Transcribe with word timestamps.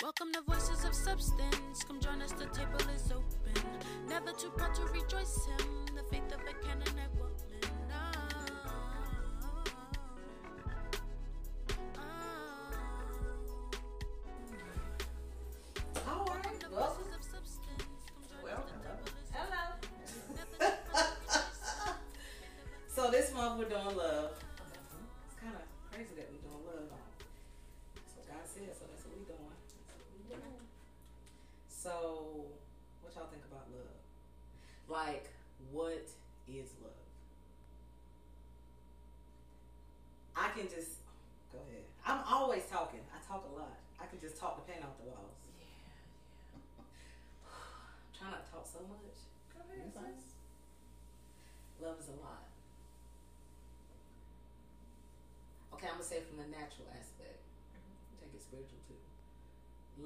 Welcome 0.00 0.28
to 0.34 0.42
Voices 0.42 0.84
of 0.84 0.94
Substance. 0.94 1.82
Come 1.82 1.98
join 1.98 2.22
us, 2.22 2.30
the 2.30 2.46
table 2.46 2.78
is 2.94 3.10
open. 3.10 3.62
Never 4.08 4.30
too 4.30 4.50
proud 4.50 4.72
to 4.76 4.82
rejoice 4.92 5.44
him. 5.46 5.66
The 5.96 6.04
faith 6.04 6.32
of 6.32 6.38
a 6.42 6.54
Canaanite 6.64 6.97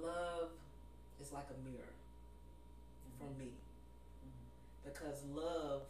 Love 0.01 0.49
is 1.21 1.33
like 1.33 1.47
a 1.51 1.69
mirror 1.69 1.85
for 3.19 3.29
me 3.39 3.51
because 4.85 5.23
love 5.35 5.83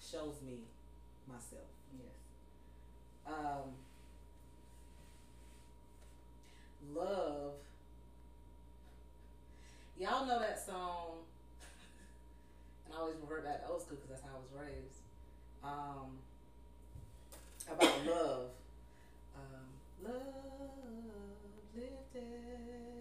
shows 0.00 0.36
me 0.46 0.58
myself. 1.26 1.68
Yes. 1.96 3.34
Um, 3.34 3.70
love. 6.94 7.52
Y'all 9.98 10.26
know 10.26 10.38
that 10.38 10.64
song, 10.64 11.18
and 12.86 12.94
I 12.94 13.00
always 13.00 13.16
revert 13.20 13.44
back 13.44 13.64
to 13.64 13.72
old 13.72 13.82
school 13.82 13.96
because 13.96 14.10
that's 14.10 14.22
how 14.22 14.36
I 14.36 14.38
was 14.38 14.66
raised. 14.66 15.02
Um, 15.64 16.18
about 17.70 18.06
love. 18.06 18.50
Um, 19.36 20.12
love 20.12 20.78
lifted. 21.74 22.97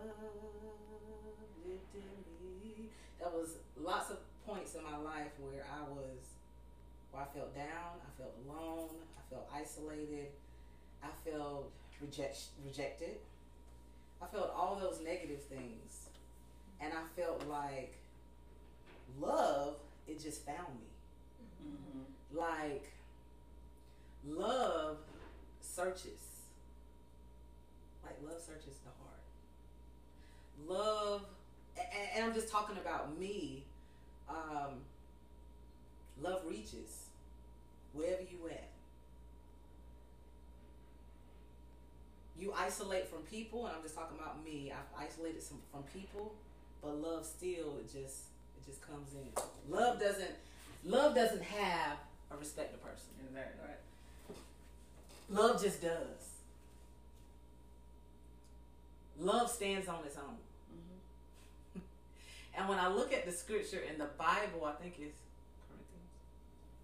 Love 0.00 1.36
lifted 1.66 2.02
me. 2.42 2.88
There 3.18 3.28
was 3.28 3.56
lots 3.78 4.10
of 4.10 4.18
points 4.46 4.74
in 4.74 4.82
my 4.82 4.96
life 4.96 5.32
where 5.38 5.66
I 5.70 5.82
was 5.88 6.18
where 7.10 7.22
I 7.22 7.26
felt 7.36 7.54
down, 7.54 7.98
I 8.00 8.10
felt 8.16 8.34
alone, 8.46 8.90
I 9.18 9.34
felt 9.34 9.50
isolated, 9.54 10.28
I 11.02 11.08
felt 11.28 11.70
reject, 12.00 12.38
rejected. 12.64 13.16
I 14.22 14.26
felt 14.26 14.52
all 14.54 14.78
those 14.80 15.00
negative 15.02 15.42
things. 15.44 16.08
And 16.80 16.92
I 16.92 17.20
felt 17.20 17.46
like 17.48 17.96
love, 19.20 19.76
it 20.06 20.22
just 20.22 20.46
found 20.46 20.74
me. 20.78 21.68
Mm-hmm. 21.68 22.38
Like 22.38 22.92
love 24.26 24.98
searches. 25.60 26.42
Like 28.04 28.16
love 28.24 28.40
searches 28.40 28.76
the 28.84 28.90
heart. 29.02 29.19
Love, 30.68 31.22
and, 32.14 32.24
I'm 32.24 32.34
just 32.34 32.48
talking 32.48 32.76
about 32.76 33.18
me. 33.18 33.64
Um, 34.28 34.74
love 36.22 36.42
reaches 36.46 37.06
wherever 37.92 38.22
you 38.22 38.48
at. 38.50 38.68
You 42.38 42.54
isolate 42.56 43.08
from 43.08 43.20
people, 43.22 43.66
and 43.66 43.76
I'm 43.76 43.82
just 43.82 43.94
talking 43.94 44.16
about 44.18 44.42
me. 44.44 44.72
I've 44.72 45.06
isolated 45.08 45.42
some 45.42 45.58
from 45.70 45.82
people, 45.82 46.32
but 46.80 46.94
love 47.00 47.26
still 47.26 47.78
it 47.78 47.86
just 47.86 48.20
it 48.56 48.66
just 48.66 48.80
comes 48.86 49.10
in. 49.14 49.28
Love 49.68 50.00
doesn't 50.00 50.30
love 50.84 51.14
doesn't 51.14 51.42
have 51.42 51.98
a 52.30 52.36
respect 52.38 52.74
of 52.74 52.82
person. 52.82 53.08
Exactly 53.28 53.60
right. 53.66 53.76
Love 55.28 55.62
just 55.62 55.82
does. 55.82 56.30
Love 59.18 59.50
stands 59.50 59.86
on 59.86 60.02
its 60.06 60.16
own. 60.16 60.36
Mm-hmm. 62.60 62.70
And 62.70 62.78
when 62.78 62.78
I 62.78 62.88
look 62.88 63.12
at 63.12 63.24
the 63.26 63.32
scripture 63.32 63.80
in 63.80 63.98
the 63.98 64.08
Bible, 64.18 64.64
I 64.66 64.72
think 64.82 64.94
it's 64.98 65.16
Corinthians. 65.68 66.10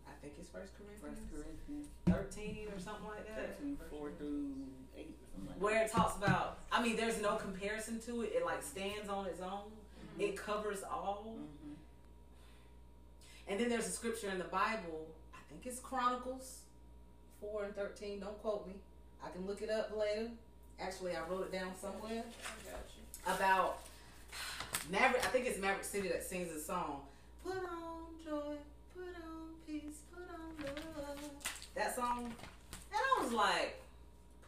I 0.07 0.13
think 0.23 0.35
it's 0.39 0.49
First 0.49 0.73
Corinthians. 0.77 1.03
First 1.03 1.23
Corinthians 1.33 1.87
thirteen 2.07 2.69
or 2.75 2.81
something 2.81 3.09
like 3.09 3.27
that. 3.27 3.59
13, 3.59 3.77
4 3.91 4.11
through 4.19 4.51
8 4.97 5.17
something 5.33 5.51
like 5.51 5.63
Where 5.63 5.85
it 5.85 5.91
talks 5.91 6.17
about 6.17 6.59
I 6.73 6.83
mean 6.83 6.97
there's 6.97 7.21
no 7.21 7.37
comparison 7.37 8.01
to 8.07 8.23
it. 8.23 8.33
It 8.35 8.45
like 8.45 8.63
stands 8.63 9.09
on 9.09 9.27
its 9.27 9.41
own. 9.41 9.71
It 10.19 10.37
covers 10.37 10.83
all. 10.83 11.37
Mm-hmm. 11.37 11.75
And 13.49 13.61
then 13.61 13.69
there's 13.69 13.87
a 13.87 13.91
scripture 13.91 14.31
in 14.31 14.39
the 14.39 14.45
Bible, 14.45 15.07
I 15.35 15.39
think 15.49 15.67
it's 15.67 15.79
Chronicles 15.79 16.61
4 17.41 17.65
and 17.65 17.77
13. 17.77 18.21
Don't 18.21 18.41
quote 18.41 18.67
me. 18.67 18.75
I 19.25 19.31
can 19.31 19.47
look 19.47 19.63
it 19.63 19.71
up 19.71 19.97
later. 19.97 20.31
Actually, 20.81 21.13
I 21.13 21.21
wrote 21.29 21.43
it 21.43 21.53
down 21.53 21.73
somewhere. 21.81 22.25
About 23.27 23.86
Maverick, 24.91 25.25
I 25.25 25.29
think 25.29 25.47
it's 25.47 25.59
Maverick 25.59 25.85
City 25.85 26.09
that 26.09 26.23
sings 26.23 26.55
a 26.55 26.61
song. 26.61 27.01
Put 27.45 27.57
on 27.57 28.05
joy, 28.25 28.55
put 28.95 29.17
on 29.17 29.49
peace, 29.67 30.03
put 30.13 30.23
on 30.23 30.65
love. 30.97 31.19
That 31.75 31.95
song. 31.97 32.33
And 32.93 33.01
I 33.01 33.23
was 33.23 33.33
like, 33.33 33.83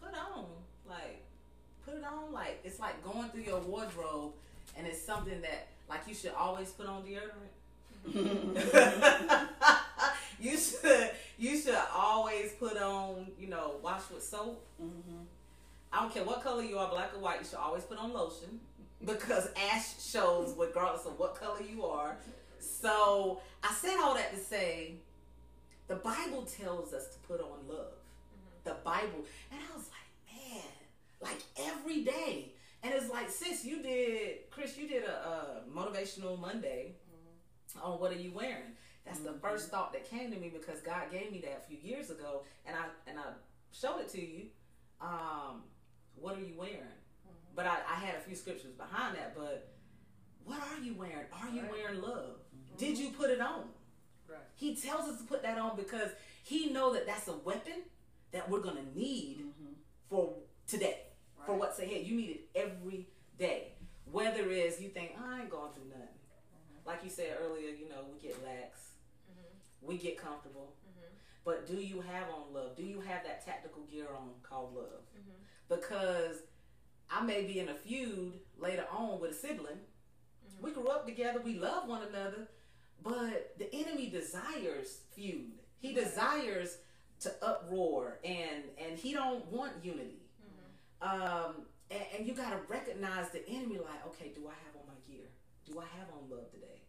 put 0.01 0.15
on. 0.15 0.45
Like, 0.89 1.23
put 1.85 1.95
it 1.95 2.05
on. 2.05 2.33
Like, 2.33 2.61
it's 2.65 2.79
like 2.79 3.03
going 3.05 3.29
through 3.31 3.43
your 3.43 3.59
wardrobe 3.61 4.33
and 4.77 4.87
it's 4.87 5.03
something 5.03 5.41
that, 5.41 5.69
like, 5.89 6.01
you 6.07 6.15
should 6.15 6.33
always 6.35 6.71
put 6.71 6.87
on 6.87 7.03
deodorant. 7.03 7.53
you 10.41 10.57
should 10.57 11.11
you 11.37 11.59
should 11.59 11.77
always 11.93 12.53
put 12.53 12.77
on 12.79 13.27
you 13.39 13.49
know 13.49 13.73
wash 13.83 14.03
with 14.15 14.23
soap. 14.23 14.65
Mm-hmm. 14.81 15.25
I 15.93 16.01
don't 16.01 16.15
care 16.15 16.23
what 16.23 16.43
color 16.43 16.63
you 16.63 16.79
are, 16.79 16.89
black 16.89 17.13
or 17.15 17.19
white. 17.19 17.41
You 17.41 17.47
should 17.47 17.59
always 17.59 17.83
put 17.83 17.99
on 17.99 18.13
lotion 18.13 18.61
because 19.05 19.49
ash 19.73 20.03
shows 20.03 20.55
regardless 20.57 21.07
of 21.07 21.19
what 21.19 21.35
color 21.35 21.63
you 21.63 21.85
are. 21.85 22.17
So 22.59 23.41
I 23.63 23.73
said 23.73 23.97
all 24.03 24.15
that 24.15 24.35
to 24.35 24.41
say, 24.41 24.95
the 25.87 25.97
Bible 25.97 26.43
tells 26.43 26.93
us 26.93 27.09
to 27.09 27.19
put 27.27 27.41
on 27.41 27.67
love. 27.69 27.87
Mm-hmm. 27.87 28.65
The 28.65 28.77
Bible, 28.85 29.25
and 29.51 29.61
I 29.61 29.77
was 29.77 29.89
like, 29.89 30.53
man, 30.53 30.63
like 31.21 31.43
every 31.59 32.05
day. 32.05 32.53
And 32.83 32.95
it's 32.95 33.11
like, 33.11 33.29
sis, 33.31 33.65
you 33.65 33.83
did, 33.83 34.51
Chris, 34.51 34.77
you 34.79 34.87
did 34.89 35.05
a, 35.05 35.11
a 35.11 35.63
motivational 35.75 36.39
Monday 36.39 36.95
mm-hmm. 37.11 37.85
on 37.85 37.99
what 37.99 38.13
are 38.13 38.19
you 38.19 38.31
wearing. 38.33 38.77
That's 39.05 39.21
the 39.21 39.33
first 39.33 39.67
mm-hmm. 39.67 39.77
thought 39.77 39.93
that 39.95 40.09
came 40.09 40.31
to 40.31 40.39
me 40.39 40.51
because 40.51 40.81
God 40.81 41.11
gave 41.11 41.33
me 41.33 41.41
that 41.41 41.65
a 41.65 41.69
few 41.69 41.79
years 41.83 42.11
ago, 42.11 42.43
and 42.67 42.77
I 42.77 43.11
and 43.11 43.19
I 43.19 43.23
showed 43.73 44.01
it 44.01 44.09
to 44.11 44.21
you. 44.21 44.47
Um, 45.01 45.63
what 46.15 46.37
are 46.37 46.41
you 46.41 46.55
wearing? 46.57 46.98
But 47.59 47.67
I, 47.67 47.79
I 47.91 47.95
had 47.97 48.15
a 48.15 48.21
few 48.21 48.37
scriptures 48.37 48.71
behind 48.71 49.17
that. 49.17 49.35
But 49.35 49.73
what 50.45 50.61
are 50.61 50.81
you 50.81 50.95
wearing? 50.95 51.27
Are 51.33 51.49
you 51.53 51.63
Right. 51.63 51.71
wearing 51.73 52.01
love? 52.01 52.37
Mm-hmm. 52.55 52.77
Did 52.77 52.97
you 52.97 53.11
put 53.11 53.31
it 53.31 53.41
on? 53.41 53.65
Right. 54.29 54.39
He 54.55 54.77
tells 54.77 55.09
us 55.09 55.19
to 55.19 55.25
put 55.25 55.43
that 55.43 55.59
on 55.59 55.75
because 55.77 56.11
he 56.45 56.71
know 56.71 56.93
that 56.95 57.05
that's 57.05 57.27
a 57.27 57.37
weapon 57.39 57.83
that 58.31 58.49
we're 58.49 58.61
gonna 58.61 58.85
need 58.95 59.39
Mm-hmm. 59.41 59.73
for 60.09 60.37
today, 60.69 61.07
for 61.45 61.51
Right. 61.53 61.59
what's 61.59 61.81
ahead. 61.81 62.07
You 62.07 62.15
need 62.15 62.31
it 62.31 62.49
every 62.55 63.09
day. 63.41 63.73
Whether 64.13 64.49
it's 64.53 64.81
you 64.81 64.91
think 64.91 65.17
I 65.21 65.41
ain't 65.41 65.51
going 65.51 65.73
through 65.73 65.89
nothing, 65.89 66.03
mm-hmm. 66.05 66.87
like 66.89 67.03
you 67.03 67.11
said 67.11 67.39
earlier, 67.43 67.71
you 67.71 67.89
know 67.89 68.05
we 68.09 68.21
get 68.21 68.41
lax, 68.45 68.91
mm-hmm. 69.29 69.85
we 69.89 69.99
get 69.99 70.17
comfortable. 70.17 70.75
But 71.45 71.67
do 71.67 71.75
you 71.75 72.03
have 72.03 72.29
on 72.29 72.53
love? 72.55 72.77
Do 72.77 72.85
you 72.85 73.01
have 73.01 73.25
that 73.25 73.45
tactical 73.45 73.83
gear 73.91 74.07
on 74.17 74.29
called 74.45 74.77
love? 74.77 75.03
Because 75.69 76.43
I 77.11 77.23
may 77.25 77.43
be 77.45 77.59
in 77.61 77.69
a 77.69 77.75
feud 77.75 78.35
later 78.59 78.85
on 78.91 79.21
with 79.21 79.31
a 79.33 79.35
sibling. 79.35 79.79
We 80.61 80.73
grew 80.73 80.89
up 80.89 81.07
together. 81.07 81.41
We 81.41 81.55
love 81.59 81.89
one 81.89 82.03
another, 82.03 82.49
but 83.03 83.55
the 83.59 83.73
enemy 83.75 84.11
desires 84.11 85.03
feud. 85.15 85.53
He 85.79 85.95
desires 85.95 86.79
to 87.21 87.33
uproar, 87.43 88.19
and 88.25 88.65
and 88.79 88.99
he 88.99 89.13
don't 89.13 89.45
want 89.47 89.73
unity. 89.83 90.23
Um, 91.01 91.67
and, 91.91 92.03
and 92.19 92.27
you 92.27 92.35
got 92.35 92.51
to 92.51 92.59
recognize 92.69 93.31
the 93.31 93.49
enemy. 93.49 93.79
Like, 93.79 94.05
okay, 94.09 94.33
do 94.35 94.49
I 94.49 94.55
have 94.67 94.75
on 94.81 94.87
my 94.89 94.99
gear? 95.07 95.27
Do 95.65 95.79
I 95.79 95.85
have 95.99 96.09
on 96.13 96.29
love 96.29 96.51
today? 96.51 96.83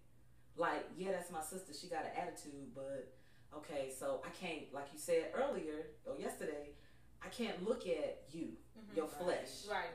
Like, 0.57 0.89
yeah, 0.97 1.11
that's 1.11 1.31
my 1.31 1.41
sister. 1.43 1.71
She 1.79 1.87
got 1.87 2.05
an 2.05 2.11
attitude, 2.19 2.73
but 2.73 3.13
okay, 3.55 3.91
so 3.97 4.21
I 4.25 4.29
can't. 4.29 4.73
Like 4.73 4.87
you 4.91 4.99
said 4.99 5.31
earlier 5.35 5.91
or 6.05 6.17
yesterday, 6.19 6.71
I 7.23 7.27
can't 7.29 7.63
look 7.67 7.85
at 7.87 8.23
you, 8.31 8.57
Mhm. 8.77 8.95
your 8.95 9.05
Right. 9.05 9.15
flesh. 9.21 9.67
Right. 9.69 9.93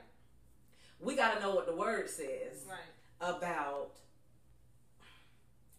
We 0.99 1.15
got 1.15 1.35
to 1.35 1.39
know 1.41 1.53
what 1.55 1.65
the 1.67 1.75
word 1.75 2.09
says 2.09 2.65
Right. 2.67 2.79
about 3.19 3.91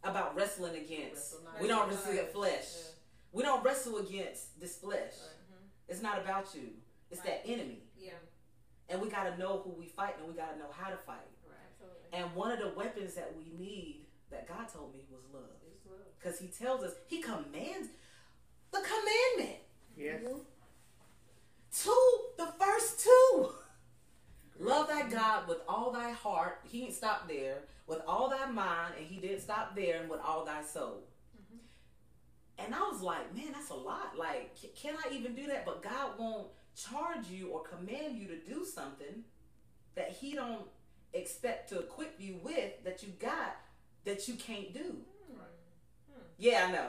about 0.04 0.36
wrestling 0.36 0.76
against. 0.76 1.34
Wrestle 1.34 1.40
We 1.60 1.66
don't 1.68 1.86
against 1.88 2.04
wrestle 2.06 2.12
against 2.20 2.32
flesh. 2.32 2.74
Yeah. 2.76 2.90
We 3.32 3.42
don't 3.42 3.64
wrestle 3.64 3.96
against 3.98 4.60
this 4.60 4.78
flesh. 4.78 5.00
Right. 5.00 5.58
Mhm. 5.58 5.68
It's 5.88 6.00
not 6.00 6.18
about 6.20 6.54
you. 6.54 6.76
It's 7.10 7.20
Right. 7.20 7.42
that 7.44 7.50
enemy. 7.50 7.82
Yeah. 7.96 8.12
And 8.88 9.02
we 9.02 9.08
got 9.08 9.24
to 9.24 9.36
know 9.36 9.58
who 9.58 9.70
we 9.70 9.88
fight 9.88 10.16
and 10.18 10.28
we 10.28 10.34
got 10.34 10.52
to 10.52 10.58
know 10.58 10.70
how 10.70 10.90
to 10.90 10.96
fight. 10.96 11.26
Absolutely. 11.72 12.08
And 12.12 12.34
one 12.36 12.52
of 12.52 12.60
the 12.60 12.68
weapons 12.78 13.14
that 13.14 13.34
we 13.36 13.50
need 13.50 14.06
that 14.30 14.46
God 14.46 14.68
told 14.68 14.94
me 14.94 15.04
was 15.10 15.24
love. 15.32 15.50
Because 16.18 16.38
he 16.38 16.48
tells 16.48 16.82
us, 16.84 16.94
he 17.08 17.20
commands 17.20 17.88
the 18.70 18.80
commandment. 18.80 19.60
Yes. 19.96 20.22
Two, 21.72 22.32
the 22.36 22.46
first 22.58 22.66
two. 22.66 22.66
Love 22.66 22.74
thy 22.76 22.85
God 25.46 25.48
with 25.48 25.62
all 25.68 25.90
thy 25.92 26.10
heart. 26.12 26.60
He 26.64 26.80
didn't 26.80 26.94
stop 26.94 27.28
there. 27.28 27.58
With 27.86 28.00
all 28.06 28.28
thy 28.28 28.46
mind, 28.50 28.94
and 28.98 29.06
he 29.06 29.16
didn't 29.16 29.40
stop 29.42 29.76
there, 29.76 30.00
and 30.00 30.10
with 30.10 30.20
all 30.20 30.44
thy 30.44 30.62
soul. 30.62 31.04
And 32.58 32.74
I 32.74 32.80
was 32.90 33.00
like, 33.02 33.34
man, 33.36 33.52
that's 33.52 33.70
a 33.70 33.74
lot. 33.74 34.16
Like, 34.18 34.56
can 34.74 34.96
I 34.96 35.14
even 35.14 35.34
do 35.34 35.46
that? 35.48 35.64
But 35.64 35.82
God 35.82 36.18
won't 36.18 36.48
charge 36.74 37.28
you 37.28 37.50
or 37.50 37.62
command 37.62 38.16
you 38.18 38.26
to 38.28 38.38
do 38.38 38.64
something 38.64 39.24
that 39.94 40.10
He 40.10 40.34
don't 40.34 40.62
expect 41.12 41.68
to 41.68 41.80
equip 41.80 42.16
you 42.18 42.40
with 42.42 42.82
that 42.84 43.02
you 43.02 43.10
got 43.20 43.56
that 44.04 44.26
you 44.26 44.34
can't 44.34 44.72
do. 44.72 44.96
Hmm. 45.30 46.20
Yeah, 46.38 46.66
I 46.68 46.72
know. 46.72 46.88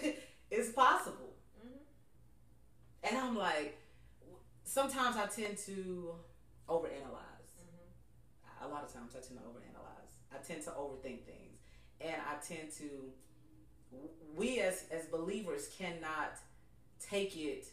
it's 0.50 0.72
possible. 0.72 1.34
Mhm. 1.64 1.78
And 3.04 3.16
I'm 3.18 3.36
like, 3.36 3.78
sometimes 4.72 5.16
I 5.16 5.26
tend 5.26 5.58
to 5.66 6.14
overanalyze. 6.66 7.52
Mm-hmm. 7.60 8.64
A 8.64 8.68
lot 8.68 8.82
of 8.82 8.92
times 8.92 9.12
I 9.14 9.20
tend 9.20 9.38
to 9.38 9.44
overanalyze. 9.44 10.12
I 10.32 10.38
tend 10.42 10.62
to 10.64 10.70
overthink 10.70 11.24
things. 11.24 11.58
And 12.00 12.16
I 12.16 12.42
tend 12.42 12.72
to, 12.78 12.88
we 14.34 14.60
as, 14.60 14.84
as 14.90 15.04
believers 15.06 15.68
cannot 15.76 16.38
take 17.06 17.36
it, 17.36 17.66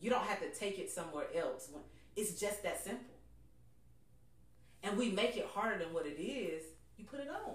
you 0.00 0.08
don't 0.08 0.22
have 0.22 0.40
to 0.40 0.50
take 0.56 0.78
it 0.78 0.88
somewhere 0.88 1.26
else. 1.36 1.68
When, 1.72 1.82
it's 2.14 2.40
just 2.40 2.62
that 2.62 2.82
simple. 2.82 3.16
And 4.84 4.96
we 4.96 5.10
make 5.10 5.36
it 5.36 5.46
harder 5.52 5.82
than 5.82 5.92
what 5.92 6.06
it 6.06 6.22
is. 6.22 6.62
You 6.96 7.06
put 7.06 7.18
it 7.18 7.28
on. 7.28 7.54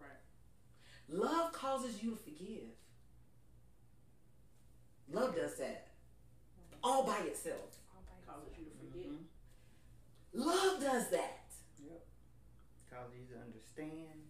Right. 0.00 0.18
Love 1.10 1.52
causes 1.52 2.02
you 2.02 2.12
to 2.12 2.16
forgive. 2.16 2.70
Love 5.12 5.36
does 5.36 5.56
that. 5.56 5.93
All 6.84 7.02
by 7.04 7.18
itself. 7.26 7.78
Causes 8.26 8.52
you 8.58 8.64
to 8.66 8.70
forget. 8.78 9.06
Mhm. 9.10 9.24
Love 10.34 10.80
does 10.80 11.08
that. 11.10 11.46
Yep. 11.82 12.06
Cause 12.90 13.10
you 13.18 13.24
to 13.34 13.40
understand. 13.40 14.20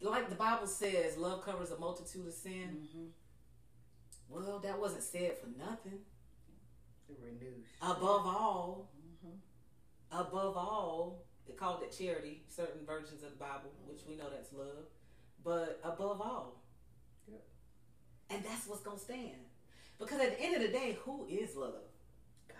Like 0.00 0.28
the 0.28 0.34
Bible 0.34 0.66
says, 0.66 1.16
love 1.16 1.44
covers 1.44 1.70
a 1.70 1.78
multitude 1.78 2.26
of 2.26 2.32
sin. 2.34 2.88
Mm-hmm. 2.88 3.06
Well, 4.28 4.58
that 4.58 4.78
wasn't 4.80 5.04
said 5.04 5.38
for 5.38 5.46
nothing. 5.58 6.00
It 7.08 7.18
renews. 7.22 7.66
Above 7.80 8.26
all, 8.26 8.90
Mm-hmm. 9.24 9.36
above 10.20 10.56
all, 10.56 11.24
they 11.46 11.52
called 11.54 11.82
it 11.82 11.96
charity, 11.96 12.42
certain 12.48 12.84
versions 12.84 13.22
of 13.22 13.30
the 13.30 13.36
Bible, 13.36 13.70
which 13.86 14.00
we 14.08 14.16
know 14.16 14.28
that's 14.30 14.52
love. 14.52 14.86
But 15.44 15.80
above 15.84 16.20
all. 16.20 16.62
Yep. 17.30 17.42
And 18.30 18.44
that's 18.44 18.66
what's 18.66 18.82
going 18.82 18.98
to 18.98 19.02
stand. 19.04 19.46
Because 20.02 20.20
at 20.20 20.36
the 20.36 20.44
end 20.44 20.56
of 20.56 20.62
the 20.62 20.68
day, 20.68 20.98
who 21.04 21.26
is 21.26 21.54
love? 21.54 21.74
God 22.48 22.56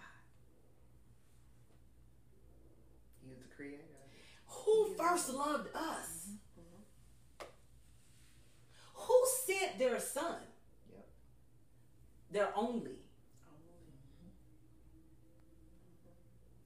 He's 3.27 3.39
the 3.39 3.55
creator. 3.55 3.83
Who 4.47 4.95
first 4.95 5.29
loved 5.31 5.69
us? 5.75 6.29
Mm-hmm. 6.59 7.45
Who 8.95 9.25
sent 9.45 9.79
their 9.79 9.99
son? 9.99 10.37
Yep. 10.93 11.09
Their 12.31 12.49
only. 12.55 13.09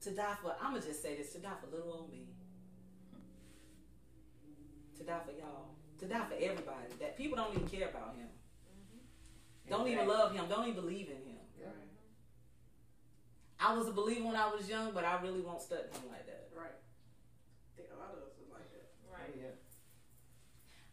To 0.01 0.11
die 0.11 0.35
for, 0.41 0.55
I'm 0.61 0.71
going 0.71 0.81
to 0.83 0.87
just 0.87 1.01
say 1.01 1.17
this 1.17 1.33
to 1.33 1.39
die 1.39 1.49
for 1.59 1.75
little 1.75 1.91
old 1.91 2.11
me. 2.11 2.27
To 4.99 5.03
die 5.03 5.19
for 5.25 5.31
y'all. 5.31 5.69
To 5.99 6.05
die 6.05 6.25
for 6.29 6.35
everybody. 6.35 6.93
That 6.99 7.17
people 7.17 7.35
don't 7.35 7.55
even 7.55 7.67
care 7.67 7.89
about 7.89 8.15
him. 8.15 8.27
Don't 9.69 9.87
even 9.87 10.07
love 10.07 10.33
him. 10.33 10.45
Don't 10.47 10.63
even 10.67 10.79
believe 10.81 11.07
in 11.09 11.17
him. 11.27 11.43
Yeah. 11.59 11.67
I 13.59 13.73
was 13.75 13.87
a 13.87 13.91
believer 13.91 14.25
when 14.25 14.35
I 14.35 14.47
was 14.53 14.69
young, 14.69 14.91
but 14.93 15.03
I 15.03 15.19
really 15.21 15.41
won't 15.41 15.61
study 15.61 15.89
him 15.91 16.07
like 16.09 16.25
that. 16.27 16.47
Right. 16.55 16.71
I 16.77 17.69
think 17.75 17.89
a 17.91 17.99
lot 17.99 18.13
of 18.15 18.23
us 18.23 18.37
is 18.39 18.47
like 18.53 18.69
that. 18.71 18.87
Right. 19.11 19.27
Oh, 19.27 19.39
yeah. 19.41 19.55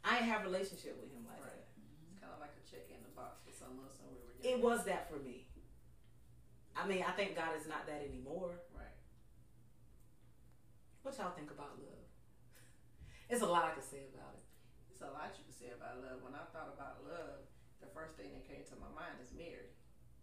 I 0.03 0.17
ain't 0.19 0.27
have 0.27 0.43
a 0.43 0.45
relationship 0.51 0.99
with 1.01 1.13
him 1.13 1.23
like 1.29 1.39
Right. 1.39 1.55
that. 1.55 1.71
Mm-hmm. 1.79 2.09
It's 2.13 2.19
kind 2.21 2.33
of 2.35 2.41
like 2.41 2.57
a 2.59 2.65
check 2.67 2.89
in 2.91 2.99
the 3.05 3.13
box 3.15 3.41
for 3.47 3.53
some 3.55 3.79
of 3.79 3.87
us 3.87 4.01
when 4.03 4.11
we 4.17 4.21
were 4.25 4.35
It 4.43 4.59
young. 4.59 4.65
was 4.65 4.85
that 4.91 5.07
for 5.09 5.21
me. 5.23 5.47
I 6.75 6.83
mean, 6.89 7.05
I 7.07 7.13
think 7.15 7.37
God 7.39 7.55
is 7.55 7.69
not 7.71 7.87
that 7.87 8.03
anymore. 8.03 8.59
Right. 8.75 8.91
What 11.07 11.15
y'all 11.21 11.31
think 11.37 11.53
about 11.55 11.79
love? 11.79 12.03
It's 13.31 13.41
a 13.45 13.47
lot 13.47 13.65
I 13.65 13.73
could 13.77 13.87
say 13.87 14.09
about 14.11 14.35
it. 14.37 14.45
It's 14.91 15.01
a 15.01 15.09
lot 15.13 15.31
you 15.39 15.45
can 15.47 15.55
say 15.55 15.71
about 15.73 16.01
love. 16.03 16.21
When 16.25 16.35
I 16.35 16.45
thought 16.53 16.73
about 16.75 17.05
love, 17.07 17.45
the 17.85 17.93
first 17.93 18.17
thing 18.17 18.33
that 18.33 18.49
came 18.49 18.65
to 18.73 18.77
my 18.81 18.89
mind 18.97 19.21
is 19.21 19.29
Mary. 19.37 19.69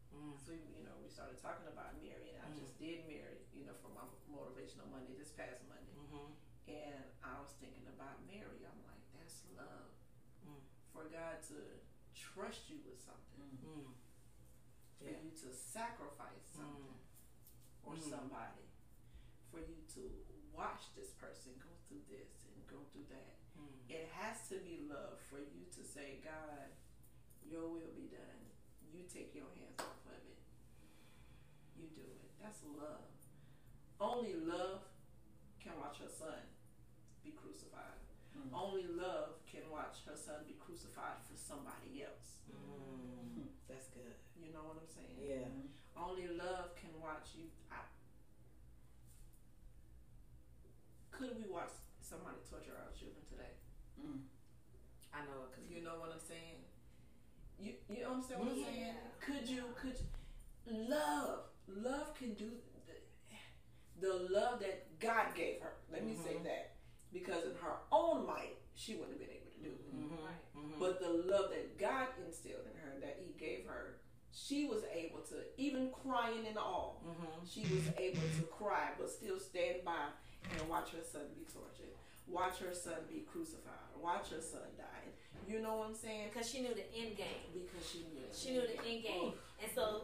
Mm. 0.09 0.33
So 0.41 0.51
you 0.57 0.81
know, 0.81 0.97
we 0.99 1.07
started 1.13 1.37
talking 1.37 1.69
about 1.69 1.93
Mary, 2.01 2.33
and 2.33 2.41
I 2.41 2.49
Mm. 2.49 2.57
just 2.59 2.73
did 2.81 3.05
Mary, 3.05 3.45
you 3.53 3.63
know, 3.69 3.77
for 3.79 3.93
my 3.93 4.03
motivational 4.27 4.89
Monday 4.89 5.13
this 5.13 5.31
past 5.31 5.61
Monday, 5.69 5.93
Mm-hmm. 5.95 6.33
and 6.67 7.03
I 7.23 7.37
was 7.39 7.53
thinking 7.61 7.85
about 7.87 8.25
Mary. 8.25 8.65
I'm 8.65 8.81
like, 8.89 9.05
that's 9.13 9.45
love. 9.55 9.93
Mm. 10.43 10.59
For 10.91 11.05
God 11.07 11.39
to 11.53 11.79
trust 12.17 12.67
you 12.69 12.81
with 12.83 12.99
something, 12.99 13.55
Mm. 13.61 13.93
for 14.97 15.05
Yeah. 15.05 15.19
you 15.21 15.31
to 15.45 15.53
sacrifice 15.53 16.43
something 16.51 16.99
or 17.83 17.93
Mm. 17.95 18.09
somebody, 18.09 18.67
for 19.49 19.59
you 19.59 19.85
to 19.95 20.25
watch 20.51 20.93
this 20.95 21.11
person 21.13 21.57
go 21.59 21.69
through 21.87 22.03
this 22.09 22.45
and 22.45 22.67
go 22.67 22.83
through 22.91 23.05
that. 23.07 23.37
Mm. 23.57 23.89
It 23.89 24.07
has 24.09 24.47
to 24.49 24.59
be 24.59 24.87
love 24.87 25.19
for 25.29 25.39
you 25.39 25.65
to 25.71 25.83
say, 25.83 26.19
God, 26.23 26.71
your 27.51 27.67
will 27.67 27.91
be 27.99 28.07
done. 28.07 28.39
You 28.95 29.03
take 29.11 29.35
your 29.35 29.51
hands 29.59 29.75
off 29.83 29.99
of 30.07 30.23
it. 30.23 30.39
You 31.75 31.91
do 31.91 32.07
it. 32.07 32.31
That's 32.39 32.63
love. 32.63 33.11
Only 33.99 34.39
love 34.39 34.87
can 35.59 35.75
watch 35.75 35.99
her 35.99 36.07
son 36.07 36.47
be 37.27 37.35
crucified. 37.35 37.99
Mm. 38.31 38.55
Only 38.55 38.87
love 38.87 39.43
can 39.43 39.67
watch 39.67 40.07
her 40.07 40.15
son 40.15 40.47
be 40.47 40.55
crucified 40.63 41.19
for 41.27 41.35
somebody 41.35 42.07
else. 42.07 42.39
Mm. 42.47 43.51
That's 43.69 43.91
good. 43.91 44.15
You 44.39 44.55
know 44.55 44.63
what 44.63 44.79
I'm 44.79 44.87
saying? 44.89 45.19
Yeah. 45.19 45.51
Only 45.99 46.31
love 46.31 46.71
can 46.79 46.95
watch 47.03 47.35
you. 47.35 47.51
I, 47.67 47.83
could 51.11 51.35
we 51.35 51.51
watch 51.51 51.75
somebody 51.99 52.39
torture 52.47 52.79
our 52.79 52.95
children 52.95 53.21
today? 53.27 53.59
Mm. 53.99 54.23
I 55.11 55.27
know 55.27 55.45
it 55.45 55.51
because 55.51 55.67
You 55.67 55.83
know 55.83 55.99
what 55.99 56.15
I'm 56.15 56.23
saying? 56.23 56.60
You 57.61 57.73
you 57.89 58.05
understand 58.05 58.41
what 58.41 58.49
I'm 58.51 58.63
saying? 58.63 58.79
Yeah. 58.79 58.93
Could 59.25 59.47
you 59.49 59.63
could 59.79 59.95
you, 59.99 60.87
love 60.89 61.39
love 61.67 62.13
can 62.15 62.33
do 62.33 62.49
the, 62.87 64.07
the 64.07 64.13
love 64.33 64.59
that 64.61 64.99
God 64.99 65.35
gave 65.35 65.61
her. 65.61 65.73
Let 65.91 66.05
me 66.05 66.15
say 66.15 66.35
Mhm. 66.35 66.43
that 66.43 66.75
because 67.13 67.43
in 67.45 67.55
her 67.61 67.77
own 67.91 68.25
might 68.25 68.57
she 68.73 68.95
wouldn't 68.95 69.11
have 69.11 69.19
been 69.19 69.35
able 69.35 69.51
to 69.51 69.59
do 69.59 69.69
it. 69.69 69.95
Mm-hmm. 69.95 70.15
Right. 70.25 70.41
Mm-hmm. 70.57 70.79
But 70.79 70.99
the 71.01 71.09
love 71.09 71.49
that 71.51 71.77
God 71.77 72.07
instilled 72.25 72.65
in 72.65 72.77
her, 72.81 72.99
that 73.01 73.19
He 73.21 73.33
gave 73.37 73.65
her, 73.67 73.99
she 74.33 74.65
was 74.65 74.83
able 74.93 75.19
to 75.29 75.35
even 75.57 75.91
crying 75.91 76.45
in 76.45 76.57
all. 76.57 77.03
mm-hmm. 77.05 77.45
She 77.45 77.61
was 77.61 77.83
able 77.97 78.21
to 78.39 78.43
cry, 78.43 78.91
but 78.97 79.09
still 79.09 79.39
stand 79.39 79.83
by 79.85 80.07
and 80.57 80.69
watch 80.69 80.89
her 80.91 81.03
son 81.03 81.23
be 81.35 81.43
tortured, 81.53 81.93
watch 82.31 82.57
her 82.59 82.73
son 82.73 83.03
be 83.09 83.23
crucified, 83.31 83.91
watch 84.01 84.29
her 84.31 84.41
son 84.41 84.61
die. 84.77 84.85
You 85.47 85.59
know 85.61 85.77
what 85.77 85.89
I'm 85.89 85.95
saying? 85.95 86.29
Because 86.31 86.49
she 86.49 86.61
knew 86.61 86.73
the 86.73 86.87
end 86.95 87.17
game. 87.17 87.51
Because 87.53 87.83
she 87.89 87.99
knew. 88.13 88.23
it. 88.23 88.31
She 88.35 88.51
knew 88.51 88.61
the 88.61 88.79
end 88.87 89.03
game. 89.03 89.33
And 89.61 89.69
so, 89.75 90.03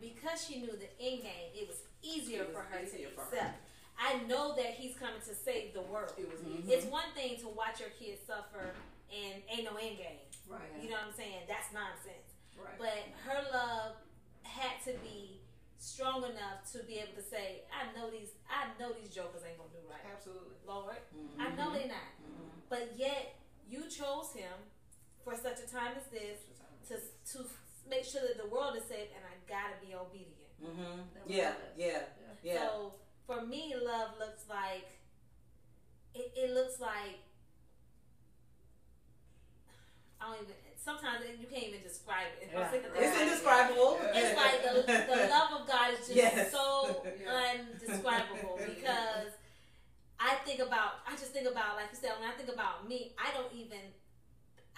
because 0.00 0.44
she 0.46 0.60
knew 0.60 0.70
the 0.72 0.90
end 1.02 1.22
game, 1.26 1.50
it 1.54 1.66
was 1.66 1.82
easier 2.02 2.42
It 2.42 2.54
was 2.54 2.56
for 2.56 2.62
her 2.70 2.78
easier 2.84 3.08
to 3.08 3.14
for 3.14 3.20
her. 3.22 3.26
accept. 3.26 3.58
I 3.98 4.22
know 4.30 4.54
that 4.54 4.78
he's 4.78 4.94
coming 4.94 5.18
to 5.26 5.34
save 5.34 5.74
the 5.74 5.82
world. 5.82 6.12
It 6.16 6.30
was 6.30 6.38
easy. 6.46 6.70
It's 6.72 6.86
one 6.86 7.10
thing 7.16 7.40
to 7.42 7.48
watch 7.48 7.80
your 7.80 7.90
kids 7.98 8.20
suffer 8.24 8.70
and 9.10 9.42
ain't 9.50 9.64
no 9.66 9.74
end 9.74 9.98
game. 9.98 10.22
Right. 10.46 10.62
You 10.80 10.90
know 10.90 11.02
what 11.02 11.10
I'm 11.10 11.16
saying? 11.18 11.50
That's 11.50 11.72
nonsense. 11.74 12.38
Right. 12.54 12.78
But 12.78 12.94
her 13.26 13.42
love 13.50 13.98
had 14.46 14.78
to 14.86 14.94
be 15.02 15.37
strong 15.98 16.22
enough 16.22 16.62
to 16.70 16.78
be 16.86 17.02
able 17.02 17.18
to 17.18 17.26
say, 17.26 17.66
I 17.74 17.90
know 17.98 18.06
these 18.06 18.30
I 18.46 18.70
know 18.78 18.94
these 18.94 19.10
jokers 19.10 19.42
ain't 19.42 19.58
gonna 19.58 19.74
do 19.74 19.82
right. 19.90 20.06
Absolutely. 20.06 20.54
Lord. 20.62 21.02
Mm-hmm. 21.10 21.42
I 21.42 21.46
know 21.58 21.74
they're 21.74 21.90
not. 21.90 22.14
But 22.70 22.94
yet 22.94 23.34
you 23.66 23.82
chose 23.90 24.30
him 24.30 24.54
for 25.26 25.34
such 25.34 25.58
a 25.58 25.66
time 25.66 25.98
as 25.98 26.06
this 26.14 26.38
to 26.86 27.02
to 27.34 27.50
make 27.90 28.04
sure 28.06 28.22
that 28.22 28.38
the 28.38 28.46
world 28.46 28.78
is 28.78 28.86
safe, 28.86 29.10
and 29.10 29.26
I 29.26 29.34
gotta 29.50 29.74
be 29.82 29.90
obedient. 29.98 30.54
Mm-hmm. 30.62 31.02
That 31.18 31.26
Yeah, 31.26 31.58
yeah, 31.76 32.02
yeah. 32.46 32.62
So 32.62 32.94
for 33.26 33.44
me, 33.44 33.74
love 33.74 34.14
looks 34.20 34.46
like 34.48 34.86
it, 36.14 36.30
it 36.36 36.54
looks 36.54 36.78
like 36.78 37.26
I 40.20 40.26
don't 40.26 40.42
even. 40.42 40.54
Sometimes 40.78 41.24
you 41.38 41.46
can't 41.46 41.64
even 41.68 41.82
describe 41.82 42.32
it. 42.40 42.48
Yeah. 42.50 42.64
thinking 42.68 42.90
It's 42.96 43.12
about 43.12 43.20
it, 43.20 43.22
indescribable. 43.28 43.98
It's 44.14 44.34
like 44.36 44.56
the, 44.64 44.72
the 44.86 45.28
love 45.28 45.60
of 45.60 45.68
God 45.68 45.92
is 45.92 45.98
just 46.06 46.16
Yes. 46.16 46.50
so 46.50 47.04
Yeah. 47.04 47.28
undescribable 47.28 48.56
because 48.72 49.36
I 50.18 50.34
think 50.46 50.60
about 50.60 51.04
I 51.06 51.12
just 51.12 51.32
think 51.36 51.46
about 51.46 51.76
like 51.76 51.92
you 51.92 51.98
said 52.00 52.12
when 52.18 52.28
I 52.28 52.32
think 52.32 52.48
about 52.48 52.88
me 52.88 53.12
I 53.20 53.30
don't 53.36 53.52
even 53.52 53.92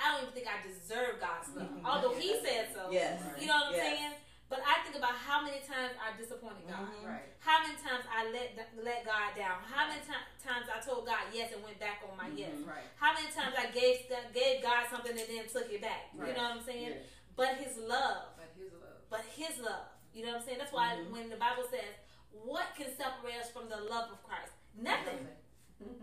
I 0.02 0.12
don't 0.12 0.22
even 0.28 0.34
think 0.34 0.48
I 0.50 0.58
deserve 0.66 1.20
God's 1.20 1.48
love 1.54 1.68
Mhm. 1.70 1.84
although 1.86 2.14
He 2.18 2.34
said 2.42 2.68
so 2.74 2.90
Yes. 2.90 3.22
you 3.38 3.46
know 3.46 3.54
what 3.54 3.66
I'm 3.68 3.74
Yes. 3.74 3.86
saying 3.86 4.12
but 4.50 4.58
I 4.66 4.82
think 4.82 4.98
about 4.98 5.14
how 5.14 5.40
many 5.46 5.62
times 5.62 5.94
I 5.96 6.12
disappointed 6.20 6.66
God 6.66 6.90
Mhm. 6.90 7.06
Right. 7.06 7.30
how 7.38 7.62
many 7.62 7.76
times 7.78 8.04
I 8.10 8.28
let 8.34 8.48
let 8.82 9.04
God 9.06 9.34
down 9.38 9.62
how 9.64 9.86
many 9.88 10.00
ti- 10.02 10.26
times 10.42 10.66
I 10.68 10.80
told 10.82 11.06
God 11.06 11.30
yes 11.32 11.52
and 11.54 11.62
went 11.62 11.78
back 11.78 12.02
on 12.04 12.16
my 12.18 12.28
yes 12.34 12.52
Right. 12.66 12.84
how 12.98 13.14
many 13.14 13.30
times 13.30 13.54
I 13.56 13.66
gave 13.70 14.10
gave 14.34 14.62
God 14.62 14.88
something 14.90 15.16
and 15.16 15.28
then 15.28 15.48
took 15.48 15.70
it 15.70 15.80
back 15.80 16.10
you 16.12 16.20
know 16.20 16.26
what 16.26 16.58
I'm 16.58 16.64
saying 16.64 16.90
Yes. 16.98 17.06
but 17.36 17.54
His 17.62 17.78
love 17.78 18.34
But 18.36 18.50
his 18.58 18.72
love. 18.74 18.98
but 19.08 19.22
his 19.38 19.58
love. 19.60 19.86
You 20.12 20.26
know 20.26 20.32
what 20.34 20.40
I'm 20.40 20.46
saying? 20.46 20.58
That's 20.58 20.72
why 20.72 20.96
Mhm. 20.98 21.10
when 21.12 21.30
the 21.30 21.36
Bible 21.36 21.64
says, 21.70 21.94
What 22.32 22.74
can 22.76 22.90
separate 22.96 23.36
us 23.42 23.50
from 23.50 23.68
the 23.68 23.76
love 23.76 24.10
of 24.12 24.22
Christ? 24.24 24.52
Nothing. 24.74 25.28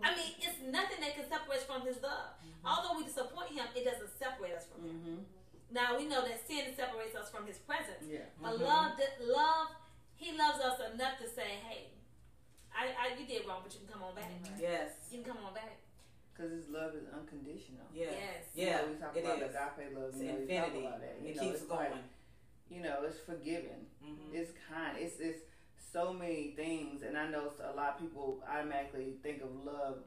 I 0.04 0.16
mean, 0.16 0.36
it's 0.40 0.60
nothing 0.60 1.00
that 1.02 1.14
can 1.16 1.28
separate 1.30 1.60
us 1.60 1.66
from 1.66 1.82
his 1.86 2.02
love. 2.02 2.32
Although 2.66 2.98
we 2.98 3.04
disappoint 3.06 3.52
him, 3.52 3.66
it 3.76 3.84
doesn't 3.86 4.10
separate 4.18 4.54
us 4.54 4.66
from 4.66 4.84
him. 4.84 5.26
Mm-hmm. 5.68 5.76
Now 5.76 5.98
we 5.98 6.08
know 6.08 6.22
that 6.28 6.46
sin 6.48 6.74
separates 6.76 7.16
us 7.16 7.30
from 7.30 7.46
his 7.46 7.58
presence. 7.58 8.04
Yeah. 8.08 8.20
But 8.42 8.54
Mhm. 8.60 8.62
love 8.62 9.00
love 9.22 9.68
he 10.16 10.36
loves 10.38 10.60
us 10.60 10.80
enough 10.94 11.18
to 11.20 11.30
say, 11.30 11.60
Hey, 11.68 11.92
I, 12.76 12.88
I 13.14 13.20
you 13.20 13.26
did 13.28 13.46
wrong, 13.48 13.62
but 13.64 13.74
you 13.74 13.80
can 13.82 13.88
come 13.94 14.04
on 14.04 14.16
back. 14.16 14.32
Yes. 14.60 14.92
You 15.12 15.22
can 15.24 15.34
come 15.34 15.44
on 15.46 15.54
back. 15.54 15.78
Because 16.34 16.52
his 16.52 16.70
love 16.70 16.94
is 16.96 17.06
unconditional. 17.14 17.86
Yeah. 17.94 18.12
Yes. 18.12 18.46
You 18.56 18.66
know, 18.68 18.86
we 18.94 18.96
talk 19.00 19.16
it 19.18 19.26
about 19.26 19.42
is. 19.42 19.54
the 19.54 19.62
agape 19.86 19.96
love. 19.98 20.10
It's 20.10 20.18
You 20.22 20.28
know, 20.32 20.38
infinity. 20.38 20.86
about 20.86 21.02
that. 21.02 21.16
You 21.22 21.30
It 21.30 21.36
know, 21.36 21.42
keeps 21.44 21.56
it's 21.56 21.66
going. 21.66 21.92
like, 21.92 22.04
you 22.70 22.82
know, 22.82 23.04
it's 23.04 23.20
forgiving. 23.20 23.88
Mhm. 24.04 24.34
It's 24.34 24.52
kind. 24.70 24.98
It's 24.98 25.20
it's 25.20 25.42
so 25.92 26.14
many 26.14 26.52
things, 26.52 27.02
and 27.02 27.18
I 27.18 27.28
know 27.30 27.52
a 27.64 27.74
lot 27.74 27.94
of 27.96 28.00
people 28.00 28.44
automatically 28.48 29.18
think 29.24 29.42
of 29.42 29.50
love 29.66 30.04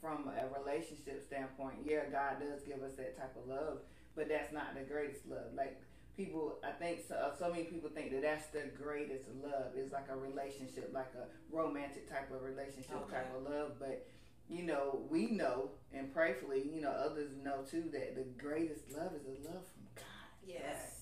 from 0.00 0.28
a 0.28 0.46
relationship 0.58 1.24
standpoint. 1.26 1.78
Yeah, 1.84 2.06
God 2.06 2.40
does 2.40 2.62
give 2.64 2.82
us 2.82 2.94
that 2.96 3.16
type 3.16 3.34
of 3.36 3.46
love, 3.46 3.80
but 4.16 4.28
that's 4.28 4.52
not 4.52 4.74
the 4.74 4.82
greatest 4.82 5.26
love. 5.28 5.52
Like 5.56 5.80
people, 6.16 6.58
I 6.64 6.72
think 6.72 7.00
so, 7.08 7.32
so 7.38 7.50
many 7.50 7.64
people 7.64 7.90
think 7.90 8.10
that 8.12 8.22
that's 8.22 8.46
the 8.48 8.64
greatest 8.82 9.24
love. 9.42 9.72
It's 9.76 9.92
like 9.92 10.08
a 10.10 10.16
relationship, 10.16 10.90
like 10.92 11.12
a 11.14 11.26
romantic 11.54 12.08
type 12.10 12.30
of 12.32 12.42
relationship 12.42 12.96
Okay. 13.06 13.14
type 13.16 13.34
of 13.36 13.50
love, 13.50 13.72
but. 13.78 14.06
You 14.50 14.62
know, 14.62 15.02
we 15.10 15.26
know, 15.26 15.72
and 15.92 16.10
prayerfully, 16.10 16.70
you 16.74 16.80
know, 16.80 16.88
others 16.88 17.28
know 17.44 17.64
too 17.70 17.84
that 17.92 18.14
the 18.16 18.24
greatest 18.42 18.90
love 18.96 19.12
is 19.14 19.26
a 19.26 19.46
love 19.46 19.62
from 19.66 19.84
God 19.94 20.04
Yes. 20.46 20.92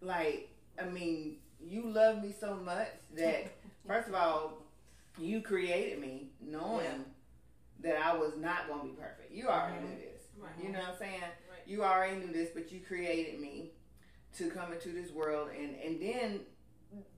like 0.00 0.48
I 0.76 0.86
mean, 0.86 1.36
you 1.60 1.88
love 1.88 2.20
me 2.20 2.34
so 2.38 2.56
much 2.56 2.88
that 3.16 3.52
first 3.86 4.08
of 4.08 4.14
all, 4.14 4.64
you 5.18 5.40
created 5.40 6.00
me 6.00 6.30
knowing 6.40 6.84
Yeah. 6.84 7.92
that 7.92 7.96
I 8.04 8.16
was 8.16 8.32
not 8.36 8.68
gonna 8.68 8.82
be 8.82 8.90
perfect. 8.90 9.30
You 9.32 9.46
already 9.48 9.78
knew 9.82 9.86
mm-hmm. 9.92 10.00
this. 10.00 10.22
Right. 10.36 10.50
You 10.60 10.72
know 10.72 10.80
what 10.80 10.88
I'm 10.88 10.98
saying? 10.98 11.22
Right. 11.70 11.76
You 11.78 11.84
already 11.84 12.16
knew 12.16 12.32
this, 12.32 12.50
but 12.54 12.72
you 12.72 12.80
created 12.80 13.40
me 13.40 13.70
to 14.38 14.50
come 14.50 14.72
into 14.72 14.90
this 14.90 15.10
world 15.10 15.48
and 15.58 15.74
and 15.84 16.00
then 16.00 16.40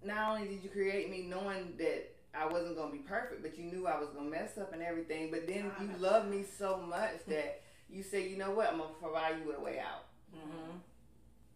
not 0.05 0.31
only 0.31 0.49
did 0.49 0.63
you 0.63 0.71
create 0.71 1.11
me 1.11 1.23
knowing 1.23 1.75
that 1.79 2.15
I 2.35 2.47
wasn't 2.47 2.77
gonna 2.77 2.93
be 2.93 2.99
perfect, 2.99 3.43
but 3.43 3.59
you 3.59 3.65
knew 3.65 3.87
I 3.87 3.99
was 3.99 4.09
gonna 4.11 4.31
mess 4.31 4.57
up 4.59 4.73
and 4.73 4.83
everything. 4.83 5.31
But 5.31 5.47
then 5.47 5.71
you 5.81 5.91
love 5.99 6.27
me 6.29 6.45
so 6.59 6.79
much 6.79 7.25
that 7.29 7.63
you 7.91 8.03
say, 8.03 8.29
you 8.29 8.37
know 8.39 8.51
what, 8.51 8.69
I'm 8.73 8.79
gonna 8.79 8.91
provide 9.01 9.39
you 9.41 9.49
with 9.49 9.59
a 9.59 9.61
way 9.61 9.79
out 9.79 10.05
Mm-hmm. 10.35 10.79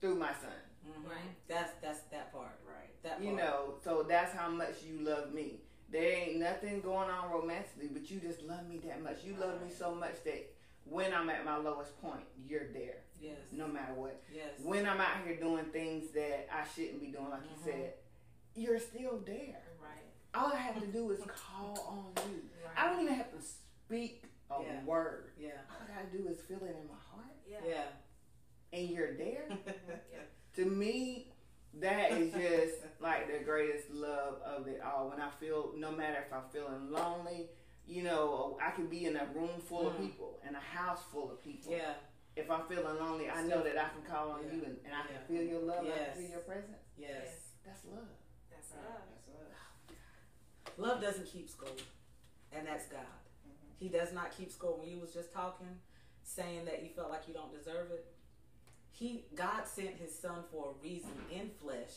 through 0.02 0.16
my 0.16 0.28
son. 0.32 0.50
Mm-hmm. 0.86 1.08
Right. 1.08 1.18
That's 1.48 1.70
that's 1.80 2.00
that 2.12 2.30
part. 2.32 2.58
Right. 2.66 3.02
That 3.02 3.12
part. 3.12 3.22
You 3.24 3.32
know, 3.32 3.74
so 3.82 4.04
that's 4.06 4.34
how 4.34 4.50
much 4.50 4.82
you 4.86 5.00
love 5.02 5.32
me. 5.32 5.60
There 5.90 6.12
ain't 6.12 6.38
nothing 6.38 6.80
going 6.82 7.08
on 7.08 7.30
romantically, 7.30 7.88
but 7.90 8.10
you 8.10 8.20
just 8.20 8.42
love 8.42 8.68
me 8.68 8.78
that 8.86 9.02
much. 9.02 9.24
You 9.24 9.34
love 9.40 9.62
me 9.62 9.70
so 9.70 9.94
much 9.94 10.22
that 10.24 10.52
when 10.88 11.12
I'm 11.12 11.28
at 11.30 11.44
my 11.44 11.56
lowest 11.56 12.00
point, 12.00 12.24
you're 12.48 12.68
there, 12.72 13.02
Yes. 13.20 13.38
no 13.52 13.66
matter 13.66 13.94
what. 13.94 14.22
Yes. 14.32 14.58
When 14.62 14.86
I'm 14.86 15.00
out 15.00 15.24
here 15.24 15.36
doing 15.36 15.64
things 15.66 16.10
that 16.12 16.48
I 16.52 16.64
shouldn't 16.74 17.00
be 17.00 17.08
doing, 17.08 17.30
like 17.30 17.42
Mhm. 17.42 17.50
you 17.50 17.56
said, 17.64 17.94
you're 18.54 18.78
still 18.78 19.18
there. 19.18 19.62
Right. 19.80 20.04
All 20.34 20.52
I 20.52 20.56
have 20.56 20.80
to 20.80 20.86
do 20.86 21.10
is 21.10 21.20
call 21.26 21.78
on 22.16 22.30
you. 22.32 22.48
Right. 22.64 22.72
I 22.76 22.90
don't 22.90 23.02
even 23.02 23.14
have 23.14 23.32
to 23.32 23.40
speak 23.42 24.24
a 24.50 24.62
Yeah. 24.62 24.84
word. 24.84 25.32
Yeah. 25.36 25.60
All 25.70 25.76
I 25.82 25.94
gotta 26.02 26.16
do 26.16 26.28
is 26.28 26.40
feel 26.42 26.62
it 26.64 26.76
in 26.80 26.86
my 26.88 26.94
heart, 26.94 27.34
Yeah. 27.46 27.60
Yeah. 27.64 27.86
and 28.72 28.88
you're 28.90 29.14
there. 29.16 29.48
Yeah. 30.12 30.22
to 30.54 30.64
me, 30.64 31.32
that 31.74 32.12
is 32.12 32.32
just 32.34 33.00
like 33.00 33.26
the 33.30 33.40
greatest 33.44 33.90
love 33.90 34.40
of 34.42 34.66
it 34.68 34.80
all. 34.80 35.10
When 35.10 35.20
I 35.20 35.30
feel, 35.30 35.72
no 35.76 35.90
matter 35.90 36.22
if 36.26 36.32
I'm 36.32 36.48
feeling 36.50 36.90
lonely, 36.90 37.50
you 37.86 38.02
know, 38.02 38.58
I 38.60 38.70
can 38.72 38.86
be 38.88 39.04
in 39.06 39.16
a 39.16 39.26
room 39.34 39.60
full 39.60 39.86
of 39.86 39.94
Mm. 39.94 40.00
people, 40.06 40.40
in 40.48 40.54
a 40.54 40.60
house 40.60 41.02
full 41.12 41.30
of 41.30 41.42
people. 41.42 41.72
yeah. 41.72 41.94
If 42.34 42.50
I'm 42.50 42.66
feeling 42.68 42.96
lonely, 42.98 43.30
I 43.30 43.42
know 43.44 43.62
that 43.62 43.78
I 43.78 43.88
can 43.88 44.02
call 44.02 44.32
on 44.32 44.44
Yeah. 44.44 44.52
you 44.52 44.64
and, 44.64 44.76
and 44.84 44.92
I 44.94 45.06
can 45.06 45.24
feel 45.26 45.42
your 45.42 45.60
love, 45.60 45.86
I 45.86 45.90
can 45.90 46.14
feel 46.14 46.30
your 46.30 46.40
presence. 46.40 46.76
Yes. 46.98 47.52
That's 47.64 47.84
love. 47.86 48.08
That's 48.50 48.70
love. 48.72 48.82
That's 49.10 49.28
love. 49.28 50.76
Love 50.78 51.00
doesn't 51.00 51.26
keep 51.26 51.48
score, 51.48 51.68
and 52.52 52.66
that's 52.66 52.86
God. 52.88 53.06
He 53.78 53.88
does 53.88 54.12
not 54.12 54.36
keep 54.36 54.52
score. 54.52 54.76
When 54.78 54.88
you 54.88 54.98
was 55.00 55.14
just 55.14 55.32
talking, 55.32 55.80
saying 56.22 56.64
that 56.66 56.82
you 56.82 56.90
felt 56.90 57.10
like 57.10 57.26
you 57.28 57.32
don't 57.34 57.52
deserve 57.52 57.90
it, 57.90 58.06
he 58.90 59.24
God 59.34 59.66
sent 59.66 59.96
His 59.96 60.18
Son 60.18 60.44
for 60.50 60.70
a 60.70 60.82
reason 60.82 61.12
in 61.30 61.50
flesh, 61.60 61.94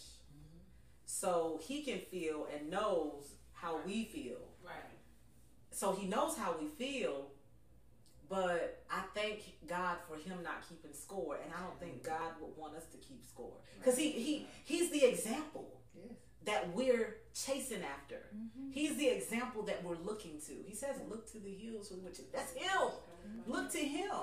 so 1.05 1.60
He 1.62 1.84
can 1.84 2.00
feel 2.00 2.48
and 2.53 2.69
knows 2.69 3.34
how 3.53 3.79
we 3.86 4.05
feel. 4.05 4.38
So 5.79 5.93
He 5.93 6.07
knows 6.07 6.36
how 6.36 6.55
we 6.59 6.67
feel. 6.67 7.27
But 8.27 8.83
I 8.91 9.01
thank 9.15 9.39
God 9.65 9.95
for 10.07 10.15
Him 10.15 10.43
not 10.43 10.67
keeping 10.67 10.93
score, 10.93 11.39
and 11.41 11.51
I 11.51 11.62
don't 11.62 11.79
think 11.79 12.03
mm-hmm. 12.03 12.15
God 12.15 12.33
would 12.41 12.55
want 12.57 12.75
us 12.75 12.86
to 12.91 12.98
keep 12.98 13.25
score 13.25 13.57
because 13.79 13.98
He 13.98 14.12
He 14.12 14.45
He's 14.65 14.91
the 14.91 15.05
example 15.05 15.67
Yes. 15.95 16.13
that 16.45 16.75
we're 16.75 17.17
chasing 17.33 17.81
after. 17.81 18.27
Mm-hmm. 18.36 18.71
He's 18.71 18.95
the 18.98 19.07
example 19.07 19.63
that 19.63 19.83
we're 19.83 19.98
looking 20.05 20.39
to. 20.48 20.53
He 20.67 20.75
says, 20.75 20.98
"Look 21.09 21.31
to 21.31 21.39
the 21.39 21.55
hills 21.55 21.88
from 21.88 22.03
which 22.03 22.19
that's 22.31 22.53
Him. 22.53 22.69
Mm-hmm. 22.69 23.51
Look 23.51 23.71
to 23.71 23.79
Him 23.79 24.19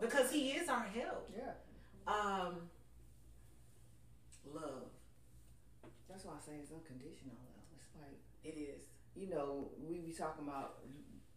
because 0.00 0.30
He 0.30 0.50
is 0.50 0.68
our 0.68 0.82
help." 0.82 1.30
Yeah. 1.34 2.12
Um, 2.12 2.68
love. 4.52 4.90
That's 6.10 6.24
why 6.24 6.32
I 6.36 6.44
say 6.44 6.52
it's 6.60 6.72
unconditional 6.72 7.36
love. 7.38 7.64
It's 7.78 7.94
like, 7.96 8.20
It 8.44 8.58
is. 8.58 8.89
You 9.20 9.28
know, 9.28 9.68
we 9.86 9.98
be 9.98 10.12
talking 10.12 10.48
about 10.48 10.78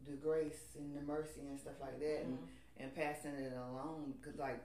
the 0.08 0.14
grace 0.14 0.76
and 0.78 0.96
the 0.96 1.02
mercy 1.02 1.42
and 1.50 1.60
stuff 1.60 1.74
like 1.82 2.00
that 2.00 2.22
and, 2.24 2.38
and 2.78 2.96
passing 2.96 3.32
it 3.36 3.52
along. 3.54 4.14
Because, 4.22 4.40
like, 4.40 4.64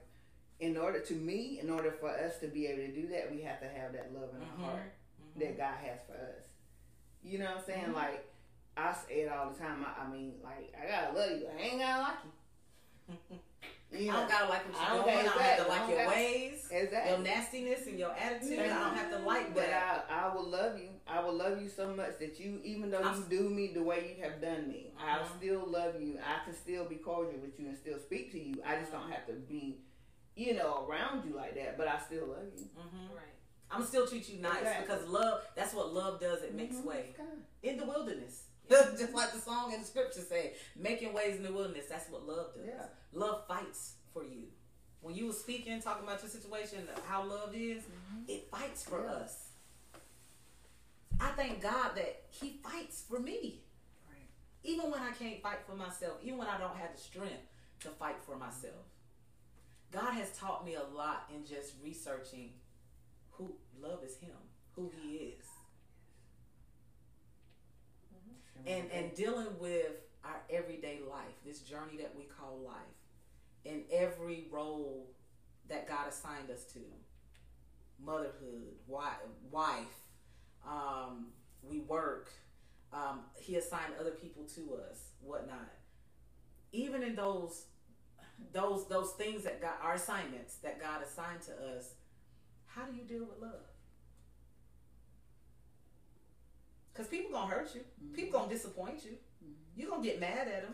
in 0.59 0.77
order 0.77 0.99
to 1.01 1.13
me, 1.13 1.59
in 1.61 1.69
order 1.69 1.91
for 1.91 2.09
us 2.09 2.37
to 2.39 2.47
be 2.47 2.67
able 2.67 2.85
to 2.85 2.93
do 2.93 3.07
that, 3.09 3.29
we 3.31 3.41
have 3.41 3.59
to 3.59 3.67
have 3.67 3.91
that 3.93 4.13
love 4.13 4.29
in 4.33 4.39
Mhm. 4.41 4.51
our 4.63 4.71
heart 4.71 4.93
Mhm. 5.21 5.39
that 5.41 5.57
God 5.57 5.75
has 5.85 5.99
for 6.07 6.13
us. 6.13 6.45
You 7.21 7.39
know 7.39 7.45
what 7.45 7.57
I'm 7.59 7.63
saying? 7.65 7.85
Mhm. 7.85 7.93
Like, 7.95 8.25
I 8.77 8.93
say 8.93 9.21
it 9.21 9.31
all 9.31 9.49
the 9.51 9.59
time. 9.59 9.85
I, 9.85 10.03
I 10.03 10.07
mean, 10.09 10.39
like, 10.41 10.73
I 10.81 10.87
gotta 10.87 11.17
love 11.17 11.31
you. 11.39 11.47
I 11.47 11.61
ain't 11.61 11.79
gotta 11.79 12.01
like 12.01 13.17
you. 13.29 13.39
You 13.99 14.11
I 14.11 14.15
don't 14.15 14.29
gotta 14.29 14.49
like 14.49 14.63
what 14.73 14.81
you're 14.81 14.95
don't 14.97 15.05
doing. 15.05 15.17
I 15.19 15.23
don't 15.23 15.41
have 15.41 15.63
to 15.65 15.67
like 15.69 15.89
your 15.89 16.07
ways, 16.07 16.67
Exactly. 16.71 17.11
your 17.11 17.19
nastiness, 17.21 17.87
and 17.87 17.99
your 17.99 18.11
attitude. 18.13 18.59
I 18.59 18.67
don't 18.67 18.95
have 18.95 19.09
to 19.11 19.17
like 19.19 19.53
But 19.53 19.65
that. 19.67 20.05
I, 20.09 20.29
I 20.29 20.35
will 20.35 20.47
love 20.49 20.77
you. 20.79 20.89
I 21.07 21.19
will 21.21 21.33
love 21.33 21.61
you 21.61 21.67
so 21.69 21.93
much 21.93 22.17
that 22.19 22.39
you, 22.39 22.59
even 22.63 22.89
though 22.91 22.99
you 22.99 23.05
I'm- 23.05 23.25
do 23.29 23.49
me 23.49 23.73
the 23.73 23.83
way 23.83 24.15
you 24.15 24.23
have 24.23 24.41
done 24.41 24.67
me, 24.67 24.93
I'll 24.99 25.21
Uh-huh. 25.21 25.37
still 25.37 25.65
love 25.67 26.01
you. 26.01 26.17
I 26.23 26.43
can 26.45 26.53
still 26.55 26.85
be 26.85 26.95
cordial 26.95 27.39
with 27.41 27.59
you 27.59 27.67
and 27.67 27.77
still 27.77 27.99
speak 27.99 28.31
to 28.31 28.39
you. 28.39 28.61
I 28.65 28.77
just 28.79 28.91
don't 28.91 29.11
have 29.11 29.25
to 29.27 29.33
be, 29.33 29.81
you 30.35 30.53
know, 30.53 30.85
around 30.87 31.25
you 31.27 31.35
like 31.35 31.55
that. 31.55 31.77
But 31.77 31.87
I 31.87 31.99
still 31.99 32.27
love 32.27 32.45
you. 32.55 32.65
hmm 32.77 33.13
Right. 33.13 33.25
I'm 33.71 33.83
still 33.83 34.07
treat 34.07 34.27
you 34.29 34.41
nice 34.41 34.59
Exactly. 34.59 34.87
because 34.87 35.07
love. 35.09 35.41
That's 35.55 35.73
what 35.73 35.93
love 35.93 36.19
does. 36.19 36.41
It 36.41 36.55
makes 36.55 36.75
Mhm. 36.77 36.85
way 36.85 37.15
in 37.61 37.77
the 37.77 37.85
wilderness. 37.85 38.45
Just 38.97 39.13
like 39.13 39.31
the 39.33 39.39
song 39.39 39.73
in 39.73 39.81
the 39.81 39.85
scripture 39.85 40.21
say, 40.21 40.53
making 40.75 41.13
ways 41.13 41.35
in 41.37 41.43
the 41.43 41.51
wilderness. 41.51 41.85
That's 41.89 42.09
what 42.09 42.27
love 42.27 42.53
does. 42.55 42.65
Yeah. 42.67 42.85
Love 43.13 43.47
fights 43.47 43.93
for 44.13 44.23
you. 44.23 44.43
When 45.01 45.15
you 45.15 45.27
were 45.27 45.33
speaking, 45.33 45.81
talking 45.81 46.03
about 46.03 46.21
your 46.21 46.29
situation, 46.29 46.87
how 47.07 47.23
love 47.23 47.55
is, 47.55 47.83
mm-hmm. 47.83 48.23
it 48.27 48.49
fights 48.51 48.83
for 48.83 49.03
Yeah. 49.05 49.11
us. 49.13 49.45
I 51.19 51.31
thank 51.31 51.61
God 51.61 51.95
that 51.95 52.23
He 52.29 52.59
fights 52.63 53.03
for 53.07 53.19
me. 53.19 53.63
Right. 54.09 54.27
Even 54.63 54.91
when 54.91 55.01
I 55.01 55.11
can't 55.11 55.41
fight 55.41 55.59
for 55.65 55.75
myself, 55.75 56.17
even 56.23 56.37
when 56.37 56.47
I 56.47 56.57
don't 56.57 56.75
have 56.77 56.93
the 56.95 57.01
strength 57.01 57.47
to 57.81 57.89
fight 57.89 58.17
for 58.25 58.35
myself. 58.35 58.85
God 59.91 60.13
has 60.13 60.29
taught 60.37 60.65
me 60.65 60.75
a 60.75 60.83
lot 60.83 61.29
in 61.33 61.45
just 61.45 61.73
researching 61.83 62.51
who 63.31 63.55
love 63.81 64.03
is 64.03 64.17
Him, 64.17 64.35
who 64.75 64.91
He 65.01 65.15
is, 65.15 65.45
and 68.67 68.91
and 68.91 69.13
dealing 69.15 69.57
with 69.59 69.91
our 70.23 70.41
everyday 70.49 70.99
life, 71.09 71.35
this 71.45 71.59
journey 71.59 71.97
that 71.97 72.13
we 72.15 72.23
call 72.23 72.59
life, 72.65 72.75
in 73.65 73.83
every 73.91 74.47
role 74.51 75.07
that 75.69 75.87
God 75.87 76.07
assigned 76.09 76.49
us 76.51 76.63
to, 76.73 76.79
motherhood, 78.03 78.75
wife, 78.87 79.85
um, 80.67 81.27
we 81.63 81.79
work. 81.79 82.31
Um, 82.91 83.21
he 83.35 83.55
assigned 83.55 83.93
other 83.99 84.11
people 84.11 84.43
to 84.55 84.79
us, 84.89 85.11
whatnot. 85.21 85.69
Even 86.71 87.03
in 87.03 87.15
those 87.15 87.65
those 88.51 88.87
those 88.87 89.11
things 89.11 89.43
that 89.43 89.61
God 89.61 89.73
our 89.81 89.93
assignments 89.93 90.55
that 90.57 90.81
God 90.81 91.03
assigned 91.03 91.41
to 91.43 91.51
us, 91.51 91.93
how 92.65 92.85
do 92.85 92.95
you 92.95 93.03
deal 93.03 93.25
with 93.25 93.39
love? 93.41 93.68
Because 96.99 97.11
people 97.11 97.31
gonna 97.31 97.49
hurt 97.49 97.73
you. 97.73 97.79
People 98.13 98.33
gonna 98.33 98.43
mm-hmm. 98.43 98.53
disappoint 98.55 99.05
you. 99.05 99.11
Mm-hmm. 99.11 99.79
You 99.79 99.89
gonna 99.89 100.03
get 100.03 100.19
mad 100.19 100.49
at 100.49 100.63
them. 100.63 100.73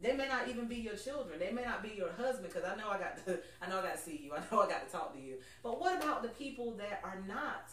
They 0.00 0.12
may 0.12 0.26
not 0.26 0.48
even 0.48 0.66
be 0.66 0.74
your 0.74 0.96
children. 0.96 1.38
They 1.38 1.52
may 1.52 1.62
not 1.62 1.84
be 1.84 1.90
your 1.96 2.10
husband. 2.10 2.52
Because 2.52 2.64
I 2.64 2.74
know 2.74 2.90
I 2.90 2.98
got 2.98 3.24
to, 3.24 3.38
I 3.62 3.68
know 3.70 3.78
I 3.78 3.82
got 3.82 3.94
to 3.94 4.02
see 4.02 4.20
you. 4.24 4.34
I 4.34 4.40
know 4.50 4.62
I 4.62 4.68
got 4.68 4.84
to 4.84 4.92
talk 4.92 5.14
to 5.14 5.20
you. 5.20 5.36
But 5.62 5.78
what 5.78 6.02
about 6.02 6.24
the 6.24 6.30
people 6.30 6.72
that 6.78 7.00
are 7.04 7.22
not 7.28 7.70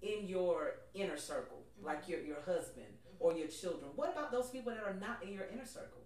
in 0.00 0.26
your 0.26 0.76
inner 0.94 1.18
circle, 1.18 1.58
mm-hmm. 1.76 1.88
like 1.88 2.08
your 2.08 2.20
your 2.20 2.40
husband 2.46 2.86
or 3.20 3.34
your 3.34 3.48
children? 3.48 3.90
What 3.96 4.10
about 4.10 4.32
those 4.32 4.48
people 4.48 4.72
that 4.72 4.82
are 4.82 4.94
not 4.94 5.22
in 5.22 5.34
your 5.34 5.44
inner 5.52 5.66
circle? 5.66 6.00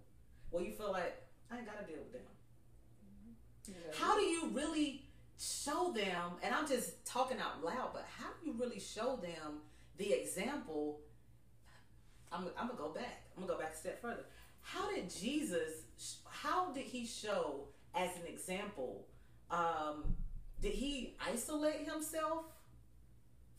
Well, 0.51 0.65
you 0.65 0.73
feel 0.73 0.91
like 0.91 1.15
I 1.49 1.59
ain't 1.59 1.65
got 1.65 1.79
to 1.79 1.85
deal 1.85 2.03
with 2.03 2.11
them. 2.11 2.21
How 3.97 4.17
do 4.17 4.25
you 4.25 4.49
really 4.51 5.05
show 5.39 5.93
them? 5.93 6.33
And 6.43 6.53
I'm 6.53 6.67
just 6.67 7.05
talking 7.05 7.37
out 7.39 7.63
loud, 7.63 7.91
but 7.93 8.05
how 8.17 8.31
do 8.41 8.49
you 8.49 8.55
really 8.59 8.81
show 8.81 9.15
them 9.15 9.61
the 9.99 10.13
example? 10.13 11.01
I'm, 12.31 12.45
I'm 12.57 12.67
gonna 12.67 12.79
go 12.79 12.89
back. 12.89 13.23
I'm 13.35 13.43
gonna 13.43 13.53
go 13.53 13.59
back 13.59 13.73
a 13.73 13.77
step 13.77 14.01
further. 14.01 14.25
How 14.61 14.91
did 14.91 15.09
Jesus? 15.09 15.83
How 16.25 16.71
did 16.71 16.85
he 16.85 17.05
show 17.05 17.65
as 17.93 18.09
an 18.15 18.27
example? 18.27 19.05
Um, 19.51 20.15
did 20.61 20.73
he 20.73 21.15
isolate 21.19 21.87
himself 21.87 22.45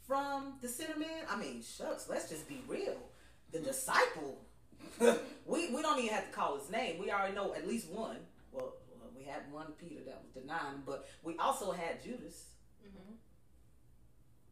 from 0.07 0.55
the 0.61 0.69
sinner 0.69 0.99
man? 0.99 1.25
I 1.29 1.37
mean, 1.37 1.63
shucks. 1.63 2.09
Let's 2.09 2.29
just 2.29 2.49
be 2.49 2.63
real. 2.67 2.97
The 3.53 3.61
disciple. 3.61 4.41
we 5.01 5.75
we 5.75 5.83
don't 5.83 5.99
even 5.99 6.15
have 6.15 6.27
to 6.27 6.33
call 6.33 6.59
his 6.59 6.71
name. 6.71 6.99
We 6.99 7.11
already 7.11 7.35
know 7.35 7.55
at 7.55 7.69
least 7.69 7.89
one. 7.91 8.17
Well, 8.51 8.75
well, 8.99 9.11
we 9.17 9.25
had 9.25 9.51
one 9.53 9.73
Peter 9.79 10.01
that 10.07 10.23
was 10.23 10.43
denying, 10.43 10.83
but 10.87 11.07
we 11.23 11.37
also 11.37 11.73
had 11.73 12.03
Judas. 12.03 12.47
Mm-hmm. 12.87 13.15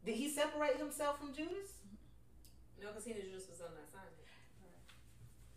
Did 0.04 0.16
he 0.16 0.30
separate 0.30 0.76
himself 0.76 1.18
from 1.18 1.34
Judas? 1.34 1.77
No, 2.80 2.88
because 2.94 3.04
he 3.04 3.12
knew 3.14 3.22
Judas 3.22 3.48
was 3.50 3.60
on 3.60 3.74
that 3.74 3.86
assignment. 3.90 4.14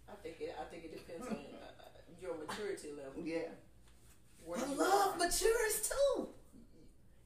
I 0.10 0.16
think 0.22 0.42
it. 0.42 0.56
I 0.60 0.66
think 0.68 0.86
it 0.86 0.92
depends 0.98 1.28
on 1.28 1.38
uh, 1.38 1.88
your 2.20 2.36
maturity 2.36 2.92
level. 2.92 3.22
Yeah. 3.24 3.54
Where 4.44 4.60
But 4.60 4.70
you 4.70 4.76
love 4.76 5.18
matures 5.18 5.88
too. 5.88 6.30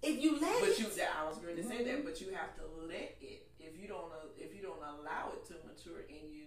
If 0.04 0.22
you 0.22 0.38
let 0.40 0.60
But 0.62 0.70
it. 0.76 0.80
you, 0.80 0.86
I 1.02 1.28
was 1.28 1.38
going 1.40 1.56
to 1.56 1.64
say 1.64 1.84
that, 1.84 2.06
but 2.06 2.20
you 2.22 2.30
have 2.36 2.54
to 2.62 2.64
let 2.86 3.18
it. 3.22 3.48
If 3.60 3.80
you 3.82 3.88
don't, 3.88 4.12
uh, 4.12 4.30
if 4.38 4.54
you 4.54 4.62
don't 4.62 4.78
allow 4.84 5.32
it 5.34 5.48
to 5.50 5.56
mature 5.66 6.06
in 6.08 6.30
you, 6.30 6.46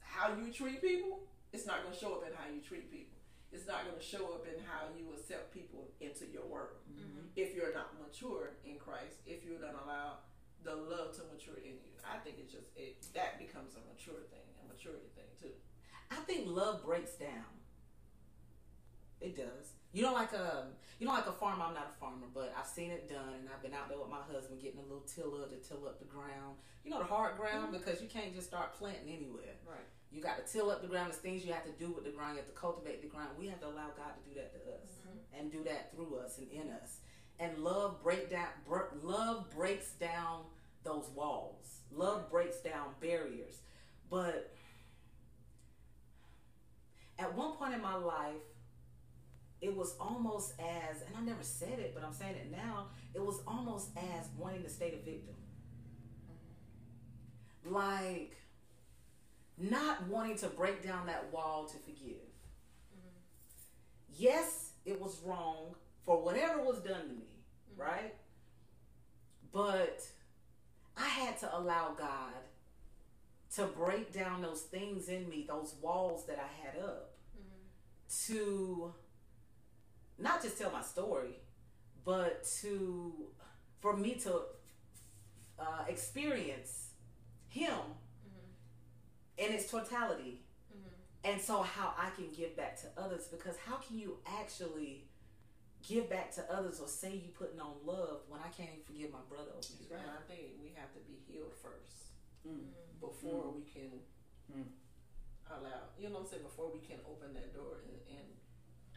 how 0.00 0.32
you 0.32 0.52
treat 0.52 0.80
people, 0.80 1.20
it's 1.52 1.66
not 1.66 1.82
going 1.82 1.92
to 1.92 2.00
show 2.00 2.14
up 2.14 2.24
in 2.26 2.32
how 2.32 2.48
you 2.48 2.62
treat 2.62 2.90
people. 2.90 3.18
It's 3.52 3.66
not 3.66 3.84
going 3.84 3.98
to 3.98 4.02
show 4.04 4.30
up 4.32 4.46
in 4.46 4.62
how 4.64 4.86
you 4.96 5.12
accept 5.12 5.52
people 5.52 5.90
into 6.00 6.24
your 6.32 6.46
world. 6.46 6.78
If 7.36 7.54
you're 7.54 7.74
not 7.74 7.92
mature 8.00 8.54
in 8.64 8.78
Christ, 8.78 9.18
if 9.26 9.44
you 9.44 9.58
don't 9.60 9.74
allow 9.84 10.22
the 10.64 10.74
love 10.74 11.16
to 11.16 11.22
mature 11.32 11.56
in 11.56 11.80
you, 11.80 11.90
I 12.04 12.18
think 12.18 12.36
it's 12.38 12.52
just 12.52 12.68
it 12.76 13.00
that 13.14 13.38
becomes 13.38 13.74
a 13.76 13.82
mature 13.88 14.20
thing, 14.28 14.44
a 14.60 14.66
maturity 14.68 15.08
thing 15.16 15.30
too. 15.40 15.54
I 16.10 16.16
think 16.26 16.48
love 16.48 16.84
breaks 16.84 17.14
down. 17.14 17.48
It 19.20 19.36
does. 19.36 19.76
You 19.92 20.02
know, 20.02 20.14
like 20.14 20.32
a 20.32 20.68
you 20.98 21.06
know, 21.06 21.12
like 21.12 21.26
a 21.26 21.32
farmer. 21.32 21.64
I'm 21.64 21.74
not 21.74 21.92
a 21.96 21.98
farmer, 21.98 22.28
but 22.32 22.54
I've 22.56 22.66
seen 22.66 22.90
it 22.90 23.08
done, 23.08 23.40
and 23.40 23.48
I've 23.48 23.62
been 23.62 23.74
out 23.74 23.88
there 23.88 23.98
with 23.98 24.08
my 24.08 24.22
husband 24.32 24.60
getting 24.60 24.78
a 24.78 24.86
little 24.86 25.04
tiller 25.04 25.48
to 25.48 25.56
till 25.60 25.86
up 25.88 25.98
the 25.98 26.06
ground. 26.06 26.60
You 26.84 26.90
know, 26.90 26.98
the 26.98 27.10
hard 27.10 27.36
ground 27.36 27.72
mm-hmm. 27.72 27.78
because 27.78 28.00
you 28.00 28.08
can't 28.08 28.34
just 28.34 28.48
start 28.48 28.74
planting 28.74 29.08
anywhere. 29.08 29.58
Right. 29.66 29.88
You 30.10 30.22
got 30.22 30.44
to 30.44 30.46
till 30.46 30.70
up 30.70 30.82
the 30.82 30.88
ground. 30.88 31.12
There's 31.12 31.22
things 31.22 31.44
you 31.44 31.52
have 31.52 31.64
to 31.64 31.72
do 31.78 31.92
with 31.92 32.04
the 32.04 32.10
ground. 32.10 32.34
You 32.34 32.42
have 32.42 32.52
to 32.52 32.58
cultivate 32.58 33.02
the 33.02 33.08
ground. 33.08 33.30
We 33.38 33.46
have 33.48 33.60
to 33.60 33.66
allow 33.66 33.94
God 33.94 34.14
to 34.18 34.22
do 34.26 34.34
that 34.38 34.52
to 34.52 34.60
us 34.74 34.90
mm-hmm. 35.02 35.38
and 35.38 35.50
do 35.50 35.62
that 35.64 35.94
through 35.94 36.16
us 36.18 36.38
and 36.38 36.50
in 36.50 36.70
us. 36.70 36.98
And 37.40 37.58
love 37.58 38.02
break 38.02 38.30
down. 38.30 38.48
Br- 38.68 38.94
love 39.02 39.50
breaks 39.50 39.92
down 39.92 40.42
those 40.84 41.08
walls. 41.14 41.80
Love 41.90 42.30
breaks 42.30 42.58
down 42.58 42.88
barriers. 43.00 43.60
But 44.10 44.54
at 47.18 47.34
one 47.34 47.52
point 47.52 47.74
in 47.74 47.80
my 47.80 47.96
life, 47.96 48.34
it 49.60 49.74
was 49.74 49.94
almost 50.00 50.54
as, 50.58 51.02
and 51.02 51.16
I 51.16 51.20
never 51.20 51.42
said 51.42 51.78
it, 51.78 51.92
but 51.94 52.04
I'm 52.04 52.12
saying 52.14 52.36
it 52.36 52.50
now. 52.50 52.86
It 53.14 53.24
was 53.24 53.40
almost 53.46 53.90
as 53.96 54.28
wanting 54.36 54.62
to 54.62 54.70
stay 54.70 54.90
the 54.90 54.96
victim. 54.96 55.34
Like 57.64 58.36
not 59.58 60.06
wanting 60.08 60.36
to 60.38 60.48
break 60.48 60.82
down 60.82 61.06
that 61.06 61.30
wall 61.32 61.66
to 61.66 61.76
forgive. 61.78 62.16
Mm-hmm. 62.96 64.14
Yes, 64.16 64.72
it 64.86 65.00
was 65.00 65.20
wrong 65.24 65.74
for 66.06 66.22
whatever 66.22 66.62
was 66.62 66.78
done 66.78 67.02
to 67.02 67.14
me, 67.14 67.29
right? 67.80 68.14
But 69.52 70.02
I 70.96 71.08
had 71.08 71.38
to 71.40 71.56
allow 71.56 71.94
God 71.96 72.34
to 73.56 73.64
break 73.64 74.12
down 74.12 74.42
those 74.42 74.60
things 74.60 75.08
in 75.08 75.28
me, 75.28 75.44
those 75.48 75.74
walls 75.80 76.26
that 76.26 76.38
I 76.38 76.66
had 76.66 76.82
up, 76.82 77.14
to 78.26 78.92
not 80.18 80.42
just 80.42 80.58
tell 80.58 80.70
my 80.70 80.82
story, 80.82 81.40
but 82.04 82.44
to 82.60 83.12
for 83.80 83.96
me 83.96 84.14
to 84.16 84.42
uh, 85.58 85.84
experience 85.88 86.90
Him 87.48 87.74
in 89.38 89.52
its 89.52 89.70
totality. 89.70 90.42
And 91.22 91.38
so, 91.40 91.60
how 91.62 91.92
I 91.98 92.08
can 92.16 92.28
give 92.34 92.56
back 92.56 92.80
to 92.80 92.86
others 92.96 93.26
because 93.30 93.56
how 93.66 93.76
can 93.76 93.98
you 93.98 94.18
actually 94.26 95.04
give 95.86 96.08
back 96.10 96.30
to 96.36 96.42
others 96.52 96.80
or 96.80 96.88
say 96.88 97.12
you 97.16 97.30
putting 97.36 97.60
on 97.60 97.74
love 97.84 98.22
when 98.28 98.40
I 98.40 98.48
can't 98.52 98.68
even 98.70 98.84
forgive 98.84 99.10
my 99.12 99.24
brother 99.28 99.50
over 99.56 99.64
That's 99.64 99.80
here? 99.88 99.96
right. 99.96 100.20
I 100.20 100.22
think 100.28 100.60
we 100.60 100.72
have 100.76 100.92
to 100.94 101.00
be 101.08 101.16
healed 101.26 101.52
first 101.62 102.12
Mm. 102.46 102.72
before 103.00 103.50
we 103.52 103.62
can 103.64 104.00
Mm. 104.52 104.68
allow. 105.50 105.88
You 105.98 106.08
know 106.08 106.20
what 106.20 106.20
I'm 106.24 106.26
saying? 106.28 106.42
Before 106.42 106.70
we 106.72 106.80
can 106.80 107.00
open 107.08 107.34
that 107.34 107.52
door, 107.54 107.80
and, 107.84 108.00
and 108.18 108.26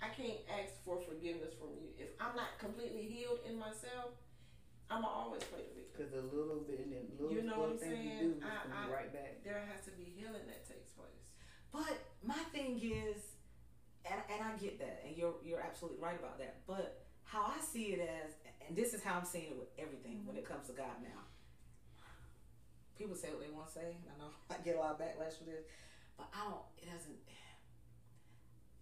I 0.01 0.09
can't 0.09 0.39
ask 0.49 0.71
for 0.83 0.99
forgiveness 1.01 1.53
from 1.59 1.75
you 1.75 1.91
if 1.97 2.09
I'm 2.19 2.35
not 2.35 2.59
completely 2.59 3.03
healed 3.07 3.39
in 3.47 3.57
myself. 3.57 4.11
I'ma 4.91 5.07
always 5.07 5.43
play 5.45 5.63
the 5.63 5.73
victim. 5.75 5.95
Because 5.95 6.13
a 6.13 6.35
little 6.35 6.61
bit 6.67 6.79
and 6.81 6.91
then 6.91 7.07
little, 7.17 7.33
You 7.33 7.43
know 7.43 7.59
what 7.59 7.69
I'm 7.71 7.77
thing 7.79 7.91
you 8.03 8.09
saying? 8.19 8.39
do 8.39 8.45
I- 8.45 8.85
I- 8.87 8.91
right 8.91 9.11
back. 9.13 9.43
There 9.43 9.59
has 9.59 9.83
to 9.85 9.91
be 9.91 10.03
healing 10.03 10.45
that 10.47 10.65
takes 10.67 10.91
place. 10.91 11.31
But 11.71 11.97
my 12.21 12.43
thing 12.51 12.79
is, 12.79 13.32
and, 14.05 14.19
and 14.31 14.41
I 14.43 14.57
get 14.57 14.79
that, 14.79 15.03
and 15.07 15.15
you're 15.15 15.35
you're 15.43 15.61
absolutely 15.61 15.99
right 16.01 16.17
about 16.17 16.37
that. 16.39 16.61
But 16.67 17.03
how 17.23 17.43
I 17.45 17.59
see 17.61 17.95
it 17.95 18.01
as, 18.01 18.33
and 18.67 18.75
this 18.75 18.93
is 18.93 19.01
how 19.03 19.17
I'm 19.17 19.25
seeing 19.25 19.51
it 19.51 19.57
with 19.57 19.69
everything 19.79 20.25
when 20.25 20.35
it 20.35 20.43
mm-hmm. 20.43 20.53
comes 20.53 20.67
to 20.67 20.73
God 20.73 21.01
now. 21.01 21.23
People 22.97 23.15
say 23.15 23.29
what 23.29 23.41
they 23.41 23.49
want 23.49 23.67
to 23.67 23.73
say. 23.73 23.95
and 23.95 24.09
I 24.13 24.19
know 24.19 24.31
I 24.51 24.61
get 24.63 24.75
a 24.75 24.79
lot 24.79 24.91
of 24.91 24.99
backlash 24.99 25.37
for 25.39 25.45
this, 25.45 25.63
but 26.17 26.27
I 26.33 26.49
don't. 26.49 26.63
It 26.77 26.91
doesn't. 26.91 27.17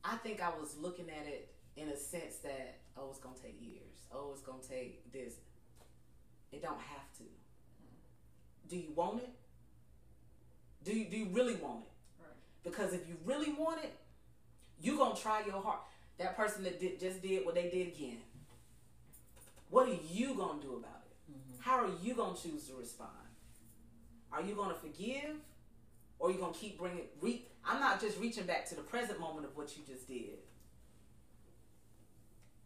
I 0.04 0.16
think 0.18 0.42
I 0.42 0.50
was 0.50 0.76
looking 0.82 1.10
at 1.10 1.28
it 1.28 1.54
in 1.78 1.90
a 1.90 1.98
sense 1.98 2.38
that 2.44 2.80
oh, 2.98 3.10
it's 3.10 3.20
gonna 3.20 3.36
take 3.42 3.62
years. 3.62 4.10
Oh, 4.12 4.32
it's 4.34 4.42
gonna 4.42 4.64
take 4.68 5.12
this. 5.14 5.36
It 6.52 6.62
don't 6.62 6.82
have 6.82 7.08
to. 7.20 7.24
Mm-hmm. 7.24 8.68
Do 8.68 8.76
you 8.78 8.92
want 8.96 9.22
it? 9.22 9.30
Do 10.84 10.92
you 10.92 11.06
do 11.10 11.18
you 11.18 11.30
really 11.32 11.56
want 11.56 11.84
it? 11.86 11.92
Right. 12.20 12.36
Because 12.64 12.94
if 12.94 13.08
you 13.08 13.16
really 13.24 13.54
want 13.54 13.84
it, 13.84 13.94
you 14.82 14.98
gonna 14.98 15.16
try 15.16 15.44
your 15.46 15.62
heart. 15.62 15.82
That 16.18 16.36
person 16.36 16.64
that 16.64 16.80
did, 16.80 17.00
just 17.00 17.22
did 17.22 17.46
what 17.46 17.56
they 17.56 17.70
did 17.70 17.88
again. 17.88 18.18
What 19.70 19.88
are 19.88 19.98
you 20.12 20.36
gonna 20.36 20.62
do 20.62 20.76
about 20.76 21.04
it? 21.06 21.36
How 21.60 21.86
are 21.86 21.90
you 22.02 22.14
gonna 22.14 22.38
choose 22.38 22.68
to 22.68 22.76
respond? 22.76 23.12
Are 24.32 24.42
you 24.42 24.56
gonna 24.56 24.74
forgive, 24.74 25.36
or 26.20 26.30
are 26.30 26.32
you 26.32 26.38
gonna 26.38 26.54
keep 26.54 26.78
bringing? 26.78 27.06
Re- 27.22 27.46
I'm 27.66 27.80
not 27.80 28.02
just 28.02 28.20
reaching 28.20 28.46
back 28.46 28.68
to 28.70 28.76
the 28.76 28.82
present 28.82 29.20
moment 29.20 29.46
of 29.46 29.56
what 29.56 29.76
you 29.78 29.84
just 29.88 30.08
did. 30.08 30.40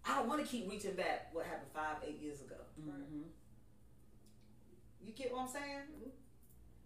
I 0.07 0.15
don't 0.17 0.27
want 0.27 0.41
to 0.41 0.47
keep 0.47 0.69
reaching 0.69 0.93
back 0.93 1.29
what 1.33 1.45
happened 1.45 1.71
five, 1.73 1.97
eight 2.07 2.21
years 2.21 2.39
ago. 2.41 2.55
Mm-hmm. 2.79 3.21
You 5.03 5.13
get 5.13 5.33
what 5.33 5.41
I'm 5.41 5.47
saying? 5.47 5.81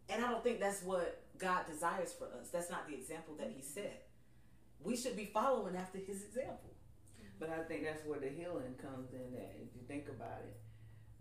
And 0.09 0.23
I 0.23 0.31
don't 0.31 0.43
think 0.43 0.59
that's 0.59 0.81
what 0.83 1.21
God 1.37 1.65
desires 1.69 2.13
for 2.13 2.25
us. 2.39 2.49
That's 2.51 2.69
not 2.69 2.87
the 2.87 2.95
example 2.95 3.35
that 3.37 3.51
He 3.55 3.61
set. 3.61 4.08
We 4.83 4.95
should 4.95 5.15
be 5.15 5.25
following 5.25 5.75
after 5.75 5.97
His 5.97 6.23
example. 6.23 6.71
But 7.39 7.49
I 7.49 7.63
think 7.63 7.83
that's 7.83 8.05
where 8.05 8.19
the 8.19 8.27
healing 8.29 8.75
comes 8.81 9.13
in. 9.13 9.31
That 9.31 9.55
if 9.55 9.73
you 9.75 9.81
think 9.87 10.09
about 10.09 10.41
it, 10.45 10.57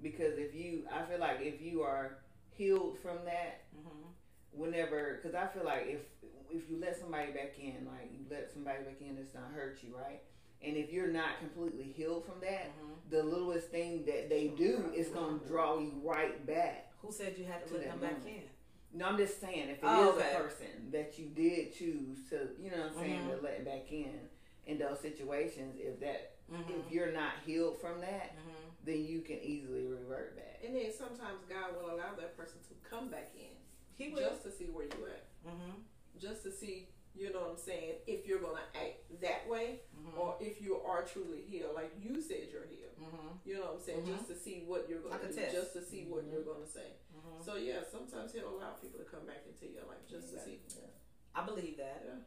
because 0.03 0.37
if 0.37 0.55
you, 0.55 0.85
I 0.93 1.05
feel 1.05 1.21
like 1.21 1.39
if 1.41 1.61
you 1.63 1.83
are 1.83 2.19
healed 2.51 2.99
from 2.99 3.25
that, 3.25 3.63
Mhm. 3.77 4.13
whenever, 4.51 5.15
because 5.15 5.35
I 5.35 5.47
feel 5.47 5.65
like 5.65 5.87
if 5.87 6.01
if 6.51 6.71
you 6.71 6.79
let 6.79 6.97
somebody 6.97 7.31
back 7.33 7.59
in, 7.59 7.85
like 7.85 8.11
you 8.11 8.25
let 8.31 8.51
somebody 8.51 8.83
back 8.83 9.01
in 9.03 9.17
that's 9.17 9.35
not 9.35 9.51
hurt 9.53 9.83
you, 9.83 9.95
right? 9.95 10.23
And 10.63 10.77
if 10.79 10.91
you're 10.91 11.09
not 11.13 11.39
completely 11.41 11.85
healed 11.85 12.25
from 12.25 12.41
that, 12.41 12.69
Mhm. 12.71 13.11
the 13.11 13.23
littlest 13.23 13.69
thing 13.69 14.05
that 14.07 14.29
they 14.31 14.49
do 14.49 14.91
is 14.95 15.09
gonna 15.09 15.39
draw 15.47 15.79
you 15.79 16.01
right 16.03 16.45
back. 16.47 16.91
Who 17.03 17.13
said 17.13 17.37
you 17.39 17.45
had 17.45 17.63
to 17.65 17.69
To 17.69 17.75
let 17.75 17.85
them 17.85 18.01
back 18.01 18.19
moment. 18.19 18.29
in? 18.45 18.49
No, 18.93 19.07
I'm 19.07 19.17
just 19.19 19.41
saying 19.41 19.69
if 19.69 19.83
it 19.83 19.87
is 19.87 19.91
Oh, 19.91 20.15
okay. 20.17 20.33
a 20.35 20.41
person 20.41 20.91
that 20.93 21.19
you 21.19 21.27
did 21.27 21.75
choose 21.75 22.29
to, 22.31 22.49
you 22.61 22.71
know 22.71 22.79
what 22.79 22.87
I'm 22.93 22.95
saying, 22.95 23.21
Mhm. 23.21 23.37
to 23.37 23.43
let 23.43 23.65
back 23.65 23.93
in 23.93 24.29
in 24.67 24.79
those 24.79 25.01
situations, 25.01 25.77
if 25.79 25.99
that 26.01 26.33
Mhm. 26.51 26.87
if 26.87 26.91
you're 26.93 27.13
not 27.13 27.35
healed 27.45 27.79
from 27.81 28.01
that, 28.01 28.35
Mhm. 28.37 28.73
then 28.85 29.05
you 29.05 29.21
can 29.23 29.39
easily 29.41 29.87
revert 29.87 30.37
back. 30.37 30.61
And 30.65 30.75
then 30.75 30.91
sometimes 30.93 31.45
God 31.49 31.75
will 31.77 31.91
allow 31.91 32.15
that 32.15 32.37
person 32.37 32.61
to 32.69 32.75
come 32.89 33.09
back 33.11 33.33
in 33.35 33.57
He 33.97 34.11
will. 34.13 34.21
just 34.31 34.43
to 34.45 34.51
see 34.51 34.67
where 34.71 34.87
you 34.87 35.07
at, 35.07 35.25
Mhm. 35.45 35.85
just 36.19 36.43
to 36.45 36.51
see, 36.51 36.89
you 37.19 37.33
know 37.33 37.41
what 37.41 37.51
I'm 37.51 37.59
saying, 37.59 37.95
if 38.07 38.27
you're 38.27 38.39
gonna 38.39 38.63
act 38.75 39.03
that 39.21 39.49
way 39.49 39.83
Mhm. 39.93 40.17
or 40.17 40.37
if 40.41 40.63
you 40.63 40.81
are 40.81 41.03
truly 41.05 41.43
healed, 41.43 41.75
like 41.75 41.93
you 41.99 42.23
said 42.23 42.49
you're 42.51 42.67
healed. 42.67 42.95
Mhm. 42.97 43.39
You 43.45 43.55
know 43.55 43.67
what 43.67 43.75
I'm 43.75 43.81
saying, 43.81 44.03
Mhm. 44.07 44.17
just 44.17 44.29
to 44.29 44.37
see 44.37 44.65
what 44.65 44.89
you're 44.89 45.01
gonna 45.01 45.17
a 45.21 45.27
do, 45.27 45.51
just 45.51 45.73
to 45.73 45.83
see 45.83 46.05
what 46.07 46.25
you're 46.25 46.45
gonna 46.45 46.67
say. 46.67 46.95
Mhm. 47.15 47.45
So 47.45 47.57
yeah, 47.57 47.83
sometimes 47.83 48.33
He'll 48.33 48.49
allow 48.57 48.75
people 48.75 48.99
to 49.01 49.05
come 49.05 49.27
back 49.27 49.45
into 49.47 49.67
your 49.67 49.85
life 49.85 50.07
just 50.07 50.31
to 50.33 50.39
see. 50.45 50.63
Yeah. 50.79 50.87
I 51.35 51.45
believe 51.45 51.77
that. 51.79 52.03
Yeah. 52.07 52.21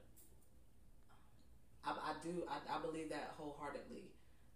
I, 1.83 1.91
I 1.91 2.23
do. 2.23 2.45
I, 2.47 2.59
I 2.77 2.81
believe 2.81 3.09
that 3.09 3.33
wholeheartedly. 3.37 4.11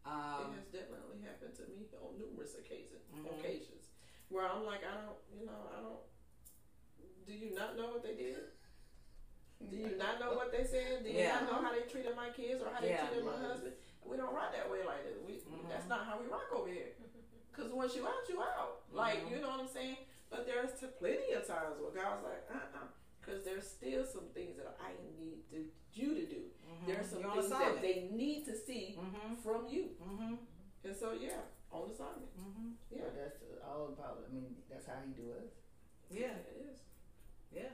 Um, 0.06 0.54
it 0.54 0.58
has 0.60 0.68
definitely 0.68 1.22
happened 1.22 1.56
to 1.56 1.64
me 1.68 1.88
on 2.00 2.20
numerous 2.20 2.56
occasions. 2.56 3.02
Mhm. 3.12 3.40
Occasions 3.40 3.90
where 4.30 4.48
I'm 4.48 4.66
like, 4.66 4.84
I 4.84 5.06
don't, 5.06 5.18
you 5.34 5.46
know, 5.46 5.70
I 5.72 5.82
don't. 5.82 6.04
Do 7.26 7.34
you 7.34 7.56
not 7.56 7.76
know 7.78 7.94
what 7.94 8.04
they 8.04 8.16
did? 8.16 8.52
Do 9.70 9.76
you 9.76 9.96
not 9.98 10.20
know 10.20 10.34
what 10.34 10.52
they 10.52 10.64
said? 10.64 11.04
Do 11.04 11.10
you 11.10 11.20
Yeah. 11.20 11.40
not 11.40 11.44
know 11.52 11.60
how 11.66 11.72
they 11.74 11.84
treated 11.90 12.16
my 12.16 12.30
kids 12.30 12.62
or 12.62 12.70
how 12.70 12.82
they 12.82 12.90
Yeah. 12.90 13.08
treated 13.08 13.26
my 13.26 13.38
husband? 13.38 13.74
We 14.04 14.18
don't 14.18 14.34
rock 14.34 14.52
that 14.54 14.70
way 14.70 14.84
like 14.86 15.04
this. 15.04 15.18
We, 15.26 15.40
Mhm. 15.40 15.70
That's 15.70 15.88
not 15.88 16.06
how 16.06 16.20
we 16.20 16.28
rock 16.28 16.52
over 16.52 16.68
here. 16.68 16.94
Cause 17.54 17.72
once 17.72 17.96
you 17.96 18.06
out, 18.06 18.28
you 18.30 18.42
out. 18.42 18.84
Like 18.92 19.20
Mhm. 19.26 19.32
you 19.32 19.38
know 19.42 19.50
what 19.50 19.60
I'm 19.62 19.68
saying. 19.68 19.98
But 20.30 20.46
there's 20.46 20.80
t- 20.80 20.88
plenty 21.00 21.32
of 21.32 21.48
times 21.48 21.80
where 21.80 21.92
God's 21.92 22.24
like, 22.24 22.44
uh, 22.52 22.78
uh 22.78 22.88
Cause 23.22 23.44
there's 23.44 23.68
still 23.68 24.06
some 24.06 24.30
things 24.36 24.56
that 24.58 24.78
I 24.80 24.92
need 25.18 25.50
to, 25.50 25.72
you 25.94 26.14
to 26.14 26.26
do. 26.28 26.52
mhm. 26.70 26.86
There's 26.86 27.10
some 27.10 27.22
You're 27.22 27.32
on 27.32 27.38
things 27.38 27.50
that 27.50 27.82
they 27.82 28.02
need 28.12 28.46
to 28.46 28.56
see 28.56 28.96
Mhm. 29.00 29.40
from 29.42 29.66
you. 29.68 29.96
Mhm. 30.00 30.38
And 30.84 30.96
so 30.96 31.14
yeah, 31.14 31.42
on 31.72 31.90
assignment. 31.90 32.38
Mhm. 32.38 32.76
Yeah, 32.92 33.02
But 33.06 33.16
that's 33.16 33.40
all 33.64 33.88
about. 33.88 34.24
I 34.30 34.32
mean, 34.32 34.64
that's 34.70 34.86
how 34.86 35.02
he 35.02 35.12
do 35.14 35.32
us. 35.34 35.50
Yeah. 36.12 36.38
it 36.38 36.68
is. 36.70 36.80
Yeah. 37.52 37.72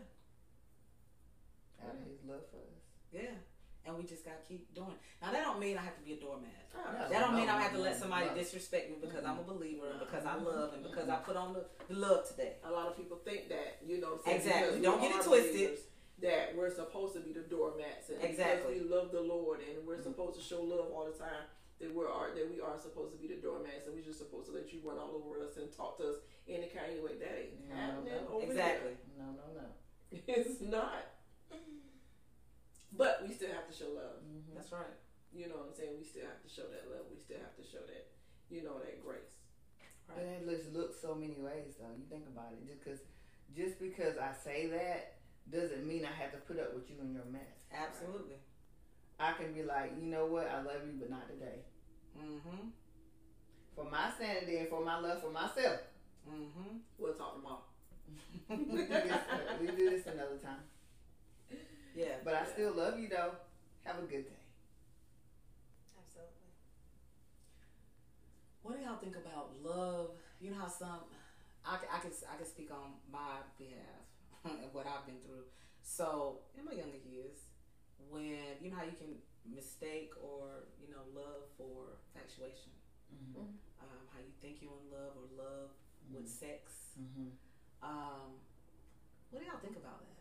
Out 1.85 1.95
of 1.95 2.05
his 2.07 2.21
love 2.27 2.45
for 2.51 2.57
us. 2.57 2.81
Yeah. 3.11 3.35
And 3.83 3.97
we 3.97 4.03
just 4.03 4.23
gotta 4.23 4.45
keep 4.47 4.73
doing. 4.75 4.93
Now 5.21 5.31
that 5.31 5.41
don't 5.41 5.59
mean 5.59 5.77
I 5.77 5.81
have 5.81 5.97
to 5.97 6.05
be 6.05 6.13
a 6.13 6.19
doormat. 6.21 6.53
Oh, 6.77 6.85
no. 6.93 7.09
That 7.09 7.19
don't 7.19 7.35
mean 7.35 7.49
I 7.49 7.59
have 7.59 7.73
to 7.73 7.79
let 7.81 7.97
somebody 7.97 8.27
no. 8.27 8.35
disrespect 8.35 8.91
me 8.91 8.97
because 9.01 9.25
I'm 9.25 9.37
a 9.37 9.41
mm-hmm. 9.41 9.57
believer 9.57 9.89
and 9.89 9.99
because 9.99 10.23
I 10.25 10.35
love 10.35 10.73
and 10.73 10.83
because 10.83 11.09
I 11.09 11.17
mm-hmm. 11.17 11.25
put 11.25 11.35
on 11.35 11.53
the, 11.53 11.65
the 11.89 11.97
love 11.99 12.27
today. 12.29 12.61
A 12.63 12.69
lot 12.69 12.87
of 12.87 12.95
people 12.95 13.17
think 13.25 13.49
that 13.49 13.81
you 13.85 13.99
know 13.99 14.21
what 14.21 14.21
I'm 14.29 14.41
saying, 14.41 14.61
Exactly. 14.69 14.81
Don't 14.81 15.01
get 15.01 15.15
it 15.17 15.23
twisted. 15.25 15.53
believers, 15.53 15.79
That 16.21 16.53
we're 16.55 16.69
supposed 16.69 17.13
to 17.17 17.21
be 17.25 17.33
the 17.33 17.41
doormats 17.41 18.13
and 18.13 18.21
Exactly. 18.21 18.77
because 18.77 18.85
we 18.85 18.85
love 18.85 19.11
the 19.11 19.21
Lord 19.21 19.65
and 19.65 19.81
we're 19.87 19.97
Mhm. 19.97 20.13
supposed 20.13 20.37
to 20.37 20.43
show 20.45 20.61
love 20.61 20.93
all 20.93 21.05
the 21.09 21.17
time. 21.17 21.49
That 21.81 21.89
we 21.89 22.05
are 22.05 22.29
that 22.37 22.45
we 22.53 22.61
are 22.61 22.77
supposed 22.77 23.11
to 23.13 23.17
be 23.17 23.33
the 23.33 23.41
doormats 23.41 23.89
and 23.89 23.97
we're 23.97 24.05
just 24.05 24.19
supposed 24.21 24.45
to 24.45 24.53
let 24.53 24.71
you 24.71 24.85
run 24.85 25.01
all 25.01 25.17
over 25.17 25.41
us 25.41 25.57
and 25.57 25.73
talk 25.73 25.97
to 25.97 26.13
us 26.13 26.17
any 26.47 26.69
kind 26.69 26.93
of 26.93 27.01
way. 27.01 27.17
That 27.17 27.33
ain't 27.33 27.65
No, 27.65 27.75
happening 27.75 28.13
no. 28.29 28.37
over 28.37 28.45
Exactly. 28.45 28.93
No, 29.17 29.25
no, 29.33 29.45
no. 29.57 29.65
It's 30.29 30.61
not. 30.61 31.17
But 32.97 33.23
we 33.23 33.33
still 33.33 33.51
have 33.55 33.67
to 33.71 33.75
show 33.75 33.95
love. 33.95 34.19
Mm-hmm. 34.21 34.55
That's 34.55 34.71
right. 34.71 34.99
You 35.31 35.47
know 35.47 35.63
what 35.63 35.71
I'm 35.71 35.75
saying? 35.75 35.95
We 35.95 36.03
still 36.03 36.27
have 36.27 36.43
to 36.43 36.51
show 36.51 36.67
that 36.67 36.91
love. 36.91 37.07
We 37.07 37.17
still 37.17 37.39
have 37.39 37.55
to 37.55 37.63
show 37.63 37.79
that, 37.87 38.11
you 38.51 38.63
know, 38.63 38.83
that 38.83 38.99
grace. 38.99 39.31
And 40.11 40.27
it 40.27 40.43
looks 40.43 40.67
looks 40.75 40.99
so 40.99 41.15
many 41.15 41.39
ways 41.39 41.79
though. 41.79 41.95
You 41.95 42.03
think 42.11 42.27
about 42.27 42.51
it. 42.51 42.67
Just 42.67 42.83
because, 42.83 42.99
just 43.55 43.79
because 43.79 44.19
I 44.19 44.35
say 44.35 44.67
that 44.67 45.23
doesn't 45.47 45.87
mean 45.87 46.03
I 46.03 46.11
have 46.11 46.31
to 46.35 46.41
put 46.43 46.59
up 46.59 46.75
with 46.75 46.89
you 46.91 46.97
and 46.99 47.15
your 47.15 47.25
mess. 47.31 47.63
Absolutely. 47.71 48.35
I 49.19 49.33
can 49.33 49.53
be 49.53 49.63
like, 49.63 49.93
you 49.99 50.07
know 50.07 50.25
what, 50.25 50.49
I 50.49 50.61
love 50.61 50.83
you, 50.85 50.99
but 50.99 51.09
not 51.09 51.29
today. 51.29 51.63
Mm-hmm. 52.17 52.75
For 53.75 53.85
my 53.85 54.11
sanity 54.19 54.57
and 54.57 54.67
for 54.67 54.83
my 54.83 54.99
love 54.99 55.21
for 55.21 55.31
myself. 55.31 55.79
Mm-hmm. 56.27 56.83
We'll 56.97 57.13
talk 57.13 57.35
tomorrow. 57.35 57.63
we, 58.49 58.57
do 58.57 58.87
this, 58.87 59.17
we 59.61 59.67
do 59.67 59.89
this 59.89 60.05
another 60.07 60.37
time. 60.43 60.59
Yeah. 61.95 62.15
But 62.23 62.35
I 62.35 62.45
still 62.45 62.73
love 62.73 62.99
you 62.99 63.09
though. 63.09 63.31
Have 63.83 63.97
a 63.99 64.01
good 64.01 64.25
day. 64.25 64.43
Absolutely. 65.97 66.51
What 68.61 68.77
do 68.77 68.83
y'all 68.83 68.97
think 68.97 69.15
about 69.15 69.51
love? 69.63 70.11
You 70.39 70.51
know 70.51 70.57
how 70.57 70.67
some, 70.67 71.05
I, 71.65 71.75
I 71.75 71.99
can 71.99 72.11
I 72.31 72.35
can 72.37 72.45
speak 72.45 72.69
on 72.71 72.93
my 73.11 73.41
behalf 73.57 74.05
and 74.45 74.71
what 74.73 74.85
I've 74.87 75.05
been 75.05 75.19
through. 75.25 75.45
So 75.81 76.39
in 76.57 76.65
my 76.65 76.73
younger 76.73 77.01
years, 77.09 77.49
when 78.09 78.57
you 78.61 78.69
know 78.69 78.77
how 78.77 78.83
you 78.85 78.93
can 78.97 79.17
mistake 79.49 80.13
or 80.21 80.69
you 80.79 80.93
know 80.93 81.01
love 81.13 81.49
for 81.57 81.97
infatuation, 82.13 82.71
Mm-hmm. 83.11 83.43
um, 83.83 84.01
how 84.07 84.19
you 84.23 84.31
think 84.39 84.63
you're 84.63 84.71
in 84.71 84.87
love 84.87 85.11
or 85.19 85.27
love 85.35 85.69
with 86.07 86.31
sex. 86.31 86.95
Mm-hmm. 86.95 87.35
Um, 87.83 88.39
what 89.31 89.43
do 89.43 89.45
y'all 89.51 89.59
think 89.59 89.75
about 89.75 89.99
that? 90.07 90.20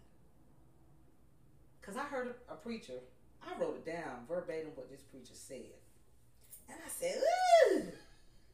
Cause 1.90 1.98
I 1.98 2.04
heard 2.08 2.32
a, 2.48 2.52
a 2.52 2.56
preacher. 2.56 3.00
I 3.42 3.60
wrote 3.60 3.82
it 3.84 3.84
down 3.84 4.24
verbatim 4.28 4.70
what 4.76 4.88
this 4.88 5.00
preacher 5.00 5.34
said, 5.34 5.74
and 6.68 6.78
I 6.86 6.88
said, 6.88 7.16
"Ooh, 7.72 7.78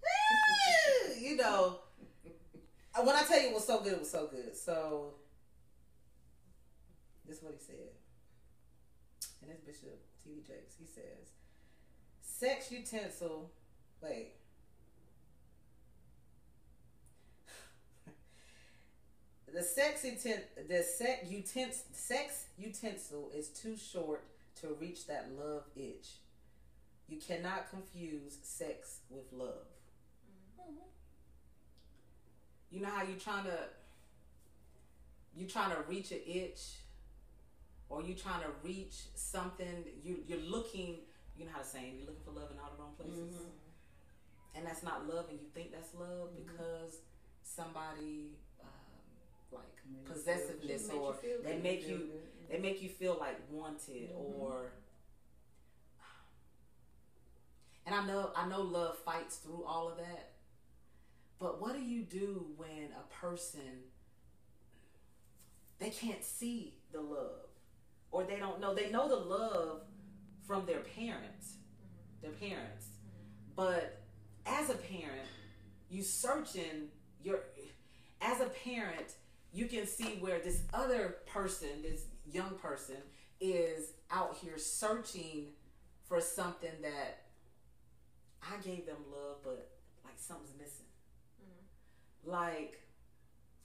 ooh," 0.07 1.21
you 1.21 1.37
know. 1.37 1.81
uh, 2.95 3.03
When 3.03 3.15
I 3.15 3.25
tell 3.25 3.39
you 3.43 3.49
it 3.49 3.55
was 3.55 3.67
so 3.67 3.83
good, 3.83 3.93
it 3.93 3.99
was 3.99 4.11
so 4.11 4.27
good. 4.29 4.57
So 4.57 5.17
this 7.29 7.37
is 7.37 7.43
what 7.43 7.53
he 7.53 7.63
said, 7.63 7.91
and 9.43 9.51
this 9.51 9.61
Bishop 9.61 10.01
T.D. 10.25 10.41
Jakes. 10.47 10.77
He 10.79 10.87
says, 10.87 11.35
"Sex 12.23 12.71
utensil." 12.73 13.51
Wait. 14.01 14.33
The 19.53 19.63
sex 19.63 20.05
utensil, 20.05 20.43
the 20.69 20.83
sex 20.83 21.31
utensil, 21.31 21.85
sex 21.93 22.47
utensil 22.59 23.31
is 23.35 23.49
too 23.49 23.77
short 23.77 24.25
to 24.61 24.69
reach 24.81 25.07
that 25.07 25.31
love 25.39 25.63
itch. 25.77 26.09
You 27.09 27.19
cannot 27.19 27.71
confuse 27.71 28.39
sex 28.43 29.01
with 29.09 29.33
love. 29.33 29.69
Mm-hmm. 30.61 30.79
You 32.71 32.81
know 32.83 32.89
how 32.89 33.05
you're 33.05 33.19
trying 33.19 33.45
to 33.45 33.59
you're 35.37 35.49
trying 35.49 35.71
to 35.71 35.83
reach 35.89 36.11
an 36.13 36.21
itch, 36.27 36.61
or 37.89 38.03
you're 38.03 38.17
trying 38.17 38.41
to 38.41 38.49
reach 38.65 38.95
something. 39.15 39.85
You 40.03 40.19
you're 40.27 40.41
looking. 40.41 40.97
You 41.39 41.45
know 41.45 41.53
how 41.53 41.61
to 41.61 41.67
say 41.67 41.81
it, 41.81 41.95
you're 41.99 42.07
looking 42.07 42.25
for 42.25 42.31
love 42.31 42.51
in 42.51 42.59
all 42.59 42.73
the 42.75 42.83
wrong 42.83 42.95
places, 42.97 43.35
mm-hmm. 43.35 44.57
and 44.57 44.67
that's 44.67 44.83
not 44.83 45.07
love, 45.07 45.27
and 45.29 45.39
you 45.39 45.47
think 45.55 45.71
that's 45.71 45.93
love 45.95 46.31
mm-hmm. 46.31 46.49
because 46.51 47.01
somebody 47.43 48.39
like 49.57 50.05
possessiveness 50.05 50.83
Just 50.83 50.93
make 50.93 51.01
or 51.01 51.15
they 51.45 51.59
make 51.59 51.89
you 51.89 52.11
they 52.51 52.59
make 52.59 52.83
you 52.83 52.89
feel 52.89 53.17
like 53.19 53.39
wanted 53.51 54.11
Mhm. 54.11 54.39
or 54.41 54.73
and 57.85 57.95
I 57.95 58.05
know 58.07 58.31
I 58.35 58.49
know 58.49 58.63
love 58.63 58.99
fights 58.99 59.37
through 59.37 59.65
all 59.65 59.89
of 59.89 59.99
that. 59.99 60.33
But 61.39 61.61
what 61.61 61.75
do 61.75 61.83
you 61.83 62.03
do 62.03 62.47
when 62.57 62.89
a 62.99 63.15
person 63.15 63.85
they 65.79 65.91
can't 65.91 66.25
see 66.25 66.75
the 66.93 67.01
love 67.01 67.47
or 68.11 68.25
they 68.25 68.39
don't 68.39 68.61
know 68.61 68.75
they 68.75 68.91
know 68.91 69.09
the 69.09 69.17
love 69.17 69.83
from 70.47 70.65
their 70.65 70.81
parents 70.81 71.57
their 72.23 72.31
parents 72.33 72.87
but 73.55 74.01
as 74.47 74.71
a 74.71 74.75
parent 74.75 75.29
you 75.91 76.03
searching 76.03 76.89
your 77.23 77.41
as 78.23 78.41
a 78.41 78.47
parent 78.47 79.17
you 79.53 79.67
can 79.67 79.87
see 79.87 80.19
where 80.21 80.39
this 80.39 80.63
other 80.75 81.17
person, 81.27 81.69
this 81.83 82.03
young 82.31 82.55
person, 82.57 82.97
is 83.41 83.93
out 84.11 84.37
here 84.43 84.59
searching 84.59 85.49
for 86.09 86.21
something 86.21 86.71
that 86.83 87.25
I 88.43 88.57
gave 88.63 88.87
them 88.87 88.99
love, 89.11 89.39
but 89.43 89.71
like 90.05 90.15
something's 90.17 90.57
missing. 90.59 90.87
Mm-hmm. 91.43 92.31
Like, 92.31 92.81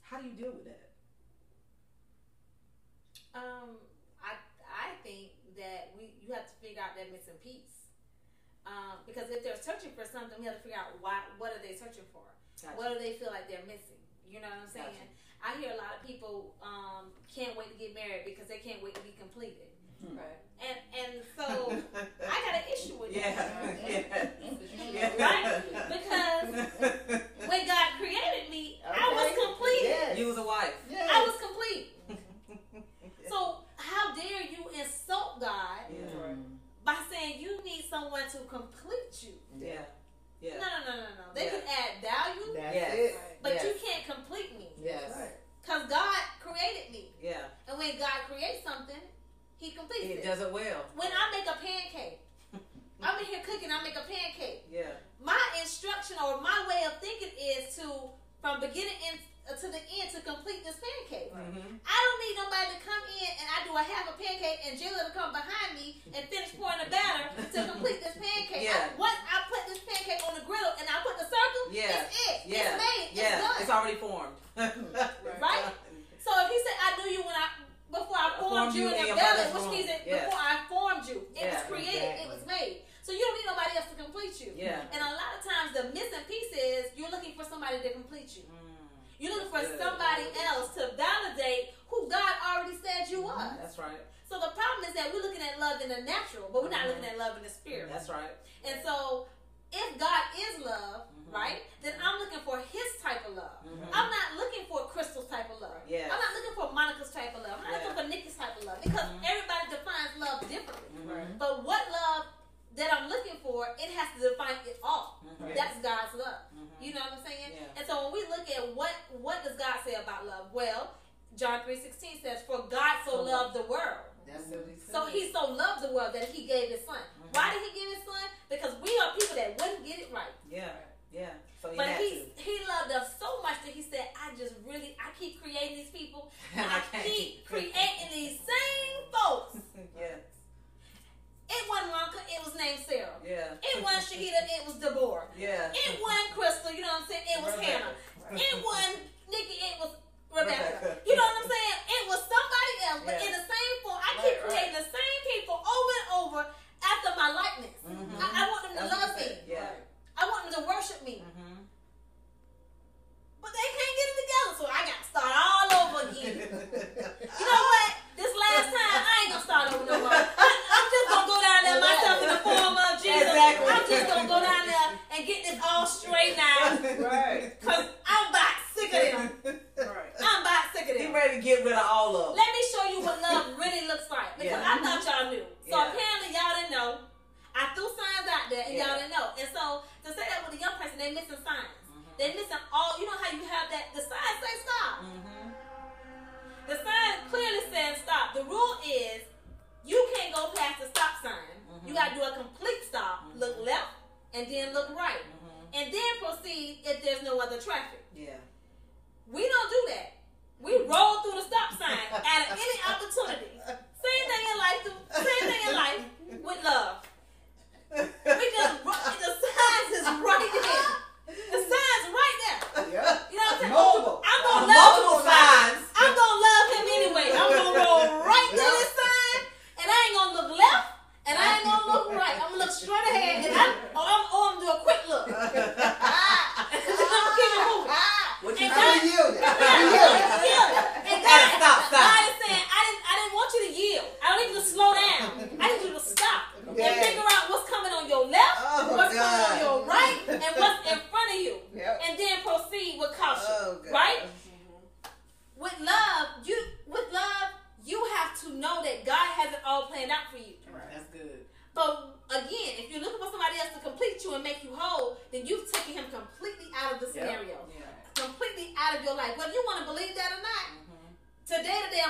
how 0.00 0.20
do 0.20 0.26
you 0.26 0.34
deal 0.34 0.52
with 0.52 0.64
that? 0.64 0.90
Um, 3.34 3.80
I 4.20 4.36
I 4.68 4.92
think 5.02 5.32
that 5.56 5.92
we 5.96 6.12
you 6.20 6.34
have 6.34 6.44
to 6.44 6.56
figure 6.60 6.82
out 6.82 6.96
that 6.96 7.12
missing 7.12 7.38
piece. 7.42 7.88
Um, 8.62 9.02
because 9.06 9.26
if 9.30 9.42
they're 9.42 9.58
searching 9.58 9.90
for 9.90 10.06
something, 10.06 10.38
we 10.38 10.46
have 10.46 10.62
to 10.62 10.62
figure 10.62 10.78
out 10.78 10.94
why. 11.00 11.26
What 11.38 11.50
are 11.56 11.62
they 11.62 11.74
searching 11.74 12.06
for? 12.12 12.22
Gotcha. 12.60 12.76
What 12.78 12.94
do 12.94 12.98
they 13.02 13.18
feel 13.18 13.32
like 13.32 13.48
they're 13.50 13.66
missing? 13.66 13.98
You 14.28 14.38
know 14.38 14.52
what 14.52 14.68
I'm 14.68 14.70
saying? 14.70 14.94
Gotcha. 14.94 15.31
I 15.42 15.58
hear 15.60 15.72
a 15.72 15.76
lot 15.76 15.98
of 16.00 16.06
people 16.06 16.54
um, 16.62 17.10
can't 17.32 17.56
wait 17.56 17.72
to 17.72 17.78
get 17.78 17.94
married 17.94 18.24
because 18.24 18.46
they 18.46 18.58
can't 18.58 18.82
wait 18.82 18.94
to 18.94 19.00
be 19.02 19.14
completed. 19.18 19.66
Hmm. 20.00 20.16
Right. 20.16 20.40
And 20.62 20.78
and 20.94 21.12
so 21.36 21.72
I 22.22 22.36
got 22.46 22.54
an 22.54 22.66
issue 22.72 22.94
with 22.98 23.10
yeah. 23.16 23.34
that. 23.34 23.90
Yeah. 23.90 24.28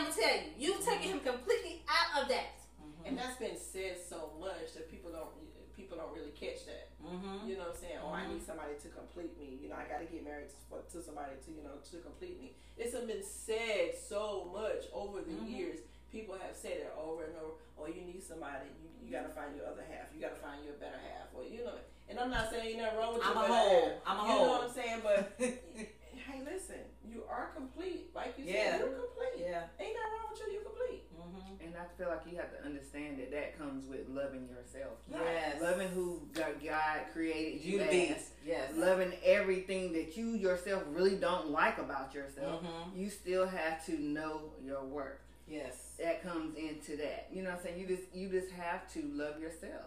trying 0.03 0.15
to 0.15 0.21
tell 0.21 0.35
you. 0.35 0.51
You've 0.59 0.85
taken 0.85 1.09
him 1.11 1.19
mm-hmm. 1.19 1.31
completely 1.31 1.83
out 1.87 2.23
of 2.23 2.29
that. 2.29 2.59
Mm-hmm. 2.81 3.07
And 3.07 3.19
that's 3.19 3.37
been 3.39 3.57
said 3.57 3.97
so 3.99 4.33
much 4.41 4.75
that 4.75 4.91
people 4.91 5.11
don't 5.11 5.31
people 5.77 5.97
don't 5.97 6.13
really 6.15 6.35
catch 6.37 6.67
that. 6.69 6.93
Mm-hmm. 7.01 7.49
You 7.49 7.57
know 7.57 7.73
what 7.73 7.75
I'm 7.75 7.81
saying? 7.81 8.01
Oh, 8.05 8.13
I 8.13 8.29
need 8.29 8.45
mm-hmm. 8.45 8.47
somebody 8.47 8.75
to 8.83 8.89
complete 8.93 9.35
me. 9.39 9.59
You 9.63 9.69
know, 9.73 9.79
I 9.81 9.89
got 9.89 10.05
to 10.05 10.09
get 10.09 10.21
married 10.25 10.53
to, 10.53 10.55
to, 10.77 10.99
somebody 11.01 11.33
to 11.33 11.51
you 11.51 11.65
know 11.65 11.81
to 11.81 11.97
complete 12.05 12.39
me. 12.39 12.53
It's 12.77 12.93
been 12.93 13.25
said 13.25 13.97
so 13.97 14.53
much 14.53 14.89
over 14.93 15.21
the 15.21 15.33
mm-hmm. 15.33 15.49
years. 15.49 15.79
People 16.13 16.37
have 16.37 16.53
said 16.53 16.85
it 16.85 16.93
over 16.93 17.25
and 17.25 17.37
over. 17.41 17.57
Or 17.81 17.89
oh, 17.89 17.89
you 17.89 18.05
need 18.05 18.21
somebody. 18.21 18.69
You, 18.85 19.09
you 19.09 19.09
got 19.09 19.25
to 19.25 19.33
find 19.33 19.57
your 19.57 19.65
other 19.65 19.83
half. 19.89 20.13
You 20.13 20.21
got 20.21 20.37
to 20.37 20.43
find 20.45 20.61
your 20.61 20.77
better 20.77 21.01
half. 21.01 21.33
Or 21.33 21.43
you 21.43 21.65
know. 21.65 21.81
And 22.09 22.21
I'm 22.21 22.31
not 22.31 22.53
saying 22.53 22.77
you're 22.77 22.93
wrong 22.93 23.17
with 23.17 23.25
your 23.25 23.33
I'm 23.33 23.39
a 23.39 23.49
whole. 23.49 23.89
half. 23.89 24.05
I'm 24.05 24.19
a 24.19 24.23
you 24.23 24.29
whole. 24.29 24.41
You 24.41 24.47
know 24.47 24.53
what 24.53 24.69
I'm 24.69 24.77
saying? 24.77 25.01
But 25.01 25.41
hey, 26.27 26.43
listen, 26.45 26.83
you 27.05 27.23
are 27.29 27.51
complete. 27.55 28.11
Like 28.15 28.35
you 28.39 28.45
yeah. 28.47 28.73
said, 28.73 28.81
you're 28.81 28.89
complete. 28.89 29.47
Yeah. 29.47 29.63
Ain't 29.81 29.95
nothing 29.95 30.13
wrong 30.13 30.31
with 30.31 30.41
you. 30.41 30.53
You're 30.53 30.63
complete. 30.63 31.03
Mm-hmm. 31.15 31.65
And 31.65 31.75
I 31.77 31.99
feel 31.99 32.09
like 32.09 32.23
you 32.31 32.37
have 32.37 32.51
to 32.59 32.65
understand 32.65 33.19
that 33.19 33.31
that 33.31 33.59
comes 33.59 33.89
with 33.89 34.09
loving 34.09 34.49
yourself. 34.49 34.95
Yes. 35.11 35.21
yes. 35.25 35.63
Loving 35.63 35.89
who 35.89 36.23
God 36.35 37.01
created 37.13 37.65
you, 37.65 37.79
to 37.79 37.85
be. 37.89 38.15
Yes. 38.47 38.73
Loving 38.77 39.13
everything 39.25 39.93
that 39.93 40.17
you 40.17 40.31
yourself 40.31 40.83
really 40.91 41.17
don't 41.17 41.51
like 41.51 41.79
about 41.79 42.15
yourself. 42.15 42.63
Mm-hmm. 42.63 43.01
You 43.01 43.11
still 43.11 43.47
have 43.47 43.85
to 43.87 44.01
know 44.01 44.53
your 44.65 44.85
worth. 44.85 45.19
Yes. 45.49 45.95
That 45.99 46.23
comes 46.23 46.57
into 46.57 46.97
that. 46.97 47.29
You 47.33 47.43
know 47.43 47.51
what 47.51 47.59
I'm 47.59 47.65
saying? 47.65 47.81
You 47.81 47.87
just 47.87 48.15
you 48.15 48.29
just 48.29 48.51
have 48.53 48.91
to 48.95 49.03
love 49.15 49.41
yourself. 49.41 49.87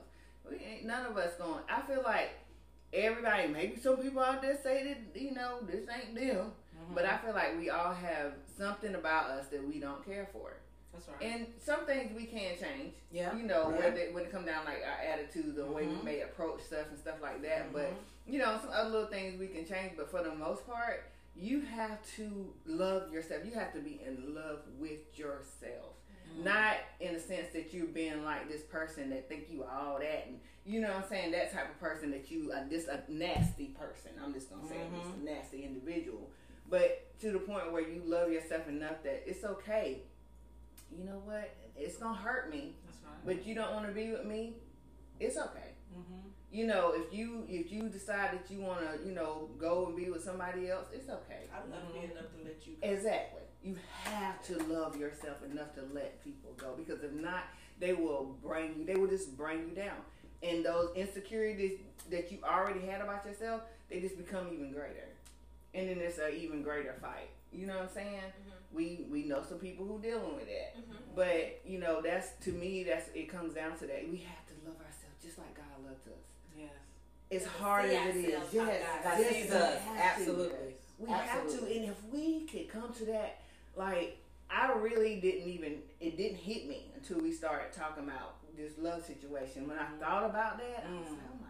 We 0.49 0.57
ain't 0.57 0.85
none 0.85 1.05
of 1.05 1.17
us 1.17 1.33
going 1.39 1.61
I 1.69 1.81
feel 1.81 2.03
like 2.03 2.31
everybody 2.93 3.47
maybe 3.47 3.75
some 3.79 3.97
people 3.97 4.21
out 4.21 4.41
there 4.41 4.57
say 4.61 4.83
that, 5.13 5.19
you 5.19 5.31
know, 5.33 5.59
this 5.61 5.85
ain't 5.89 6.15
them. 6.15 6.51
Mhm. 6.77 6.95
But 6.95 7.05
I 7.05 7.17
feel 7.17 7.33
like 7.33 7.57
we 7.57 7.69
all 7.69 7.93
have 7.93 8.33
something 8.57 8.95
about 8.95 9.29
us 9.31 9.47
that 9.47 9.63
we 9.65 9.79
don't 9.79 10.05
care 10.05 10.27
for. 10.31 10.53
That's 10.93 11.07
right. 11.09 11.21
And 11.21 11.47
some 11.59 11.85
things 11.85 12.15
we 12.15 12.25
can 12.25 12.57
change. 12.57 12.93
yeah. 13.11 13.35
You 13.35 13.43
know, 13.43 13.69
Yeah. 13.69 13.77
whether 13.77 14.01
when 14.11 14.23
it 14.25 14.31
comes 14.31 14.45
down 14.45 14.65
like 14.65 14.81
our 14.85 15.05
attitude, 15.05 15.55
the 15.55 15.65
way 15.65 15.87
we 15.87 15.95
Mhm. 15.95 16.03
may 16.03 16.21
approach 16.21 16.61
stuff 16.63 16.87
and 16.89 16.97
stuff 16.97 17.21
like 17.21 17.41
that. 17.41 17.71
But 17.73 17.89
Mhm. 17.91 17.97
you 18.27 18.39
know, 18.39 18.57
some 18.61 18.71
other 18.71 18.89
little 18.89 19.07
things 19.09 19.39
we 19.39 19.47
can 19.47 19.65
change. 19.65 19.95
But 19.97 20.09
for 20.09 20.23
the 20.23 20.33
most 20.33 20.65
part, 20.65 21.03
you 21.35 21.61
have 21.61 22.01
to 22.15 22.53
love 22.65 23.11
yourself. 23.11 23.43
You 23.45 23.51
have 23.53 23.73
to 23.73 23.79
be 23.79 24.01
in 24.05 24.33
love 24.33 24.61
with 24.79 25.17
yourself. 25.19 25.93
Not 26.43 26.75
in 26.99 27.13
the 27.13 27.19
sense 27.19 27.47
that 27.53 27.73
you're 27.73 27.85
being 27.87 28.23
like 28.23 28.49
this 28.49 28.61
person 28.63 29.09
that 29.11 29.29
think 29.29 29.47
you 29.49 29.63
all 29.63 29.99
that 29.99 30.25
and 30.27 30.39
you 30.65 30.81
know 30.81 30.87
what 30.87 31.03
I'm 31.03 31.09
saying, 31.09 31.31
that 31.31 31.53
type 31.53 31.69
of 31.69 31.79
person 31.79 32.09
that 32.11 32.31
you 32.31 32.51
are 32.51 32.65
just 32.69 32.87
a 32.87 33.03
nasty 33.07 33.67
person. 33.67 34.11
I'm 34.23 34.33
just 34.33 34.49
gonna 34.49 34.67
say 34.67 34.75
Mhm. 34.77 34.95
just 35.03 35.15
a 35.17 35.23
nasty 35.23 35.63
individual. 35.63 36.31
But 36.69 37.17
to 37.19 37.31
the 37.31 37.39
point 37.39 37.71
where 37.71 37.81
you 37.87 38.01
love 38.03 38.31
yourself 38.31 38.67
enough 38.67 39.03
that 39.03 39.23
it's 39.29 39.43
okay. 39.43 40.01
You 40.91 41.03
know 41.03 41.19
what? 41.23 41.51
It's 41.75 41.97
gonna 41.97 42.17
hurt 42.17 42.49
me, 42.49 42.75
That's 42.85 42.97
right. 43.03 43.25
but 43.25 43.45
you 43.45 43.53
don't 43.53 43.73
want 43.73 43.85
to 43.87 43.91
be 43.93 44.11
with 44.11 44.25
me. 44.25 44.55
It's 45.19 45.37
okay. 45.37 45.73
Mhm. 45.93 46.31
You 46.51 46.65
know, 46.67 46.93
if 46.93 47.13
you 47.13 47.45
if 47.47 47.71
you 47.71 47.87
decide 47.89 48.31
that 48.33 48.49
you 48.49 48.61
want 48.61 48.79
to, 48.81 49.05
you 49.07 49.13
know, 49.13 49.49
go 49.59 49.85
and 49.87 49.95
be 49.95 50.09
with 50.09 50.23
somebody 50.23 50.69
else, 50.71 50.87
it's 50.93 51.09
okay. 51.09 51.47
I 51.53 51.59
love 51.69 51.93
me 51.93 52.05
enough 52.05 52.31
to 52.31 52.43
let 52.43 52.65
you 52.65 52.75
go. 52.81 52.87
Exactly. 52.87 53.41
You 53.65 53.75
have 54.03 54.43
to 54.45 54.57
love 54.71 54.95
yourself 54.95 55.37
enough 55.51 55.73
to 55.73 55.81
let 55.91 56.23
people 56.23 56.51
go 56.55 56.75
because 56.77 57.03
if 57.03 57.11
not, 57.13 57.45
they 57.79 57.93
will 57.93 58.37
bring 58.43 58.75
you. 58.77 58.85
They 58.85 58.95
will 58.95 59.07
just 59.07 59.35
bring 59.35 59.67
you 59.69 59.75
down, 59.75 59.97
and 60.43 60.63
those 60.63 60.91
insecurities 60.95 61.79
that 62.11 62.31
you 62.31 62.37
already 62.43 62.81
had 62.85 63.01
about 63.01 63.25
yourself, 63.25 63.63
they 63.89 63.99
just 63.99 64.17
become 64.17 64.49
even 64.53 64.71
greater, 64.71 65.09
and 65.73 65.89
then 65.89 65.97
it's 65.97 66.19
an 66.19 66.33
even 66.37 66.61
greater 66.61 66.93
fight. 67.01 67.29
You 67.51 67.65
know 67.65 67.73
what 67.73 67.83
I'm 67.83 67.93
saying? 67.93 68.21
We 68.71 69.07
we 69.09 69.23
know 69.25 69.41
some 69.47 69.57
people 69.57 69.85
who 69.87 69.99
dealing 69.99 70.35
with 70.35 70.45
that, 70.45 70.77
Mhm. 70.77 71.15
but 71.15 71.61
you 71.65 71.79
know 71.79 72.01
that's 72.03 72.33
to 72.45 72.51
me 72.51 72.83
that's 72.83 73.09
it 73.15 73.29
comes 73.29 73.53
down 73.55 73.77
to 73.79 73.87
that 73.87 74.07
we 74.07 74.17
have 74.17 74.45
to 74.47 74.53
love 74.63 74.77
ourselves 74.77 75.17
just 75.23 75.39
like 75.39 75.55
God 75.55 75.83
loved 75.83 76.07
us. 76.07 76.13
Yes. 76.55 76.69
As 77.31 77.41
Yeah, 77.41 77.47
hard 77.47 77.85
as 77.89 78.15
it 78.15 78.25
is, 78.25 78.29
yes, 78.29 78.53
God 78.53 79.03
God 79.03 79.19
yes, 79.19 79.33
sees 79.33 79.49
we. 79.51 79.97
Absolutely. 79.97 80.75
We 80.99 81.09
have 81.09 81.47
to, 81.49 81.57
and 81.65 81.85
if 81.89 82.03
we 82.11 82.45
could 82.45 82.69
come 82.69 82.93
to 82.93 83.05
that, 83.05 83.39
like 83.75 84.17
I 84.49 84.71
really 84.73 85.19
didn't 85.19 85.49
even 85.49 85.77
it 85.99 86.17
didn't 86.17 86.37
hit 86.37 86.67
me 86.67 86.91
until 86.95 87.19
we 87.19 87.31
started 87.31 87.73
talking 87.73 88.03
about 88.05 88.35
this 88.57 88.73
love 88.79 89.03
situation. 89.05 89.67
When 89.67 89.77
I 89.77 89.87
thought 89.99 90.23
about 90.25 90.57
that, 90.59 90.85
I 90.87 90.93
was 90.99 91.09
like, 91.09 91.19
oh 91.31 91.37
my 91.41 91.47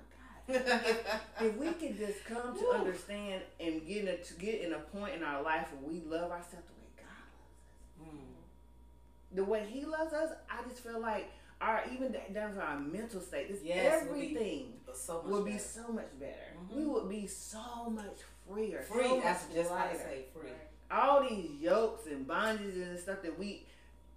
god. 0.57 1.05
if 1.41 1.57
we 1.57 1.67
could 1.73 1.97
just 1.97 2.23
come 2.25 2.57
to 2.57 2.63
Woo. 2.63 2.71
understand 2.71 3.41
and 3.59 3.85
get 3.85 4.03
in 4.03 4.07
a, 4.09 4.17
to 4.17 4.33
get 4.35 4.61
in 4.61 4.73
a 4.73 4.79
point 4.79 5.15
in 5.15 5.23
our 5.23 5.41
life 5.43 5.67
where 5.79 5.91
we 5.93 6.01
love 6.01 6.31
ourselves 6.31 6.65
the 6.67 6.73
way 6.73 6.89
God 6.97 7.05
loves 7.33 8.11
us, 8.11 8.13
Mm. 8.13 9.35
the 9.35 9.43
way 9.43 9.65
He 9.69 9.85
loves 9.85 10.13
us, 10.13 10.31
I 10.49 10.67
just 10.69 10.81
feel 10.83 10.99
like 10.99 11.29
our 11.61 11.83
even 11.93 12.11
da- 12.11 12.33
down 12.33 12.53
to 12.55 12.61
our 12.61 12.79
mental 12.79 13.21
state, 13.21 13.51
this 13.51 13.61
Yes, 13.63 14.03
we'll 14.05 14.15
be 14.19 14.25
everything 14.35 14.73
So 14.93 15.21
much 15.23 15.31
would 15.31 15.45
be 15.45 15.51
better. 15.51 15.63
so 15.63 15.87
much 15.93 16.19
better. 16.19 16.53
Mhm. 16.59 16.75
We 16.75 16.85
would 16.85 17.09
be 17.09 17.27
so 17.27 17.89
much 17.89 18.17
freer, 18.47 18.81
free. 18.83 19.07
so 19.09 19.19
That's 19.21 19.47
much 19.47 19.55
just 19.55 19.71
what 19.71 19.79
I 19.79 19.95
say. 19.95 20.25
Free. 20.33 20.49
All 20.95 21.27
these 21.27 21.49
yokes 21.59 22.07
and 22.07 22.25
bondages 22.27 22.81
and 22.89 22.97
stuff 22.99 23.21
that 23.23 23.37
we, 23.37 23.65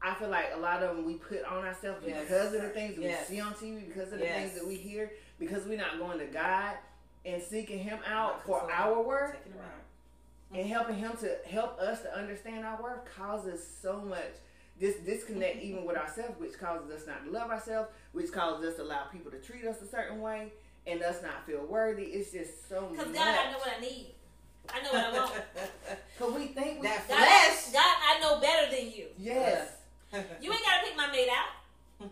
I 0.00 0.14
feel 0.14 0.28
like 0.28 0.46
a 0.54 0.58
lot 0.58 0.82
of 0.82 0.96
them 0.96 1.04
we 1.06 1.14
put 1.14 1.44
on 1.44 1.64
ourselves 1.64 2.04
Yes. 2.06 2.20
because 2.22 2.54
of 2.54 2.62
the 2.62 2.68
things 2.68 2.94
that 2.96 3.02
Yes. 3.02 3.28
we 3.28 3.34
see 3.36 3.40
on 3.40 3.54
TV, 3.54 3.86
because 3.88 4.12
of 4.12 4.20
the 4.20 4.24
Yes. 4.24 4.36
things 4.50 4.60
that 4.60 4.68
we 4.68 4.76
hear, 4.76 5.10
because 5.40 5.66
we're 5.66 5.76
not 5.78 5.98
going 5.98 6.18
to 6.20 6.26
God 6.26 6.76
and 7.24 7.42
seeking 7.42 7.80
Him 7.80 7.98
out 8.06 8.44
for 8.44 8.70
our 8.70 9.02
worth 9.02 9.32
Taking 9.32 9.52
it 9.52 9.58
out. 9.60 10.56
and 10.58 10.66
helping 10.68 10.96
Him 10.96 11.16
to 11.18 11.36
help 11.48 11.78
us 11.80 12.00
to 12.02 12.16
understand 12.16 12.64
our 12.64 12.80
worth 12.80 13.04
causes 13.16 13.66
so 13.82 14.00
much 14.00 14.34
this 14.78 14.94
disconnect 15.00 15.56
even 15.62 15.84
with 15.84 15.96
ourselves, 15.96 16.38
which 16.38 16.56
causes 16.60 16.88
us 16.92 17.06
not 17.08 17.24
to 17.24 17.30
love 17.32 17.50
ourselves, 17.50 17.90
which 18.12 18.30
causes 18.30 18.64
us 18.68 18.76
to 18.76 18.82
allow 18.82 19.04
people 19.06 19.32
to 19.32 19.38
treat 19.40 19.64
us 19.64 19.82
a 19.82 19.86
certain 19.86 20.20
way 20.20 20.52
and 20.86 21.02
us 21.02 21.20
not 21.22 21.44
feel 21.44 21.66
worthy. 21.66 22.04
It's 22.04 22.30
just 22.30 22.68
so 22.68 22.82
much. 22.88 22.98
Cause 23.04 23.12
God, 23.12 23.36
I 23.36 23.50
know 23.50 23.58
what 23.58 23.72
I 23.76 23.80
need. 23.80 24.14
I 24.72 24.82
know 24.82 24.92
what 24.92 25.04
I 25.04 25.12
want. 25.12 25.32
Cause 26.18 26.34
we 26.34 26.46
think 26.48 26.80
we 26.80 26.86
That 26.86 27.08
God, 27.08 27.16
flesh. 27.18 27.72
God, 27.72 27.96
I 28.08 28.18
know 28.20 28.40
better 28.40 28.74
than 28.74 28.90
you. 28.92 29.06
yes. 29.18 29.68
You 30.40 30.50
ain't 30.52 30.62
gotta 30.64 30.86
pick 30.86 30.96
my 30.96 31.10
mate 31.12 31.28
out. 31.28 32.08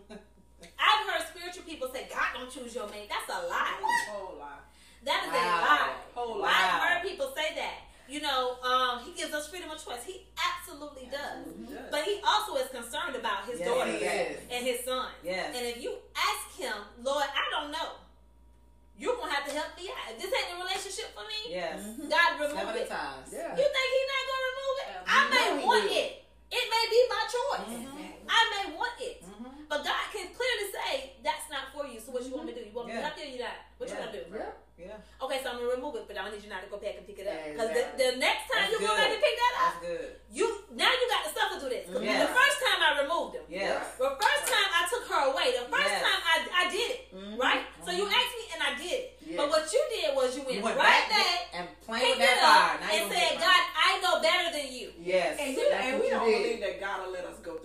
I've 0.79 1.09
heard 1.09 1.27
spiritual 1.35 1.63
people 1.63 1.89
say, 1.93 2.07
God 2.09 2.27
don't 2.35 2.51
choose 2.51 2.75
your 2.75 2.87
mate. 2.89 3.09
That's 3.09 3.27
a 3.29 3.47
lie. 3.47 3.77
Whole 4.09 4.37
lot. 4.37 4.65
That 5.03 5.23
is 5.25 5.31
Wow. 5.31 5.37
a 5.37 5.65
lie. 5.65 5.93
Whole 6.13 6.35
Wow. 6.35 6.41
lot. 6.41 6.51
I've 6.51 6.81
heard 6.89 7.01
people 7.09 7.33
say 7.35 7.55
that. 7.55 7.79
You 8.09 8.21
know, 8.21 8.55
um, 8.63 9.03
he 9.03 9.11
gives 9.13 9.33
us 9.33 9.49
freedom 9.49 9.69
of 9.69 9.83
choice. 9.83 10.03
He 10.05 10.27
absolutely 10.39 11.07
does. 11.11 11.19
Absolutely 11.43 11.75
does. 11.75 11.91
But 11.91 12.03
he 12.03 12.21
also 12.25 12.55
is 12.55 12.69
concerned 12.69 13.15
about 13.17 13.45
his 13.45 13.59
Yes, 13.59 13.67
daughters 13.67 13.99
he 13.99 14.05
is. 14.05 14.39
and 14.49 14.65
his 14.65 14.85
son. 14.85 15.09
Yes. 15.23 15.53
And 15.57 15.65
if 15.65 15.81
you 15.83 15.93
ask 16.15 16.55
him, 16.57 16.73
Lord, 17.03 17.25
I 17.25 17.45
don't 17.51 17.71
know, 17.71 17.97
you're 18.97 19.15
gonna 19.15 19.31
have 19.31 19.45
to 19.45 19.53
help 19.53 19.71
me 19.77 19.87
out. 19.93 20.09
If 20.11 20.17
this 20.21 20.33
ain't 20.33 20.53
a 20.53 20.57
relationship 20.57 21.13
for 21.13 21.23
me, 21.29 21.53
Yes. 21.53 21.79
God 22.09 22.29
remove 22.41 22.57
Seven 22.57 22.75
it. 22.81 22.89
times. 22.89 23.27
Yeah. 23.31 23.53
You 23.53 23.65
think 23.69 23.87
he's 23.93 24.09
not 24.09 24.23
gonna 24.27 24.47
remove 24.51 24.75
it? 24.81 24.87
I 25.07 25.19
may 25.29 25.45
he 25.61 25.65
want 25.65 25.83
will. 25.85 25.97
it. 26.01 26.11
It 26.49 26.65
may 26.71 26.85
be 26.89 26.99
my 27.11 27.23
choice. 27.27 27.67
Mhm. 27.85 28.25
I 28.29 28.41
may 28.51 28.65
want 28.75 28.97
it. 28.99 29.17
Mhm. 29.23 29.67
But 29.69 29.83
God 29.83 30.03
can 30.11 30.27
clearly 30.33 30.67
say 30.71 31.13
that's 31.23 31.49
not 31.51 31.71
for 31.73 31.85
you. 31.85 31.99
So 31.99 32.11
what 32.11 32.23
you 32.23 32.31
want 32.33 32.47
me 32.47 32.53
to 32.53 32.59
do? 32.59 32.65
You 32.65 32.73
want 32.73 32.87
me 32.87 32.93
to 32.93 32.99
Yeah. 32.99 33.05
help 33.07 33.17
you 33.19 33.23
or 33.23 33.27
you 33.35 33.39
not? 33.39 33.57
What 33.77 33.89
Yeah. 33.89 33.95
you 33.95 34.05
gonna 34.05 34.17
do? 34.17 34.23
Yeah. 34.37 34.51
Yeah. 34.77 34.93
Okay, 35.17 35.41
so 35.41 35.49
I'm 35.49 35.57
gonna 35.57 35.73
remove 35.73 35.97
it, 35.97 36.05
but 36.05 36.13
I 36.13 36.29
need 36.29 36.37
you 36.45 36.53
not 36.53 36.61
to 36.61 36.69
go 36.69 36.77
back 36.77 37.01
and 37.01 37.05
pick 37.09 37.17
it 37.17 37.25
up. 37.25 37.33
Because 37.33 37.73
Exactly. 37.73 37.97
the, 37.97 38.13
the 38.13 38.21
next 38.21 38.45
time 38.45 38.69
That's 38.69 38.77
you 38.77 38.85
go 38.85 38.93
back 38.93 39.09
and 39.09 39.17
pick 39.25 39.35
that 39.41 39.53
up, 39.57 39.73
That's 39.73 39.81
good. 39.89 40.09
you 40.29 40.45
now 40.77 40.91
you 40.93 41.05
got 41.09 41.21
to 41.25 41.31
suffer 41.33 41.55
through 41.57 41.73
this. 41.73 41.89
'Cause 41.89 41.97
Yes. 42.05 42.21
The 42.21 42.29
first 42.29 42.57
time 42.61 42.79
I 42.85 42.89
removed 43.01 43.31
them. 43.41 43.45
Yes. 43.49 43.81
The 43.97 44.13
first 44.21 44.43
time 44.45 44.69
I 44.69 44.81
took 44.85 45.05
her 45.09 45.21
away. 45.33 45.47
The 45.57 45.65
first 45.65 45.89
Yes. 45.89 46.05
time 46.05 46.21
I, 46.21 46.35
I 46.53 46.63
did 46.69 46.87
it. 46.93 47.01
Mhm. 47.09 47.41
Right? 47.41 47.65
So 47.81 47.89
you 47.89 48.05
Mhm. 48.05 48.13
asked 48.21 48.35
me 48.37 48.45
and 48.53 48.61
I 48.61 48.71
did 48.77 48.93
it. 49.01 49.07
Yes. 49.25 49.37
But 49.41 49.49
what 49.49 49.65
you 49.73 49.81
did 49.89 50.09
was 50.13 50.37
you 50.37 50.43
went, 50.45 50.55
You 50.57 50.63
went 50.63 50.77
right 50.77 51.09
back 51.09 51.09
back, 51.09 51.41
and 51.57 51.65
playing 51.81 52.13
with 52.13 52.21
picked 52.21 52.37
it 52.37 52.37
that 52.37 52.45
fire. 52.45 52.75
up, 52.77 52.81
Now 52.85 52.93
and 52.93 53.05
said, 53.11 53.33
God. 53.41 53.63
I 53.81 53.91
know 54.03 54.21
better 54.21 54.47
than 54.53 54.67
you. 54.71 54.93
Yes. 55.01 55.39
And, 55.41 55.57
we, 55.57 55.63
and 55.73 55.99
we 55.99 56.09
don't 56.13 56.25
did. 56.25 56.37
believe 56.37 56.59
that 56.61 56.79
God 56.79 57.01
will 57.07 57.13
let 57.17 57.25
us 57.25 57.37
go 57.41 57.56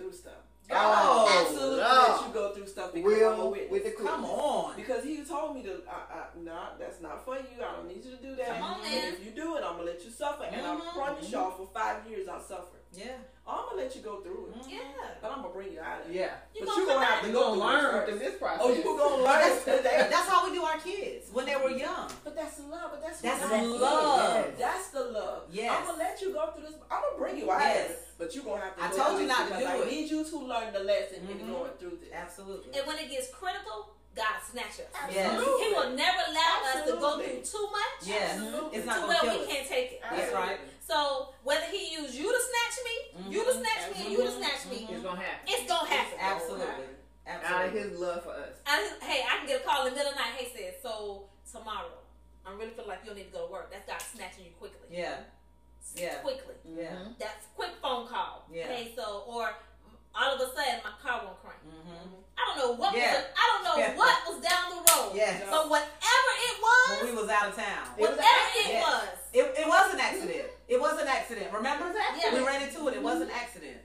through 0.73 0.81
stuff. 0.81 1.03
Oh, 1.03 1.25
God 1.25 1.25
will 1.25 1.39
absolutely 1.47 1.77
Lord. 1.77 2.09
let 2.09 2.27
you 2.27 2.33
go 2.33 2.53
through 2.53 2.67
stuff 2.67 2.93
because 2.93 3.13
I'm 3.13 3.23
a 3.23 3.43
Will 3.43 3.51
witness. 3.51 3.71
with 3.71 3.83
the 3.85 4.03
Come 4.03 4.25
on. 4.25 4.75
Because 4.75 5.03
he 5.03 5.23
told 5.23 5.55
me 5.55 5.63
to, 5.63 5.81
I, 5.89 5.93
I, 5.93 6.23
no, 6.43 6.59
that's 6.79 7.01
not 7.01 7.23
for 7.25 7.35
you. 7.35 7.57
I 7.63 7.75
don't 7.75 7.87
need 7.87 8.03
you 8.05 8.11
to 8.11 8.21
do 8.21 8.35
that. 8.35 8.59
Come 8.59 8.63
on, 8.63 8.85
and 8.85 9.13
if 9.13 9.23
you 9.25 9.31
do 9.31 9.55
it, 9.57 9.63
I'm 9.65 9.77
gonna 9.77 9.83
let 9.91 10.03
you 10.03 10.11
suffer. 10.11 10.43
And 10.43 10.61
Mhm. 10.61 10.81
I 10.81 10.93
promise 10.93 11.31
y'all, 11.31 11.51
for 11.51 11.67
five 11.73 12.05
years 12.09 12.27
I 12.27 12.39
suffered. 12.39 12.82
Yeah. 12.93 13.17
I'm 13.45 13.65
gonna 13.67 13.81
let 13.81 13.93
you 13.95 14.01
go 14.01 14.21
through 14.21 14.53
it, 14.55 14.65
Yeah. 14.69 14.79
but 15.21 15.29
I'm 15.31 15.41
gonna 15.41 15.53
bring 15.53 15.73
you 15.73 15.81
out 15.81 16.01
of 16.01 16.09
it. 16.09 16.15
Yeah. 16.15 16.31
You 16.55 16.61
but 16.63 16.69
gonna 16.69 16.81
you 16.81 16.87
gonna 16.87 16.99
come 16.99 17.03
have 17.03 17.17
out. 17.17 17.21
to 17.23 17.27
You're 17.27 17.33
go 17.35 17.43
gonna 17.43 17.79
through 17.81 17.89
learn 17.91 17.95
it 18.03 18.05
through 18.09 18.19
this 18.19 18.35
process. 18.39 18.61
Oh, 18.63 18.73
you 18.73 18.83
gonna 18.83 19.23
That's, 19.23 19.67
learn. 19.67 19.83
That- 19.83 20.09
that's 20.09 20.29
how 20.29 20.47
we 20.49 20.55
do 20.55 20.63
our 20.63 20.77
kids 20.79 21.29
when 21.33 21.45
they 21.45 21.55
were 21.57 21.69
young. 21.71 22.07
But 22.23 22.35
that's 22.35 22.59
love. 22.61 22.91
But 22.91 23.01
that's 23.03 23.19
That's 23.19 23.41
what 23.41 23.49
the 23.51 23.57
God 23.57 23.75
is. 23.75 23.81
love. 23.81 24.45
That's 24.59 24.87
the 24.89 25.03
love. 25.11 25.41
Yes. 25.51 25.75
I'm 25.77 25.85
gonna 25.87 25.97
let 25.97 26.21
you 26.21 26.31
go 26.31 26.51
through 26.51 26.63
this. 26.67 26.75
I'm 26.89 27.01
gonna 27.03 27.17
bring 27.17 27.37
you 27.37 27.51
out 27.51 27.59
Yes. 27.59 27.85
of 27.85 27.91
it. 27.91 27.99
But 28.17 28.35
you're 28.35 28.43
gonna 28.45 28.61
have 28.61 28.77
to. 28.77 28.83
I 28.83 28.89
go 28.91 28.95
told 28.97 29.19
you 29.21 29.27
not 29.27 29.37
to 29.39 29.43
because 29.55 29.59
do 29.59 29.67
I 29.67 29.75
it. 29.81 29.91
need 29.91 30.09
you 30.09 30.23
to 30.23 30.37
learn 30.39 30.71
the 30.73 30.79
lesson 30.79 31.27
in 31.27 31.37
Mhm. 31.39 31.51
going 31.51 31.71
through 31.79 31.97
this. 31.99 32.13
Absolutely. 32.13 32.77
And 32.79 32.87
when 32.87 32.97
it 32.99 33.09
gets 33.09 33.27
critical, 33.33 33.89
God 34.15 34.37
snatch 34.49 34.79
us. 34.79 34.93
Yes. 35.11 35.33
Absolutely. 35.33 35.65
He 35.67 35.73
will 35.73 35.89
never 35.89 36.19
allow 36.29 36.61
us 36.71 36.85
to 36.85 36.95
go 36.95 37.17
through 37.19 37.41
too 37.41 37.67
much 37.71 38.07
Yes. 38.07 38.37
Absolutely. 38.39 38.77
It's 38.77 38.85
to 38.85 38.87
not 38.87 38.95
gonna 39.01 39.07
where 39.07 39.23
we 39.37 39.43
us. 39.43 39.47
can't 39.51 39.67
take 39.67 39.91
it. 39.93 40.01
That's 40.09 40.31
right. 40.33 40.59
So 40.85 41.29
whether 41.43 41.65
he 41.71 41.95
use 41.95 42.15
you 42.15 42.27
to 42.27 42.39
snatch 42.39 42.77
me, 42.83 42.95
mm-hmm. 43.17 43.31
you 43.31 43.45
to 43.45 43.53
snatch 43.53 43.95
me, 43.95 44.03
and 44.03 44.11
you 44.11 44.17
to 44.23 44.31
snatch 44.31 44.65
me, 44.69 44.87
It's 44.91 45.03
gonna 45.03 45.19
happen. 45.19 45.47
it's 45.47 45.67
gonna 45.67 45.89
happen. 45.89 46.17
Absolutely. 46.19 46.85
Out 47.25 47.65
of 47.67 47.73
his 47.73 47.97
love 47.97 48.23
for 48.23 48.31
us. 48.31 48.59
I, 48.67 48.91
hey, 49.01 49.23
I 49.23 49.37
can 49.37 49.47
get 49.47 49.61
a 49.61 49.63
call 49.63 49.87
in 49.87 49.93
the 49.93 49.97
middle 49.97 50.11
of 50.11 50.17
the 50.17 50.23
night. 50.23 50.35
Hey, 50.35 50.51
says 50.51 50.75
so 50.83 51.29
tomorrow. 51.49 52.03
I 52.45 52.51
am 52.51 52.57
really 52.59 52.71
feel 52.71 52.85
like 52.85 52.99
you'll 53.05 53.15
need 53.15 53.31
to 53.31 53.31
go 53.31 53.47
to 53.47 53.51
work. 53.51 53.71
That's 53.71 53.87
God 53.87 54.01
snatching 54.01 54.43
you 54.43 54.51
quickly. 54.59 54.89
Yeah. 54.91 55.15
Yeah. 55.95 56.15
Quickly. 56.15 56.55
Yeah. 56.67 57.15
That's 57.17 57.45
quick 57.55 57.71
phone 57.81 58.07
call. 58.07 58.45
Yeah. 58.51 58.67
Hey, 58.67 58.91
so 58.95 59.23
or 59.25 59.51
all 60.15 60.35
of 60.35 60.39
a 60.41 60.47
sudden 60.55 60.79
my 60.83 60.93
car 61.01 61.21
won't 61.25 61.39
crank. 61.41 61.59
Mm-hmm. 61.65 62.21
I 62.37 62.41
don't 62.49 62.57
know 62.57 62.71
what 62.77 62.95
Yeah. 62.95 63.13
was 63.13 63.23
I 63.37 63.43
don't 63.53 63.63
know 63.65 63.75
Yeah. 63.77 63.95
what 63.95 64.15
was 64.27 64.37
down 64.41 64.65
the 64.73 64.81
road. 64.91 65.11
Yes. 65.15 65.43
But 65.49 65.69
whatever 65.69 66.31
it 66.49 66.55
was, 66.61 66.87
When 67.01 67.15
we 67.15 67.21
was 67.21 67.29
out 67.29 67.47
of 67.49 67.55
town. 67.55 67.85
It 67.97 68.01
was 68.01 68.09
whatever 68.17 68.47
an 68.57 68.65
it 68.69 68.81
was, 68.81 69.07
It, 69.33 69.45
it 69.61 69.67
was 69.67 69.93
an 69.93 69.99
accident. 69.99 70.45
It 70.67 70.79
was 70.81 71.01
an 71.01 71.07
accident. 71.07 71.47
Remember? 71.53 71.85
Yeah. 71.93 72.33
We 72.33 72.45
ran 72.45 72.61
into 72.61 72.87
it. 72.87 72.95
It 72.95 73.03
was 73.03 73.21
an 73.21 73.29
accident. 73.31 73.77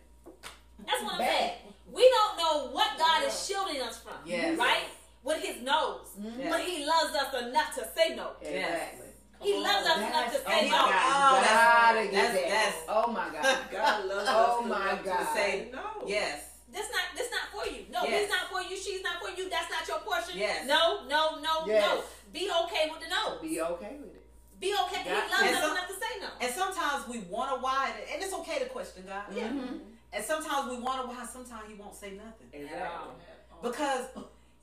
that's 0.86 1.02
what 1.02 1.14
I'm 1.14 1.18
Bad. 1.20 1.38
saying. 1.38 1.52
We 1.92 2.04
don't 2.08 2.36
know 2.38 2.68
what 2.72 2.96
God 2.98 3.24
is 3.26 3.34
shielding 3.46 3.80
us 3.80 3.98
from. 3.98 4.14
Yes. 4.24 4.58
Right? 4.58 4.84
With 5.24 5.42
his 5.42 5.62
nose. 5.62 6.08
Yes. 6.20 6.48
But 6.50 6.60
he 6.60 6.84
loves 6.86 7.14
us 7.14 7.34
enough 7.42 7.74
to 7.76 7.88
say 7.96 8.14
no. 8.14 8.32
Exactly. 8.40 9.06
He 9.40 9.54
loves 9.56 9.86
us 9.86 9.98
enough 9.98 10.32
to 10.32 10.38
say 10.38 10.60
oh 10.62 10.64
no. 10.64 10.70
God. 10.70 10.90
Oh, 10.92 11.28
Oh, 11.30 11.40
that's- 11.40 12.12
that's- 12.12 12.50
that's- 12.50 12.82
oh 12.88 13.06
my 13.12 13.28
God. 13.30 13.58
God 13.70 14.04
loves 14.06 14.28
Oh 14.30 14.60
us 14.62 14.66
my 14.68 14.98
God. 15.04 15.18
to 15.18 15.26
say 15.34 15.68
no. 15.72 15.80
Yes. 16.08 16.44
That's 16.72 16.90
not 16.90 17.04
that's 17.16 17.30
not 17.30 17.46
for 17.54 17.64
you. 17.70 17.86
No, 17.90 18.02
Yes. 18.04 18.20
he's 18.22 18.30
not 18.30 18.44
for 18.50 18.60
you, 18.62 18.76
she's 18.76 19.02
not 19.02 19.20
for 19.22 19.30
you, 19.30 19.48
that's 19.48 19.70
not 19.70 19.86
your 19.88 20.00
portion. 20.00 20.38
Yes. 20.38 20.66
No, 20.66 21.06
no, 21.06 21.40
no, 21.40 21.66
Yes. 21.66 21.82
no. 21.86 22.02
Be 22.32 22.50
okay 22.64 22.90
with 22.90 23.00
the 23.00 23.08
no. 23.08 23.38
Be 23.40 23.60
okay 23.60 23.96
with 23.98 24.14
it. 24.14 24.26
Be 24.60 24.74
okay. 24.84 25.02
He 25.02 25.08
God- 25.08 25.30
loves 25.30 25.42
And 25.42 25.56
us 25.56 25.62
some- 25.62 25.70
enough 25.76 25.88
to 25.88 25.94
say 25.94 26.20
no. 26.20 26.28
And 26.40 26.54
sometimes 26.54 27.08
we 27.08 27.18
wonder 27.20 27.56
why, 27.60 27.92
and 28.12 28.22
it's 28.22 28.34
okay 28.34 28.58
to 28.58 28.66
question 28.66 29.04
God. 29.06 29.24
Yeah. 29.32 29.48
Mhm. 29.48 29.80
And 30.12 30.24
sometimes 30.24 30.70
we 30.70 30.78
wonder 30.78 31.06
why. 31.06 31.24
Sometimes 31.26 31.68
He 31.68 31.74
won't 31.74 31.94
say 31.94 32.10
nothing 32.12 32.48
Exactly. 32.52 33.14
because 33.62 34.06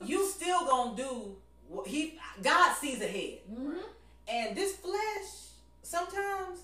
you 0.00 0.28
still 0.28 0.64
gonna 0.66 0.96
do 0.96 1.40
what 1.68 1.86
He. 1.88 2.20
God 2.42 2.74
sees 2.76 3.00
ahead, 3.00 3.40
Mhm. 3.50 3.82
and 4.28 4.56
this 4.56 4.76
flesh 4.76 5.30
sometimes, 5.82 6.60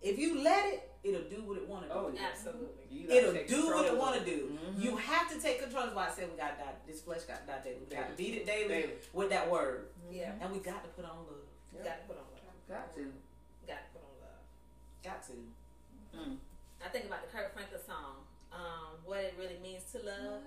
if 0.00 0.18
you 0.18 0.40
let 0.42 0.64
it, 0.66 0.91
it'll 1.04 1.28
do 1.28 1.42
what 1.44 1.56
it 1.58 1.66
want 1.68 1.82
to 1.82 1.88
do. 1.88 1.94
Oh, 1.94 2.10
yeah. 2.14 2.28
Absolutely. 2.30 3.06
It'll 3.16 3.32
do 3.46 3.66
what 3.74 3.86
it 3.86 3.96
want 3.98 4.14
to 4.18 4.24
do. 4.24 4.58
Mhm. 4.58 4.80
You 4.82 4.96
have 4.96 5.28
to 5.32 5.40
take 5.40 5.60
control. 5.60 5.84
That's 5.84 5.96
why 5.96 6.06
I 6.08 6.10
said 6.10 6.30
we 6.30 6.36
got 6.36 6.58
to 6.58 6.64
die. 6.64 6.72
This 6.86 7.00
flesh 7.02 7.22
got 7.22 7.40
to 7.42 7.46
die 7.52 7.60
daily. 7.64 7.78
We 7.88 7.96
got 7.96 8.08
to 8.10 8.14
beat 8.16 8.34
it 8.38 8.46
daily, 8.46 8.68
Daily. 8.68 8.92
with 9.12 9.30
that 9.30 9.50
word, 9.50 9.88
Yeah. 10.10 10.32
and 10.40 10.52
we 10.52 10.58
got 10.60 10.82
to 10.84 10.90
put 10.90 11.04
on 11.04 11.16
love. 11.26 11.42
You 11.72 11.78
gotta 11.82 12.02
put 12.06 12.16
on 12.16 12.24
love. 12.32 12.68
Got 12.68 12.94
to. 12.94 13.12
Gotta 13.66 13.80
put 13.92 14.02
on 14.02 14.14
love. 14.20 14.42
Got 15.02 15.22
to. 15.26 15.32
Mm. 16.16 16.36
I 16.84 16.88
think 16.88 17.06
about 17.06 17.22
the 17.22 17.28
Kirk 17.36 17.52
Franklin 17.54 17.80
song, 17.86 18.26
um, 18.52 18.98
what 19.04 19.20
it 19.20 19.34
really 19.38 19.58
means 19.62 19.82
to 19.92 19.98
love. 20.04 20.42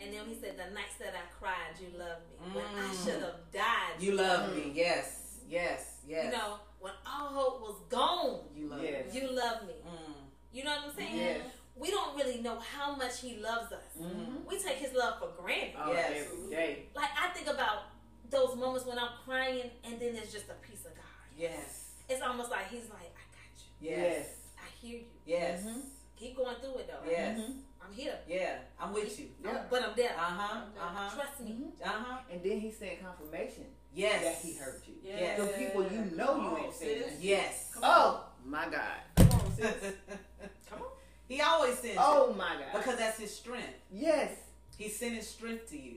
And 0.00 0.12
then 0.12 0.26
he 0.26 0.34
said, 0.34 0.56
The 0.58 0.74
nights 0.74 0.96
that 1.00 1.14
I 1.14 1.24
cried, 1.38 1.74
you 1.80 1.96
loved 1.98 2.28
me. 2.28 2.36
When 2.54 2.64
I 2.66 2.92
Mm. 2.92 3.04
should 3.04 3.22
have 3.22 3.50
died. 3.52 3.96
You 4.00 4.12
love 4.12 4.54
me. 4.54 4.72
Yes. 4.74 5.38
Yes. 5.48 5.98
Yes. 6.06 6.26
You 6.26 6.30
know, 6.32 6.58
when 6.82 6.92
all 7.06 7.28
hope 7.38 7.60
was 7.60 7.78
gone, 7.88 8.40
You 8.54 8.68
love 8.68 8.82
Yes. 8.82 9.12
me. 9.14 9.20
you 9.20 9.26
loved 9.30 9.66
me. 9.68 9.74
Mm. 9.86 10.14
You 10.52 10.64
know 10.64 10.70
what 10.76 10.84
I'm 10.88 10.94
saying? 10.96 11.16
Yes. 11.16 11.40
We 11.76 11.90
don't 11.90 12.14
really 12.16 12.40
know 12.42 12.58
how 12.58 12.94
much 12.96 13.20
he 13.20 13.36
loves 13.38 13.72
us. 13.72 13.84
Mhm. 13.98 14.44
We 14.44 14.58
take 14.58 14.76
his 14.76 14.92
love 14.92 15.18
for 15.20 15.28
granted. 15.40 15.76
Oh, 15.78 15.92
Yes. 15.92 16.26
every 16.26 16.50
day. 16.50 16.88
Like 16.94 17.10
I 17.16 17.28
think 17.30 17.46
about 17.46 17.84
those 18.28 18.56
moments 18.56 18.84
when 18.86 18.98
I'm 18.98 19.12
crying 19.24 19.70
and 19.84 19.98
then 20.00 20.14
there's 20.14 20.32
just 20.32 20.48
a 20.50 20.54
peace 20.54 20.84
of 20.84 20.94
God. 20.94 21.04
Yes. 21.36 21.92
It's 22.08 22.20
almost 22.20 22.50
like 22.50 22.68
he's 22.68 22.90
like, 22.90 23.12
I 23.22 23.24
got 23.38 23.52
you. 23.80 23.90
Yes. 23.90 24.26
I 24.58 24.68
hear 24.80 24.98
you. 25.00 25.06
Yes. 25.24 25.62
Mhm. 25.64 25.82
Keep 26.16 26.36
going 26.36 26.56
through 26.56 26.78
it 26.78 26.88
though. 26.88 27.08
Yes. 27.10 27.38
Mhm. 27.38 27.62
I'm 27.80 27.92
here. 27.92 28.18
Yeah. 28.28 28.58
I'm 28.78 28.92
with 28.92 29.18
you. 29.18 29.30
Yeah. 29.42 29.64
But 29.70 29.82
I'm 29.82 29.94
there. 29.96 30.14
Uh 30.16 30.20
huh. 30.20 30.64
Uh 30.78 30.80
huh. 30.80 31.14
Trust 31.16 31.40
me. 31.40 31.50
Mhm. 31.52 31.80
Uh 31.82 31.88
huh. 31.88 32.18
And 32.30 32.42
then 32.42 32.60
he 32.60 32.70
sent 32.70 33.00
confirmation 33.00 33.71
Yes. 33.94 34.22
that 34.24 34.46
he 34.48 34.56
hurt 34.56 34.82
you. 34.86 34.94
Yes. 35.04 35.38
The 35.40 35.46
people 35.48 35.82
you 35.84 36.16
know 36.16 36.36
you 36.36 36.42
Come 36.48 36.56
ain't 36.58 36.66
on, 36.68 36.72
saying 36.74 37.02
sis. 37.02 37.12
that. 37.12 37.22
Yes. 37.22 37.70
Oh 37.82 38.24
my 38.46 38.64
God. 38.68 38.82
Come 39.16 39.40
on, 39.40 39.52
sis. 39.56 39.74
Come 40.70 40.80
on. 40.80 40.86
he 41.28 41.40
always 41.40 41.78
sends 41.78 41.98
Oh 42.00 42.34
my 42.36 42.54
God. 42.54 42.78
because 42.78 42.98
that's 42.98 43.18
his 43.18 43.34
strength. 43.34 43.68
yes. 43.92 44.30
He's 44.78 44.96
sending 44.98 45.20
strength 45.22 45.68
to 45.70 45.78
you. 45.78 45.96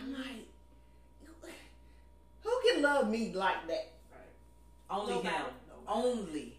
I'm 0.00 0.12
like, 0.12 0.46
who 2.42 2.50
can 2.68 2.82
love 2.82 3.08
me 3.10 3.32
like 3.34 3.66
that? 3.68 3.90
Only 4.90 5.14
Nobody. 5.14 5.34
him. 5.34 5.44
Only. 5.88 6.58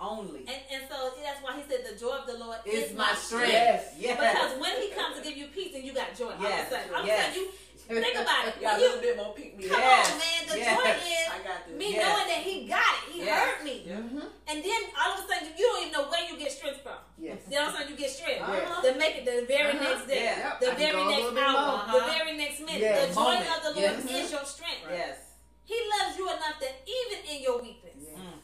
Only. 0.00 0.38
And, 0.40 0.48
and 0.72 0.82
so 0.88 1.10
that's 1.22 1.42
why 1.42 1.56
he 1.56 1.62
said 1.68 1.84
the 1.92 1.98
joy 1.98 2.12
of 2.16 2.26
the 2.26 2.38
Lord 2.38 2.58
Is 2.64 2.90
is, 2.90 2.96
my 2.96 3.12
strength. 3.14 3.52
Yes. 3.52 3.94
Yes. 3.98 4.16
Because 4.18 4.60
when 4.60 4.80
he 4.80 4.88
comes 4.94 5.18
to 5.18 5.22
give 5.22 5.36
you 5.36 5.46
peace 5.48 5.74
and 5.74 5.84
you 5.84 5.92
got 5.92 6.16
joy, 6.16 6.30
all 6.30 6.40
Yes. 6.42 6.66
of 6.66 6.72
a 6.72 6.76
sudden, 6.80 6.94
all 6.94 7.00
of 7.00 7.04
a 7.04 7.08
Yes. 7.08 7.26
sudden 7.26 7.42
you 7.42 7.50
think 7.98 8.14
about 8.14 8.46
it. 8.48 8.54
You 8.60 8.62
got 8.62 8.78
a 8.78 8.80
little 8.80 9.00
bit 9.00 9.16
more 9.16 9.32
pick 9.34 9.56
me 9.58 9.66
come. 9.68 9.80
Yes. 9.80 10.12
on, 10.12 10.18
man. 10.18 10.40
The 10.46 10.56
Yes. 10.58 10.76
joy 10.76 10.90
is 10.94 11.78
me 11.78 11.88
Yes. 11.94 12.02
knowing 12.06 12.28
that 12.30 12.40
he 12.46 12.54
got 12.68 12.94
it. 13.02 13.12
He 13.12 13.18
Yes. 13.24 13.38
heard 13.40 13.64
me. 13.64 13.76
Mm-hmm. 13.88 14.26
And 14.50 14.56
then 14.64 14.80
all 15.00 15.12
of 15.14 15.18
a 15.18 15.22
sudden 15.28 15.48
you 15.58 15.64
don't 15.66 15.80
even 15.82 15.92
know 15.92 16.06
where 16.10 16.24
you 16.28 16.36
get 16.38 16.52
strength 16.52 16.80
from. 16.82 16.98
Yes. 17.18 17.38
Then 17.48 17.58
all 17.62 17.68
of 17.68 17.74
a 17.74 17.76
sudden 17.78 17.90
you 17.92 17.98
get 17.98 18.10
strength. 18.10 18.42
Yes. 18.46 18.84
To 18.84 18.90
make 18.98 19.14
it 19.20 19.24
the 19.24 19.46
very 19.46 19.72
Uh-huh. 19.74 19.88
next 19.88 20.06
day. 20.06 20.24
Yeah. 20.24 20.56
The 20.60 20.70
I 20.70 20.74
very 20.74 21.04
next 21.04 21.32
hour. 21.38 21.56
Uh-huh. 21.58 21.98
the 21.98 22.04
very 22.12 22.36
next 22.36 22.58
minute. 22.60 22.80
Yes. 22.80 23.08
The 23.08 23.14
joy 23.14 23.20
Moment. 23.34 23.50
of 23.56 23.60
the 23.66 23.72
Lord 23.80 23.96
Yes. 24.04 24.26
is 24.26 24.30
your 24.32 24.44
strength. 24.44 24.84
Yes. 24.90 25.16
He 25.64 25.76
loves 25.98 26.18
you 26.18 26.26
enough 26.28 26.58
that 26.60 26.74
even 26.86 27.18
in 27.30 27.38
your 27.42 27.58
weakness, 27.62 27.94
Yeah. 28.02 28.18
Mm. 28.18 28.38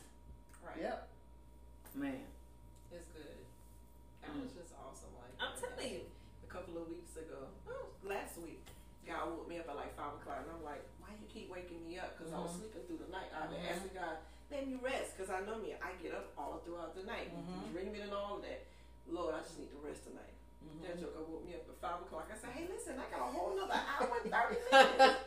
Right. 0.63 0.81
Yep. 0.83 1.09
Man. 1.95 2.21
It's 2.93 3.07
good. 3.15 3.37
That 4.23 4.31
was 4.37 4.51
just 4.55 4.73
awesome. 4.79 5.11
Like 5.19 5.35
I'm 5.43 5.55
that. 5.55 5.77
telling 5.77 5.93
you. 5.93 6.03
A 6.47 6.49
couple 6.53 6.79
of 6.81 6.89
weeks 6.89 7.17
ago, 7.17 7.49
oh, 7.69 7.87
last 8.05 8.39
week, 8.39 8.63
God 9.27 9.35
woke 9.43 9.49
me 9.51 9.59
up 9.59 9.67
at 9.69 9.75
like 9.75 9.91
five 9.99 10.15
o'clock, 10.23 10.47
and 10.47 10.51
I'm 10.55 10.63
like, 10.63 10.87
"Why 11.03 11.11
you 11.19 11.27
keep 11.27 11.51
waking 11.51 11.83
me 11.83 11.99
up?" 11.99 12.15
Because 12.15 12.31
I 12.33 12.39
was 12.39 12.55
Mhm. 12.55 12.59
sleeping 12.63 12.83
through 12.87 13.03
the 13.03 13.11
night. 13.11 13.27
I've 13.35 13.51
been 13.51 13.59
Mhm. 13.61 13.71
asking 13.75 13.95
God, 13.99 14.17
"Let 14.51 14.67
me 14.69 14.75
rest," 14.79 15.17
because 15.17 15.31
I 15.35 15.41
know 15.43 15.59
me. 15.59 15.75
I 15.75 15.93
get 15.99 16.15
up 16.15 16.31
all 16.39 16.59
throughout 16.63 16.95
the 16.95 17.03
night, 17.03 17.35
Mhm. 17.35 17.73
dreaming 17.73 18.03
and 18.03 18.15
all 18.15 18.37
of 18.37 18.43
that. 18.43 18.67
Lord, 19.09 19.35
I 19.35 19.41
just 19.43 19.59
need 19.59 19.71
to 19.71 19.79
rest 19.79 20.05
tonight. 20.05 20.35
Mhm. 20.63 20.83
That 20.83 20.99
joker 21.01 21.23
woke 21.27 21.45
me 21.45 21.55
up 21.57 21.69
at 21.69 21.77
five 21.81 22.01
o'clock. 22.03 22.31
I 22.31 22.37
said, 22.37 22.51
"Hey, 22.51 22.67
listen, 22.69 22.99
I 23.01 23.07
got 23.11 23.21
a 23.21 23.33
whole 23.33 23.55
nother 23.57 23.75
hour 23.75 24.15
and 24.23 24.31
thirty 24.31 24.59
minutes." 24.71 25.21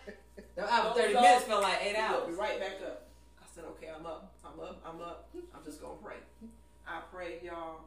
The 0.56 0.64
hour, 0.74 0.84
Those 0.96 0.98
30 0.98 1.16
are- 1.16 1.22
minutes 1.22 1.46
felt 1.46 1.62
like 1.64 1.82
eight 1.82 1.96
hours. 1.98 2.28
me 2.30 2.34
right 2.36 2.60
back 2.60 2.82
up. 2.82 3.08
I 3.42 3.46
said, 3.54 3.66
okay, 3.66 3.90
I'm 3.90 4.06
up. 4.06 4.34
I'm 4.44 4.60
up. 4.60 4.82
I'm 4.86 5.02
up. 5.02 5.30
I'm 5.54 5.64
just 5.64 5.82
gonna 5.82 5.96
pray. 6.02 6.18
I 6.88 7.02
prayed, 7.12 7.44
y'all. 7.44 7.82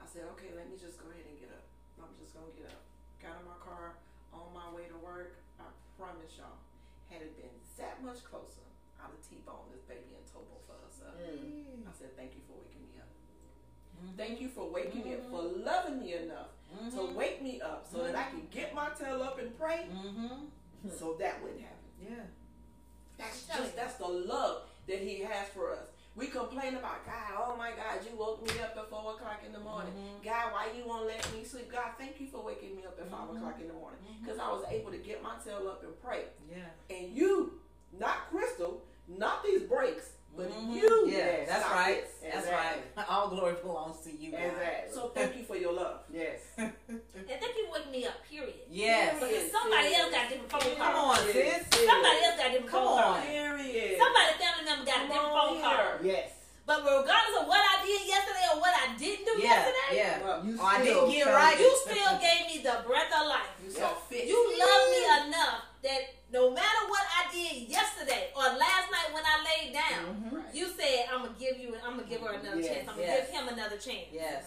I 0.00 0.06
said, 0.06 0.24
okay, 0.32 0.52
let 0.54 0.68
me 0.68 0.76
just 0.76 0.98
go 1.02 1.08
ahead 1.10 1.24
and 1.26 1.38
get 1.40 1.50
up. 1.50 1.64
I'm 1.98 2.14
just 2.20 2.34
gonna 2.34 2.52
get 2.56 2.66
up. 2.66 2.80
Got 3.20 3.40
in 3.40 3.46
my 3.48 3.56
car 3.64 3.96
on 4.34 4.50
my 4.52 4.68
way 4.74 4.86
to 4.90 4.98
work. 4.98 5.38
I 5.60 5.64
promise 5.98 6.34
y'all, 6.36 6.58
had 7.10 7.22
it 7.22 7.36
been 7.38 7.54
that 7.78 8.02
much 8.02 8.22
closer, 8.26 8.66
I'd 8.98 9.10
have 9.14 9.22
T-boned 9.22 9.70
this 9.72 9.82
baby 9.86 10.14
and 10.18 10.24
told 10.26 10.50
both 10.50 10.66
of 10.70 10.82
us 10.86 10.98
up. 11.06 11.14
Mm. 11.18 11.86
I 11.86 11.92
said, 11.94 12.16
thank 12.16 12.34
you 12.34 12.42
for 12.48 12.58
waking 12.58 12.82
me 12.90 12.98
up. 12.98 13.10
Mhm. 14.02 14.16
Thank 14.16 14.40
you 14.40 14.48
for 14.48 14.68
waking 14.70 15.04
me 15.04 15.14
up, 15.14 15.30
for 15.30 15.42
loving 15.42 16.00
me 16.02 16.14
enough 16.14 16.50
to 16.90 16.96
Mhm. 16.98 17.14
wake 17.14 17.40
me 17.42 17.60
up 17.60 17.86
so 17.86 18.02
that 18.02 18.16
I 18.16 18.24
could 18.30 18.50
get 18.50 18.74
my 18.74 18.90
tail 18.90 19.22
up 19.22 19.38
and 19.38 19.56
pray 19.56 19.86
Mhm. 19.90 20.50
so 20.90 21.14
that 21.14 21.40
wouldn't 21.42 21.60
happen. 21.60 21.90
Yeah. 22.02 22.26
That's 23.16 23.46
just 23.46 23.76
that's 23.76 23.94
the 23.96 24.08
love 24.08 24.68
that 24.86 24.98
he 24.98 25.20
has 25.20 25.48
for 25.50 25.70
us. 25.72 25.88
We 26.16 26.28
complain 26.28 26.76
about 26.76 27.04
God. 27.04 27.34
Oh 27.36 27.56
my 27.56 27.70
God, 27.70 27.98
you 28.08 28.16
woke 28.16 28.42
me 28.46 28.60
up 28.60 28.76
at 28.76 28.88
four 28.88 29.14
o'clock 29.14 29.42
in 29.44 29.52
the 29.52 29.58
morning. 29.58 29.92
Mhm. 29.92 30.24
God, 30.24 30.52
why 30.52 30.70
you 30.76 30.86
won't 30.86 31.06
let 31.06 31.32
me 31.32 31.42
sleep? 31.44 31.72
God, 31.72 31.92
thank 31.98 32.20
you 32.20 32.28
for 32.28 32.40
waking 32.42 32.76
me 32.76 32.84
up 32.86 32.98
at 33.00 33.10
5 33.10 33.28
Mhm. 33.28 33.36
o'clock 33.36 33.60
in 33.60 33.66
the 33.66 33.74
morning 33.74 33.98
because 34.22 34.38
I 34.38 34.48
was 34.52 34.64
able 34.68 34.92
to 34.92 34.98
get 34.98 35.22
my 35.22 35.36
tail 35.44 35.66
up 35.68 35.82
and 35.82 36.00
pray. 36.00 36.28
Yeah. 36.48 36.68
And 36.88 37.08
you, 37.12 37.60
not 37.92 38.30
Crystal, 38.30 38.82
not 39.08 39.42
these 39.42 39.62
breaks, 39.62 40.12
but 40.36 40.50
Mhm. 40.50 40.74
you. 40.74 41.04
Yeah, 41.08 41.44
that's 41.46 41.64
stop 41.64 41.74
right. 41.74 42.02
this. 42.22 42.32
That's 42.34 42.46
right. 42.48 43.08
All 43.08 43.28
glory 43.28 43.54
belongs 43.62 44.00
to 44.04 44.10
you, 44.10 44.32
God. 44.32 44.40
Exactly. 44.40 44.94
So 44.94 45.08
thank 45.14 45.36
you 45.36 45.44
for 45.44 45.56
your 45.56 45.72
love. 45.72 46.00
yes. 46.12 46.40
and 46.58 46.72
thank 47.28 47.56
you 47.56 47.66
for 47.66 47.72
waking 47.72 47.92
me 47.92 48.06
up. 48.06 48.14
Period. 48.28 48.54
Yes. 48.70 49.14
Because 49.20 49.50
somebody 49.52 49.94
else 49.94 50.10
got 50.10 50.28
different 50.28 50.50
phone 50.50 50.76
Come 50.76 50.92
calls. 50.92 51.18
on, 51.18 51.26
sis. 51.32 51.62
Somebody 51.70 52.18
else 52.24 52.36
got 52.38 52.50
different 52.50 52.70
Come 52.70 52.84
phone 52.84 52.98
calls. 53.02 53.16
on. 53.18 53.22
Period. 53.26 53.98
Somebody 53.98 54.32
family 54.38 54.64
member 54.64 54.84
got 54.84 54.96
a 54.96 54.98
Come 54.98 55.08
different 55.08 55.32
phone 55.34 55.60
call. 55.62 55.86
Yes. 56.02 56.30
But 56.66 56.80
regardless 56.80 57.36
of 57.42 57.46
what 57.46 57.60
I 57.60 57.84
did 57.84 58.00
yesterday 58.08 58.46
or 58.54 58.58
what 58.58 58.72
I 58.72 58.96
didn't 58.96 59.24
do 59.26 59.34
Yeah. 59.36 59.48
yesterday, 59.52 59.90
Yeah. 60.00 60.22
Well, 60.24 60.46
You 60.46 60.56
Oh, 60.58 60.64
I 60.64 60.80
still 60.80 61.06
didn't 61.06 61.10
get 61.12 61.26
right. 61.34 61.58
you 61.60 61.76
still 61.84 62.12
gave 62.18 62.40
me 62.48 62.58
the 62.64 62.82
breath 62.88 63.12
of 63.12 63.26
life. 63.28 63.52
You 63.62 63.70
saw 63.70 63.92
fit. 64.08 64.24
You 64.24 64.40
love 64.58 64.84
me 64.90 65.28
enough 65.28 65.60
that 65.84 66.00
no 66.32 66.50
matter 66.50 66.82
what 66.88 67.04
I 67.04 67.30
did 67.30 67.68
yesterday 67.68 68.32
or 68.34 68.42
last 68.56 68.88
night 68.90 69.12
when 69.12 69.22
I 69.22 69.36
laid 69.44 69.72
down, 69.72 70.02
Mhm. 70.16 70.32
Right. 70.32 70.54
you 70.54 70.66
said 70.68 71.06
I'm 71.12 71.22
gonna 71.22 71.36
give 71.38 71.58
you, 71.60 71.76
I'm 71.84 71.96
gonna 71.96 72.08
give 72.08 72.20
her 72.22 72.32
another 72.32 72.60
Yes. 72.60 72.66
chance. 72.68 72.88
I'm 72.88 72.96
gonna 72.96 73.06
Yes. 73.06 73.26
give 73.30 73.34
him 73.40 73.48
another 73.48 73.76
chance. 73.76 74.08
Yes. 74.10 74.44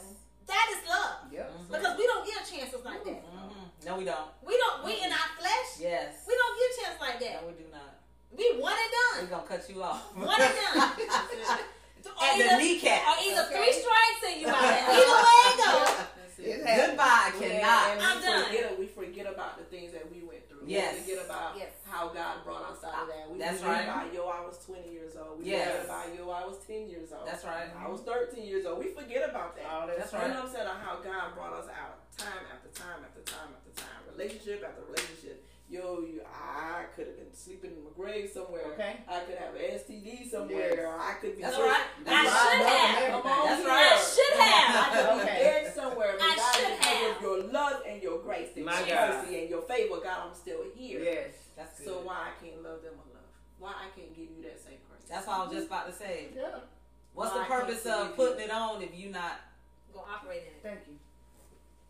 That 0.48 0.68
is 0.74 0.90
love 0.90 1.32
Yep. 1.32 1.52
Mhm. 1.52 1.68
because 1.72 1.98
we 1.98 2.06
don't 2.08 2.26
give 2.26 2.42
chances 2.50 2.84
like 2.84 3.04
that. 3.06 3.22
Mhm. 3.24 3.86
No, 3.86 3.96
we 3.96 4.04
don't. 4.06 4.30
We 4.42 4.58
don't. 4.58 4.84
We 4.84 4.94
in 5.02 5.12
our 5.14 5.30
flesh. 5.38 5.70
Yes. 5.80 6.16
We 6.28 6.34
don't 6.36 6.56
give 6.60 6.72
chances 6.84 7.02
like 7.02 7.20
that. 7.20 7.42
No, 7.42 7.48
we 7.48 7.54
do 7.54 7.70
not. 7.72 7.94
We 8.32 8.58
one 8.60 8.74
and 8.74 8.92
done. 8.92 9.24
We're 9.24 9.38
gonna 9.38 9.48
cut 9.48 9.70
you 9.70 9.84
off. 9.84 10.02
One 10.16 10.42
and 10.42 10.56
done. 10.56 10.78
Or 10.78 12.24
At 12.24 12.38
the 12.38 12.58
kneecap. 12.58 13.08
or 13.08 13.16
either 13.24 13.42
Okay. 13.44 13.56
three 13.58 13.74
strikes 13.82 14.22
and 14.26 14.42
you 14.42 14.48
out. 14.54 14.64
Either 14.64 15.16
way 15.22 15.40
it 15.46 15.58
goes. 15.58 15.96
That's 15.98 16.40
it. 16.40 16.44
It 16.48 16.66
happened. 16.66 16.88
Goodbye. 16.88 17.32
Yeah, 17.40 17.60
Cannot. 17.60 17.92
and 17.92 18.02
I'm 18.02 18.18
we 18.20 18.24
done. 18.26 18.46
forget 18.46 18.80
we 18.80 18.88
forget 18.88 19.26
about 19.28 19.58
the 19.58 19.64
things 19.66 19.92
that 19.94 20.10
we 20.68 20.76
went 20.76 20.84
through. 20.84 21.00
Yes. 21.00 21.08
We 21.08 21.16
forget 21.16 21.26
about 21.26 21.52
Yes. 21.58 21.72
how 21.88 22.04
God 22.12 22.36
brought 22.44 22.66
us 22.70 22.84
out 22.84 23.04
of 23.04 23.08
that. 23.08 23.26
We 23.32 23.40
That's 23.40 23.60
forget 23.64 23.88
right. 23.88 23.88
about 23.88 24.14
yo, 24.14 24.28
I 24.28 24.42
was 24.44 24.58
twenty 24.66 24.92
years 24.92 25.16
old. 25.16 25.40
We 25.40 25.46
Yes. 25.50 25.64
forget 25.72 25.86
about 25.88 26.06
yo, 26.16 26.24
I 26.30 26.44
was 26.46 26.58
ten 26.68 26.84
years 26.92 27.10
old. 27.16 27.26
That's 27.26 27.44
right. 27.48 27.70
I 27.72 27.88
was 27.88 28.02
thirteen 28.04 28.44
years 28.46 28.66
old. 28.68 28.80
We 28.84 28.92
forget 28.92 29.24
about 29.30 29.56
that. 29.56 29.66
All 29.66 29.88
that 29.88 29.98
That's 29.98 30.12
You 30.12 30.20
right. 30.20 30.28
know 30.30 30.44
what 30.44 30.52
I'm 30.52 30.52
saying? 30.52 30.68
How 30.68 30.96
God 31.00 31.28
brought 31.36 31.54
us 31.56 31.70
out 31.72 32.04
time 32.20 32.44
after 32.52 32.70
time 32.76 33.00
after 33.08 33.22
time 33.24 33.56
after 33.56 33.72
time, 33.80 34.02
relationship 34.12 34.60
after 34.68 34.84
relationship, 34.84 35.47
yo, 35.70 36.00
you, 36.00 36.22
I 36.26 36.86
could 36.96 37.08
have 37.08 37.18
been 37.18 37.34
sleeping 37.34 37.72
in 37.72 37.84
my 37.84 37.92
grave 37.96 38.30
somewhere. 38.34 38.64
Okay. 38.74 38.98
I 39.08 39.20
could 39.22 39.38
have 39.38 39.56
an 39.56 39.62
STD 39.62 40.30
somewhere. 40.30 40.76
Yes. 40.76 41.00
I 41.00 41.14
could 41.20 41.36
be. 41.36 41.42
That's 41.44 41.58
right. 41.58 41.86
I 42.08 42.24
should 42.24 42.68
have. 42.68 43.24
Come 43.24 43.32
on 43.32 43.48
That's 43.48 43.66
right. 43.66 43.92
I 43.92 44.00
should 44.00 44.40
have. 44.40 44.76
I 44.78 45.18
could 45.18 45.20
be 45.22 45.28
dead 45.28 45.74
somewhere, 45.76 46.14
but 46.18 46.24
I 46.24 46.36
God, 46.36 46.56
should 46.56 46.78
because 46.80 47.14
have. 47.14 47.22
your 47.22 47.44
love 47.52 47.82
and 47.88 48.02
your 48.02 48.20
grace 48.20 48.50
and 48.56 48.66
My 48.66 48.80
your 48.86 48.96
mercy 48.96 49.40
and 49.42 49.50
your 49.50 49.62
favor, 49.64 49.98
God, 50.04 50.30
I'm 50.30 50.36
still 50.36 50.64
here. 50.76 51.02
Yes. 51.04 51.32
That's 51.56 51.78
good. 51.80 51.88
So 51.88 51.94
why 52.04 52.30
I 52.32 52.44
can't 52.44 52.64
love 52.64 52.82
them 52.82 52.94
enough? 52.94 53.32
Why 53.60 53.74
I 53.74 53.90
can't 53.98 54.16
give 54.16 54.30
you 54.30 54.44
that 54.44 54.60
same 54.60 54.78
grace? 54.90 55.04
That's 55.10 55.28
all 55.28 55.42
I 55.42 55.46
was 55.46 55.54
just 55.54 55.68
about 55.68 55.88
to 55.90 55.94
say. 55.94 56.28
Yeah. 56.36 56.60
What's 57.14 57.34
Why 57.34 57.40
the 57.40 57.46
purpose 57.46 57.82
forgive 57.82 57.98
of 57.98 58.08
you? 58.10 58.14
putting 58.14 58.46
it 58.46 58.52
on 58.52 58.82
if 58.84 58.94
you 58.96 59.10
not? 59.10 59.42
Gonna 59.94 60.06
operate 60.14 60.44
in 60.46 60.54
it. 60.54 60.62
Thank 60.62 60.80
you. 60.88 60.94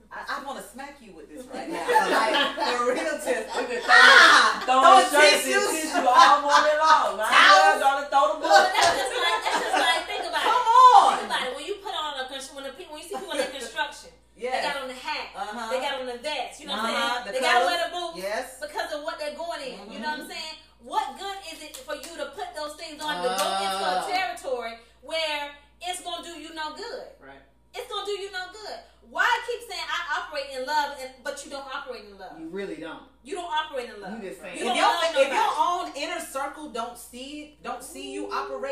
I, 0.07 0.39
I 0.39 0.45
want 0.47 0.57
to 0.57 0.65
smack 0.65 0.97
you 1.03 1.11
with 1.11 1.27
this 1.27 1.43
right 1.51 1.67
now. 1.71 1.83
like 1.83 2.35
for 2.55 2.93
real, 2.95 3.15
Tiff. 3.19 3.43
We've 3.55 3.67
been 3.69 3.83
Ah, 3.85 4.63
throwing 4.63 5.03
throwing 5.07 5.07
shirts 5.11 5.43
and 5.43 5.51
tissues. 5.51 5.91
tissue 5.91 6.07
all 6.07 6.37
morning 6.47 6.77
long. 6.79 7.19
My 7.19 7.27
Towels. 7.27 7.79
God, 7.83 7.95
don't 8.07 8.07
throw 8.07 8.25
the 8.39 8.47
But 8.47 8.51
book. 8.55 8.67
that's 8.71 8.95
just 8.97 9.11
like 9.19 9.39
that's 9.43 9.59
just 9.67 9.75
like 9.77 10.01
think 10.07 10.23
about 10.31 10.43
Come 10.47 10.63
it. 10.63 10.71
on. 10.95 11.11
Think 11.19 11.27
about 11.27 11.43
it. 11.43 11.51
When 11.59 11.65
you 11.67 11.75
put 11.83 11.91
on 11.93 12.11
a 12.17 12.25
constr- 12.31 12.55
when 12.55 12.63
the 12.63 12.73
people 12.73 12.95
when 12.95 13.03
you 13.03 13.09
see 13.11 13.19
people 13.19 13.35
in 13.35 13.51
construction, 13.59 14.11
they 14.39 14.47
got 14.63 14.79
on 14.79 14.87
the 14.87 14.95
hat, 14.95 15.27
Uh-huh. 15.35 15.67
they 15.75 15.79
got 15.83 15.99
on 15.99 16.07
the 16.07 16.19
vest. 16.23 16.55
You 16.63 16.71
know 16.71 16.79
what 16.79 16.87
Uh-huh, 16.87 16.95
I'm 16.95 17.27
the 17.27 17.35
saying? 17.35 17.35
They 17.35 17.41
got 17.43 17.59
to 17.59 17.65
wear 17.67 17.79
the 17.83 17.91
boots 17.91 18.17
Yes. 18.23 18.45
because 18.63 18.89
of 18.95 19.03
what 19.03 19.19
they're 19.19 19.35
going 19.35 19.61
in. 19.65 19.75
You 19.91 19.99
know 19.99 20.15
what 20.15 20.23
I'm 20.23 20.29
saying? 20.31 20.55
What 20.87 21.19
good 21.19 21.37
is 21.51 21.59
it 21.67 21.75
for 21.83 21.95
you 21.99 22.13
to 22.21 22.31
put 22.31 22.55
those 22.55 22.79
things 22.79 23.01
on 23.03 23.27
to 23.27 23.27
go 23.27 23.49
into 23.59 23.83
a 23.91 23.99
Oh. 23.99 24.07
territory 24.07 24.79
where 25.03 25.51
it's 25.83 25.99
gonna 25.99 26.23
do 26.23 26.39
you 26.39 26.53
no 26.55 26.71
good? 26.79 27.11
Right. 27.19 27.43
It's 27.75 27.91
gonna 27.91 28.05
do 28.07 28.15
you 28.15 28.31
no 28.31 28.47
good. 28.55 28.79
Why 29.09 29.25
keep 29.47 29.61
saying 29.69 29.81
I 29.87 30.19
operate 30.19 30.49
in 30.53 30.65
love, 30.67 30.97
and, 30.99 31.09
but 31.23 31.39
you 31.45 31.49
don't 31.49 31.63
operate 31.73 32.03
in 32.11 32.17
love? 32.19 32.37
You 32.39 32.49
really 32.49 32.75
don't. 32.75 33.03
You 33.23 33.35
don't 33.35 33.49
operate 33.49 33.89
in 33.89 34.01
love. 34.01 34.21
You 34.21 34.29
just 34.29 34.41
saying. 34.41 34.57
You 34.59 34.63
If 34.63 34.67
don't 34.67 34.75
your, 34.75 34.85
love 34.85 35.03
if 35.05 35.13
nobody. 35.13 35.33
your 35.33 35.51
own 35.57 35.91
inner 35.95 36.19
circle 36.25 36.69
don't 36.69 36.97
see 36.97 37.41
it, 37.43 37.63
don't 37.63 37.81
see 37.83 38.11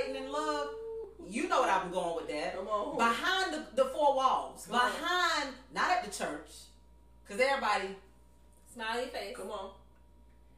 you 0.07 0.13
operating 0.13 0.25
in 0.25 0.31
love, 0.31 0.67
you 1.29 1.47
know 1.47 1.61
what 1.61 1.69
I'm 1.69 1.91
going 1.91 2.15
with 2.15 2.27
that. 2.29 2.55
Come 2.55 2.67
on. 2.67 2.97
Behind 2.97 3.53
the, 3.53 3.83
the 3.83 3.89
four 3.89 4.15
walls, 4.15 4.67
Come 4.69 4.79
on. 4.79 4.91
behind, 4.91 5.49
not 5.73 5.91
at 5.91 6.03
the 6.03 6.11
church, 6.11 6.49
because 7.25 7.41
everybody. 7.41 7.95
Smiley 8.73 9.05
face. 9.05 9.35
Come 9.37 9.51
on. 9.51 9.69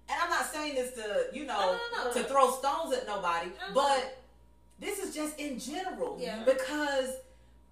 And 0.09 0.17
I'm 0.23 0.29
not 0.29 0.45
saying 0.51 0.73
this 0.75 0.93
to 0.95 1.27
you 1.33 1.45
know 1.45 1.77
No, 1.93 2.03
no, 2.03 2.07
no, 2.07 2.13
to 2.13 2.23
throw 2.23 2.49
stones 2.51 2.93
at 2.95 3.05
nobody, 3.05 3.47
No, 3.47 3.67
no. 3.67 3.73
but 3.73 4.23
this 4.79 4.99
is 4.99 5.13
just 5.13 5.37
in 5.39 5.59
general 5.59 6.17
Yeah. 6.19 6.43
because 6.45 7.09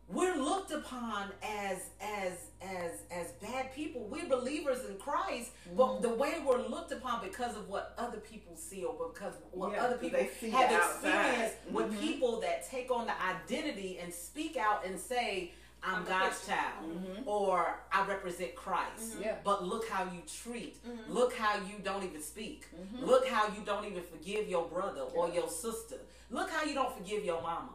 we're 0.10 0.36
looked 0.36 0.72
upon 0.72 1.30
as 1.42 1.78
as 2.02 2.34
as 2.66 2.92
as 3.12 3.32
bad 3.42 3.74
people. 3.74 4.02
We're 4.10 4.28
believers 4.28 4.86
in 4.90 4.98
Christ, 4.98 5.52
but 5.76 6.02
the 6.02 6.10
way 6.14 6.42
we're 6.46 6.66
looked 6.68 6.92
upon 6.92 7.24
because 7.24 7.56
of 7.56 7.70
what 7.70 7.94
other 7.98 8.18
people 8.18 8.56
see 8.56 8.84
or 8.84 8.94
because 9.14 9.34
what 9.52 9.72
Yeah, 9.72 9.84
other 9.84 9.98
'cause 9.98 10.02
people 10.10 10.28
see 10.40 10.50
have 10.50 10.70
the 10.70 10.76
outside. 10.78 11.16
experienced 11.30 11.58
with 11.72 11.94
Mhm. 11.94 12.00
people 12.00 12.40
that 12.42 12.68
take 12.68 12.90
on 12.92 13.06
the 13.08 13.22
identity 13.22 14.00
and 14.00 14.14
speak 14.14 14.58
out 14.58 14.86
and 14.86 15.00
say, 15.00 15.54
"I'm, 15.84 15.96
I'm 15.98 16.06
God's 16.06 16.38
Christian." 16.40 16.56
child," 16.56 17.06
Mhm. 17.06 17.28
or 17.28 17.80
"I 17.92 18.06
represent 18.08 18.56
Christ." 18.56 19.16
Yeah. 19.20 19.38
But 19.44 19.64
look 19.64 19.88
how 19.88 20.04
you 20.06 20.22
treat. 20.44 20.84
Mhm. 20.86 21.10
Look 21.10 21.34
how 21.36 21.58
you 21.58 21.78
don't 21.84 22.04
even 22.04 22.22
speak. 22.22 22.66
Look 23.00 23.28
how 23.28 23.48
you 23.56 23.62
don't 23.64 23.86
even 23.86 24.04
forgive 24.04 24.48
your 24.50 24.66
brother 24.66 25.02
or 25.02 25.30
your 25.30 25.50
sister. 25.50 26.00
Look 26.32 26.50
how 26.50 26.64
you 26.64 26.74
don't 26.74 26.96
forgive 26.98 27.24
your 27.24 27.42
mama. 27.42 27.74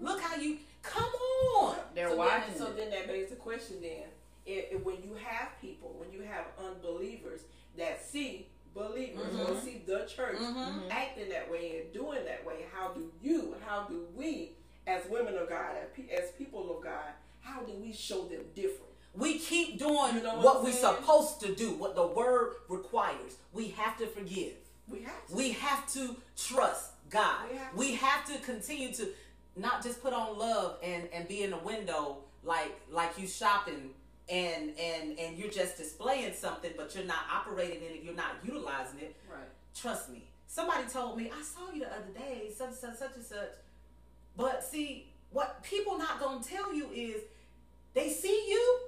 Look 0.00 0.20
how 0.20 0.36
you 0.36 0.58
come 0.82 1.04
on. 1.04 1.76
They're 1.94 2.08
so 2.10 2.16
watching. 2.16 2.54
Then, 2.54 2.58
so 2.58 2.66
it. 2.68 2.76
then 2.76 2.90
that 2.90 3.06
begs 3.06 3.30
the 3.30 3.36
question 3.36 3.80
then, 3.82 4.08
if, 4.46 4.72
if 4.72 4.84
when 4.84 4.96
you 5.02 5.14
have 5.22 5.48
people, 5.60 5.94
when 5.98 6.12
you 6.12 6.22
have 6.22 6.44
unbelievers 6.58 7.42
that 7.76 8.04
see 8.04 8.48
believers 8.74 9.34
or 9.34 9.54
Mhm. 9.54 9.62
see 9.64 9.82
the 9.86 10.06
church 10.06 10.38
Mhm. 10.38 10.88
acting 10.90 11.28
that 11.30 11.50
way 11.50 11.80
and 11.80 11.92
doing 11.92 12.24
that 12.24 12.44
way, 12.44 12.64
how 12.72 12.88
do 12.88 13.12
you, 13.22 13.56
how 13.66 13.84
do 13.84 14.06
we, 14.14 14.52
as 14.86 15.04
women 15.08 15.36
of 15.36 15.48
God, 15.48 15.76
as 16.10 16.30
people 16.32 16.76
of 16.76 16.82
God, 16.82 17.12
how 17.40 17.60
do 17.62 17.72
we 17.72 17.92
show 17.92 18.22
them 18.28 18.44
different? 18.54 18.92
We 19.14 19.38
keep 19.40 19.78
doing 19.78 20.14
You 20.16 20.22
know 20.22 20.36
what 20.36 20.44
what 20.44 20.62
we're 20.62 20.72
supposed 20.72 21.40
to 21.40 21.54
do, 21.54 21.72
what 21.72 21.96
the 21.96 22.06
word 22.06 22.54
requires. 22.68 23.38
We 23.52 23.68
have 23.70 23.98
to 23.98 24.06
forgive. 24.06 24.54
We 24.86 25.02
have 25.02 25.26
to. 25.26 25.34
We 25.34 25.50
have 25.52 25.92
to 25.94 26.16
trust 26.36 26.92
God. 27.10 27.50
We 27.50 27.56
have 27.56 27.70
to. 27.72 27.76
We 27.76 27.94
have 27.96 28.24
to 28.26 28.38
continue 28.38 28.92
to 28.94 29.12
not 29.56 29.82
just 29.82 30.00
put 30.00 30.12
on 30.12 30.38
love 30.38 30.78
and 30.82 31.08
and 31.12 31.26
be 31.26 31.42
in 31.42 31.50
the 31.50 31.56
window 31.58 32.18
like 32.44 32.72
like 32.88 33.18
you 33.18 33.26
shopping 33.26 33.94
and 34.30 34.70
and 34.78 35.18
and 35.18 35.36
you're 35.38 35.50
just 35.50 35.76
displaying 35.76 36.32
something, 36.34 36.70
but 36.76 36.94
you're 36.94 37.04
not 37.04 37.24
operating 37.32 37.78
in 37.82 37.96
it. 37.96 38.02
You're 38.02 38.14
not 38.14 38.36
utilizing 38.44 39.00
it. 39.00 39.16
right. 39.30 39.48
Trust 39.74 40.08
me. 40.10 40.28
Somebody 40.46 40.84
told 40.92 41.16
me 41.16 41.30
I 41.36 41.42
saw 41.42 41.72
you 41.72 41.80
the 41.80 41.86
other 41.92 42.12
day, 42.16 42.50
such 42.56 42.68
and 42.68 42.76
such 42.76 42.96
such 42.96 43.14
and 43.16 43.24
such. 43.24 43.50
But 44.36 44.64
see, 44.64 45.08
what 45.30 45.62
people 45.62 45.98
not 45.98 46.20
gonna 46.20 46.42
tell 46.42 46.72
you 46.74 46.88
is 46.92 47.22
they 47.94 48.08
see 48.10 48.46
you, 48.48 48.78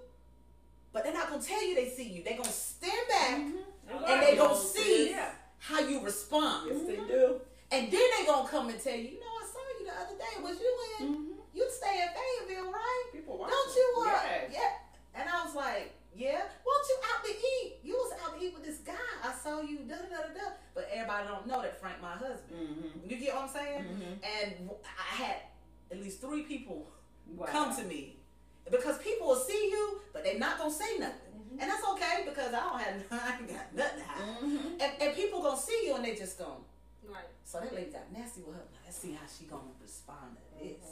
but 0.93 1.05
they're 1.05 1.13
not 1.13 1.29
gonna 1.31 1.43
tell 1.43 1.63
you 1.67 1.75
they 1.75 1.89
see 1.89 2.09
you. 2.09 2.23
They 2.25 2.35
gonna 2.35 2.49
stand 2.49 3.09
back 3.09 3.41
and 4.09 4.23
they 4.23 4.37
gonna 4.37 4.57
see 4.59 5.11
Yeah. 5.11 5.31
how 5.59 5.81
you 5.81 6.01
respond. 6.01 6.71
Yes, 6.71 6.87
they 6.87 6.97
do. 6.97 7.41
And 7.71 7.91
then 7.91 8.01
they 8.19 8.27
gonna 8.27 8.49
come 8.49 8.69
and 8.69 8.81
tell 8.81 8.95
you, 8.95 9.09
you 9.09 9.21
know, 9.21 9.27
I 9.27 9.47
saw 9.47 9.61
you 9.81 9.87
the 9.87 9.93
other 10.01 10.17
day. 10.19 10.43
Was 10.43 10.61
you 10.61 10.79
in? 11.01 11.15
Mhm. 11.15 11.29
You 11.55 11.71
stay 11.71 12.03
in 12.03 12.09
Fayetteville, 12.09 12.71
right? 12.73 13.05
People 13.13 13.39
watch. 13.39 13.51
Don't 13.51 13.77
you? 13.77 13.95
Uh, 13.99 14.03
Yes. 14.05 14.51
Yeah. 14.53 14.71
And 15.15 15.29
I 15.29 15.45
was 15.45 15.55
like, 15.55 15.95
yeah. 16.15 16.43
Won't 16.67 16.87
you 16.89 16.97
out 17.15 17.25
to 17.25 17.31
eat? 17.31 17.75
You 17.83 17.95
was 17.95 18.13
out 18.23 18.39
to 18.39 18.45
eat 18.45 18.55
with 18.55 18.65
this 18.65 18.79
guy. 18.79 18.93
I 19.25 19.33
saw 19.33 19.61
you. 19.63 19.79
Da 19.89 19.97
da 19.97 20.03
da 20.03 20.23
da. 20.29 20.35
da. 20.35 20.51
But 20.75 20.89
everybody 20.93 21.27
don't 21.29 21.47
know 21.47 21.63
that 21.63 21.81
Frank 21.81 22.01
my 22.03 22.13
husband. 22.13 22.53
Mhm. 22.53 23.11
You 23.11 23.17
get 23.17 23.35
what 23.35 23.45
I'm 23.45 23.49
saying? 23.49 23.85
Mhm. 23.85 24.13
And 24.23 24.71
I 24.85 25.15
had 25.23 25.37
at 25.91 25.99
least 26.01 26.21
three 26.21 26.43
people 26.43 26.91
Wow. 27.37 27.47
come 27.47 27.77
to 27.77 27.85
me 27.85 28.19
because 28.71 28.99
people 28.99 29.27
will 29.29 29.37
see 29.41 29.71
you, 29.71 30.01
but 30.13 30.25
they're 30.25 30.39
not 30.39 30.59
gonna 30.59 30.73
say 30.73 30.99
nothing, 30.99 31.57
and 31.59 31.71
that's 31.71 31.85
okay 31.93 32.25
because 32.27 32.53
I 32.53 32.61
don't 32.61 32.81
have 32.81 32.95
I 33.13 33.39
ain't 33.39 33.49
got 33.49 33.75
nothing 33.75 33.99
to 34.01 34.05
hide. 34.05 34.39
Mhm. 34.43 34.73
And, 34.83 35.03
and 35.03 35.15
people 35.15 35.41
gonna 35.43 35.61
see 35.61 35.87
you 35.87 35.95
and 35.95 36.05
they 36.05 36.15
just 36.15 36.39
gonna. 36.39 36.61
Right. 37.05 37.25
So 37.45 37.61
that 37.61 37.75
lady 37.75 37.91
got 37.91 38.11
nasty 38.13 38.43
with 38.43 38.57
her. 38.57 38.63
Let's 38.85 38.97
see 38.99 39.13
how 39.13 39.27
she 39.27 39.45
gonna 39.45 39.73
respond 39.81 40.37
to 40.37 40.65
this. 40.65 40.85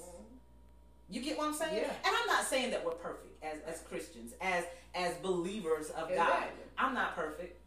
You 1.10 1.20
get 1.20 1.36
what 1.36 1.48
I'm 1.48 1.54
saying? 1.54 1.76
Yeah. 1.76 1.92
And 2.04 2.16
I'm 2.16 2.26
not 2.26 2.44
saying 2.44 2.70
that 2.70 2.84
we're 2.84 2.92
perfect 2.92 3.42
as, 3.42 3.58
as 3.66 3.82
Christians, 3.82 4.34
as 4.40 4.64
as 4.94 5.14
believers 5.14 5.90
of 5.90 6.08
God. 6.14 6.44
I'm 6.78 6.94
not 6.94 7.14
perfect. 7.14 7.58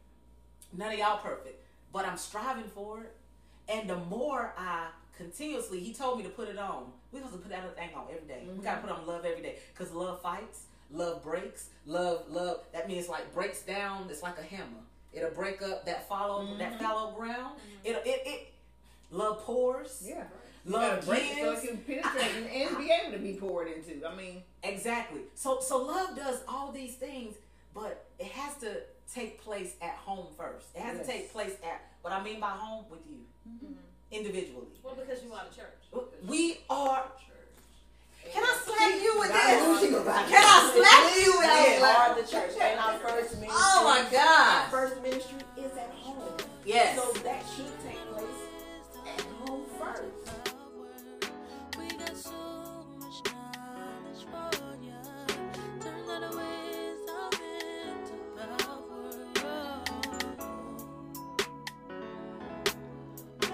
None 0.76 0.94
of 0.94 1.00
y'all 1.00 1.18
perfect. 1.18 1.62
But 1.92 2.06
I'm 2.06 2.18
striving 2.18 2.70
for 2.74 3.02
it. 3.02 3.16
And 3.70 3.90
the 3.90 3.98
more 3.98 4.54
I 4.58 4.88
continuously, 5.18 5.80
he 5.80 5.94
told 5.94 6.18
me 6.18 6.24
to 6.24 6.30
put 6.30 6.48
it 6.48 6.58
on. 6.58 6.92
We 7.12 7.20
have 7.20 7.32
to 7.32 7.38
put 7.38 7.50
that 7.52 7.76
thing 7.76 7.90
on 7.96 8.06
every 8.12 8.28
day. 8.28 8.44
We 8.48 8.64
gotta 8.64 8.78
mm-hmm. 8.78 8.88
put 8.88 8.98
on 8.98 9.08
love 9.08 9.26
every 9.26 9.44
day. 9.44 9.58
Because 9.74 9.94
love 9.94 10.22
fights, 10.22 10.64
love 10.92 11.24
breaks, 11.24 11.70
love, 11.86 12.24
love 12.30 12.62
that 12.72 12.88
means 12.88 13.08
like 13.08 13.34
breaks 13.34 13.62
down, 13.62 14.08
it's 14.10 14.24
like 14.24 14.38
a 14.40 14.44
hammer. 14.44 14.84
It'll 15.12 15.32
break 15.32 15.62
up 15.62 15.86
that 15.86 16.10
follow 16.10 16.44
mm-hmm. 16.46 16.58
that 16.60 16.80
fallow 16.80 17.12
ground. 17.12 17.58
Mm-hmm. 17.58 17.88
It'll 17.88 18.02
it 18.02 18.22
it 18.26 18.54
love 19.12 19.40
pours. 19.40 20.04
Yeah. 20.06 20.24
You 20.66 20.72
Love 20.72 20.82
gotta 20.96 21.06
break 21.08 21.24
it 21.24 21.38
so 21.40 21.52
it 21.52 21.68
can 21.68 21.78
penetrate 21.78 22.36
and, 22.38 22.46
and 22.48 22.78
be 22.78 22.90
able 22.92 23.12
to 23.12 23.20
be 23.20 23.34
poured 23.34 23.68
into. 23.68 24.08
I 24.08 24.16
mean, 24.16 24.44
Exactly. 24.64 25.22
So 25.36 25.60
so 25.60 25.78
love 25.84 26.16
does 26.16 26.40
all 26.48 26.72
these 26.72 26.96
things, 26.96 27.36
but 27.74 28.06
it 28.18 28.28
has 28.28 28.56
to 28.58 28.78
take 29.14 29.42
place 29.44 29.74
at 29.82 29.96
home 29.96 30.28
first. 30.38 30.68
It 30.76 30.82
has 30.82 30.98
Yes. 30.98 31.06
to 31.06 31.12
take 31.12 31.34
place 31.34 31.54
at 31.64 31.82
what 32.02 32.14
I 32.14 32.24
mean 32.24 32.40
by 32.40 32.52
home 32.52 32.86
with 32.90 33.02
you 33.10 33.18
mm-hmm. 33.50 33.74
individually. 34.12 34.68
Well, 34.84 34.96
because 34.96 35.22
you 35.24 35.34
are 35.34 35.44
the 35.50 35.56
church. 35.56 36.08
We 36.28 36.60
are. 36.70 37.04
Church. 37.04 38.32
Can 38.34 38.42
I 38.42 38.58
slap 38.64 39.04
you 39.04 39.20
with 39.20 39.34
this? 39.34 39.80
she 39.82 39.94
was 39.94 40.02
about 40.02 40.28
Can 40.30 40.42
I 40.42 40.72
slap 40.74 41.26
you 41.26 41.32
with 41.40 41.50
We 41.50 41.76
this? 41.76 41.84
are 41.84 42.16
the 42.16 42.28
church, 42.32 42.62
and 42.62 42.80
our 42.80 42.94
first 43.00 43.36
ministry. 43.36 43.50
Oh 43.52 43.84
my 43.84 44.06
Our 44.06 44.12
God. 44.12 44.72
first 44.72 45.02
ministry 45.04 45.40
is 45.58 45.78
at 45.78 45.92
home. 45.92 46.38
Yes. 46.66 46.96
So 46.98 47.12
that 47.24 47.44
should 47.54 47.66
take 47.86 48.00
place 48.16 48.42
at 49.06 49.22
home 49.46 49.64
first. 49.78 50.23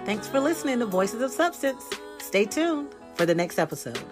Thanks 0.10 0.28
for 0.28 0.40
listening 0.40 0.80
to 0.80 0.88
Voices 0.88 1.22
of 1.22 1.30
Substance. 1.30 1.88
Stay 2.18 2.44
tuned 2.44 2.96
for 3.14 3.28
the 3.28 3.36
next 3.36 3.60
episode. 3.60 4.04